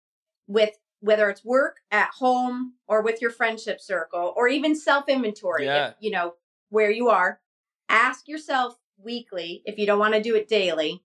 with 0.47 0.77
whether 0.99 1.29
it's 1.29 1.43
work, 1.45 1.77
at 1.91 2.09
home, 2.09 2.73
or 2.87 3.01
with 3.01 3.21
your 3.21 3.31
friendship 3.31 3.79
circle, 3.79 4.33
or 4.35 4.47
even 4.47 4.75
self 4.75 5.07
inventory, 5.07 5.65
Yeah. 5.65 5.93
you 5.99 6.11
know, 6.11 6.33
where 6.69 6.89
you 6.91 7.09
are, 7.09 7.39
ask 7.93 8.27
yourself 8.27 8.75
weekly, 8.97 9.61
if 9.65 9.77
you 9.77 9.85
don't 9.85 9.99
want 9.99 10.15
to 10.15 10.21
do 10.21 10.35
it 10.35 10.47
daily, 10.47 11.03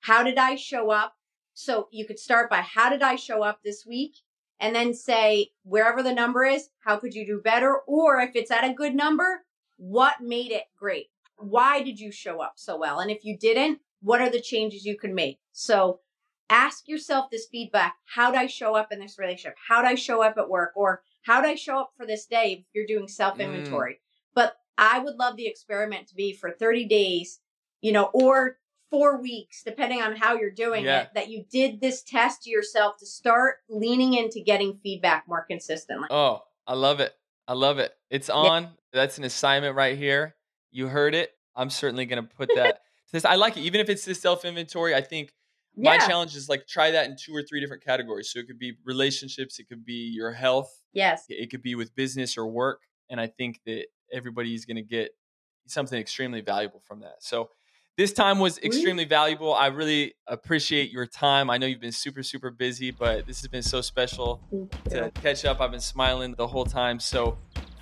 how 0.00 0.22
did 0.22 0.38
I 0.38 0.54
show 0.54 0.90
up? 0.90 1.14
So 1.52 1.88
you 1.90 2.06
could 2.06 2.20
start 2.20 2.48
by 2.48 2.60
how 2.60 2.88
did 2.88 3.02
I 3.02 3.16
show 3.16 3.42
up 3.42 3.60
this 3.64 3.84
week? 3.84 4.14
And 4.60 4.74
then 4.74 4.94
say, 4.94 5.50
wherever 5.64 6.02
the 6.02 6.14
number 6.14 6.44
is, 6.44 6.70
how 6.84 6.96
could 6.96 7.14
you 7.14 7.26
do 7.26 7.40
better? 7.40 7.78
Or 7.86 8.20
if 8.20 8.30
it's 8.34 8.50
at 8.50 8.64
a 8.64 8.72
good 8.72 8.94
number, 8.94 9.44
what 9.76 10.20
made 10.20 10.52
it 10.52 10.64
great? 10.78 11.06
Why 11.36 11.82
did 11.82 12.00
you 12.00 12.10
show 12.10 12.40
up 12.40 12.54
so 12.56 12.76
well? 12.78 12.98
And 13.00 13.10
if 13.10 13.24
you 13.24 13.36
didn't, 13.36 13.80
what 14.00 14.20
are 14.20 14.30
the 14.30 14.40
changes 14.40 14.84
you 14.84 14.96
can 14.96 15.14
make? 15.14 15.38
So 15.52 16.00
ask 16.50 16.88
yourself 16.88 17.30
this 17.30 17.46
feedback. 17.50 17.96
How 18.04 18.30
would 18.30 18.38
I 18.38 18.46
show 18.46 18.74
up 18.74 18.92
in 18.92 19.00
this 19.00 19.18
relationship? 19.18 19.56
How 19.68 19.82
would 19.82 19.88
I 19.88 19.94
show 19.96 20.22
up 20.22 20.38
at 20.38 20.48
work? 20.48 20.72
Or 20.76 21.02
how 21.22 21.40
would 21.40 21.50
I 21.50 21.54
show 21.56 21.78
up 21.78 21.92
for 21.96 22.06
this 22.06 22.26
day 22.26 22.52
if 22.60 22.64
you're 22.74 22.86
doing 22.86 23.08
self 23.08 23.38
inventory? 23.38 23.94
But 23.94 24.07
I 24.78 25.00
would 25.00 25.16
love 25.16 25.36
the 25.36 25.46
experiment 25.46 26.06
to 26.08 26.14
be 26.14 26.32
for 26.32 26.50
30 26.52 26.86
days, 26.86 27.40
you 27.82 27.92
know, 27.92 28.04
or 28.14 28.58
four 28.90 29.20
weeks, 29.20 29.62
depending 29.64 30.00
on 30.00 30.16
how 30.16 30.34
you're 30.36 30.50
doing 30.50 30.84
Yeah. 30.84 31.02
it, 31.02 31.08
that 31.14 31.28
you 31.28 31.44
did 31.50 31.80
this 31.80 32.02
test 32.02 32.44
to 32.44 32.50
yourself 32.50 32.96
to 32.98 33.06
start 33.06 33.56
leaning 33.68 34.14
into 34.14 34.40
getting 34.40 34.78
feedback 34.82 35.28
more 35.28 35.44
consistently. 35.44 36.06
Oh, 36.10 36.42
I 36.66 36.74
love 36.74 37.00
it. 37.00 37.12
I 37.46 37.52
love 37.52 37.78
it. 37.78 37.92
It's 38.08 38.30
on. 38.30 38.70
That's 38.92 39.18
an 39.18 39.24
assignment 39.24 39.74
right 39.76 39.98
here. 39.98 40.36
You 40.70 40.86
heard 40.86 41.14
it. 41.14 41.32
I'm 41.54 41.68
certainly 41.70 42.06
going 42.06 42.22
to 42.22 42.34
put 42.34 42.48
that 42.54 42.76
to 43.06 43.12
this. 43.12 43.24
I 43.24 43.34
like 43.34 43.56
it. 43.56 43.60
Even 43.60 43.80
if 43.80 43.88
it's 43.90 44.04
this 44.04 44.20
self 44.20 44.44
inventory, 44.44 44.94
I 44.94 45.00
think 45.02 45.32
my 45.76 45.98
challenge 45.98 46.34
is 46.34 46.48
like 46.48 46.66
try 46.66 46.90
that 46.92 47.06
in 47.10 47.16
two 47.16 47.34
or 47.34 47.42
three 47.42 47.60
different 47.60 47.84
categories. 47.84 48.30
So 48.32 48.38
it 48.38 48.46
could 48.46 48.58
be 48.58 48.74
relationships, 48.84 49.58
it 49.58 49.68
could 49.68 49.84
be 49.84 50.10
your 50.12 50.32
health, 50.32 50.82
Yes. 50.92 51.24
it 51.28 51.50
could 51.50 51.62
be 51.62 51.74
with 51.74 51.94
business 51.94 52.36
or 52.38 52.46
work. 52.46 52.82
And 53.10 53.20
I 53.20 53.26
think 53.28 53.60
that 53.66 53.86
everybody's 54.12 54.64
going 54.64 54.76
to 54.76 54.82
get 54.82 55.10
something 55.66 55.98
extremely 55.98 56.40
valuable 56.40 56.80
from 56.86 57.00
that. 57.00 57.16
So 57.20 57.50
this 57.96 58.12
time 58.12 58.38
was 58.38 58.58
extremely 58.58 59.04
valuable. 59.04 59.52
I 59.52 59.66
really 59.66 60.14
appreciate 60.28 60.92
your 60.92 61.04
time. 61.04 61.50
I 61.50 61.58
know 61.58 61.66
you've 61.66 61.80
been 61.80 61.90
super, 61.90 62.22
super 62.22 62.50
busy, 62.50 62.92
but 62.92 63.26
this 63.26 63.40
has 63.40 63.48
been 63.48 63.62
so 63.62 63.80
special 63.80 64.40
to 64.90 65.10
catch 65.20 65.44
up. 65.44 65.60
I've 65.60 65.72
been 65.72 65.80
smiling 65.80 66.34
the 66.38 66.46
whole 66.46 66.64
time. 66.64 67.00
So 67.00 67.36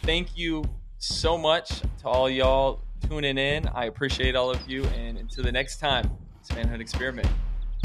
thank 0.04 0.36
you 0.36 0.64
so 0.96 1.36
much 1.36 1.82
to 2.00 2.08
all 2.08 2.30
y'all 2.30 2.80
tuning 3.06 3.36
in. 3.36 3.68
I 3.68 3.84
appreciate 3.84 4.34
all 4.34 4.50
of 4.50 4.58
you. 4.66 4.84
And 4.96 5.18
until 5.18 5.44
the 5.44 5.52
next 5.52 5.80
time, 5.80 6.10
it's 6.40 6.50
Manhood 6.54 6.80
Experiment. 6.80 7.28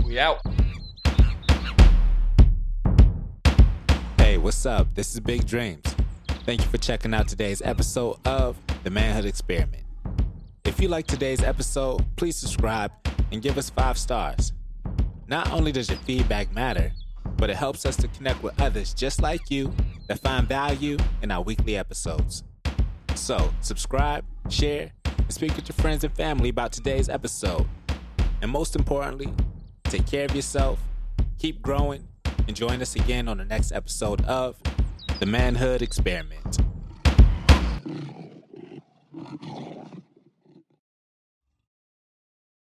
We 0.05 0.17
out. 0.17 0.39
Hey, 4.17 4.37
what's 4.37 4.65
up? 4.65 4.95
This 4.95 5.13
is 5.13 5.19
Big 5.19 5.45
Dreams. 5.45 5.90
Thank 6.43 6.61
you 6.61 6.67
for 6.67 6.79
checking 6.79 7.13
out 7.13 7.27
today's 7.27 7.61
episode 7.61 8.17
of 8.25 8.57
The 8.83 8.89
Manhood 8.89 9.25
Experiment. 9.25 9.83
If 10.65 10.79
you 10.79 10.87
like 10.87 11.05
today's 11.05 11.43
episode, 11.43 12.03
please 12.15 12.35
subscribe 12.35 12.91
and 13.31 13.43
give 13.43 13.59
us 13.59 13.69
five 13.69 13.95
stars. 13.95 14.51
Not 15.27 15.51
only 15.51 15.71
does 15.71 15.87
your 15.87 15.99
feedback 15.99 16.51
matter, 16.51 16.93
but 17.37 17.51
it 17.51 17.57
helps 17.57 17.85
us 17.85 17.95
to 17.97 18.07
connect 18.07 18.41
with 18.41 18.59
others 18.59 18.95
just 18.95 19.21
like 19.21 19.51
you 19.51 19.71
that 20.07 20.17
find 20.17 20.47
value 20.47 20.97
in 21.21 21.29
our 21.29 21.43
weekly 21.43 21.77
episodes. 21.77 22.43
So, 23.13 23.53
subscribe, 23.61 24.25
share, 24.49 24.93
and 25.05 25.31
speak 25.31 25.55
with 25.55 25.69
your 25.69 25.75
friends 25.75 26.03
and 26.03 26.13
family 26.15 26.49
about 26.49 26.71
today's 26.71 27.07
episode. 27.07 27.67
And 28.41 28.49
most 28.49 28.75
importantly, 28.75 29.31
take 29.83 30.07
care 30.07 30.25
of 30.25 30.35
yourself, 30.35 30.79
keep 31.37 31.61
growing, 31.61 32.07
and 32.47 32.55
join 32.55 32.81
us 32.81 32.95
again 32.95 33.27
on 33.27 33.37
the 33.37 33.45
next 33.45 33.71
episode 33.71 34.25
of 34.25 34.59
the 35.21 35.27
Manhood 35.27 35.83
Experiment. 35.83 36.57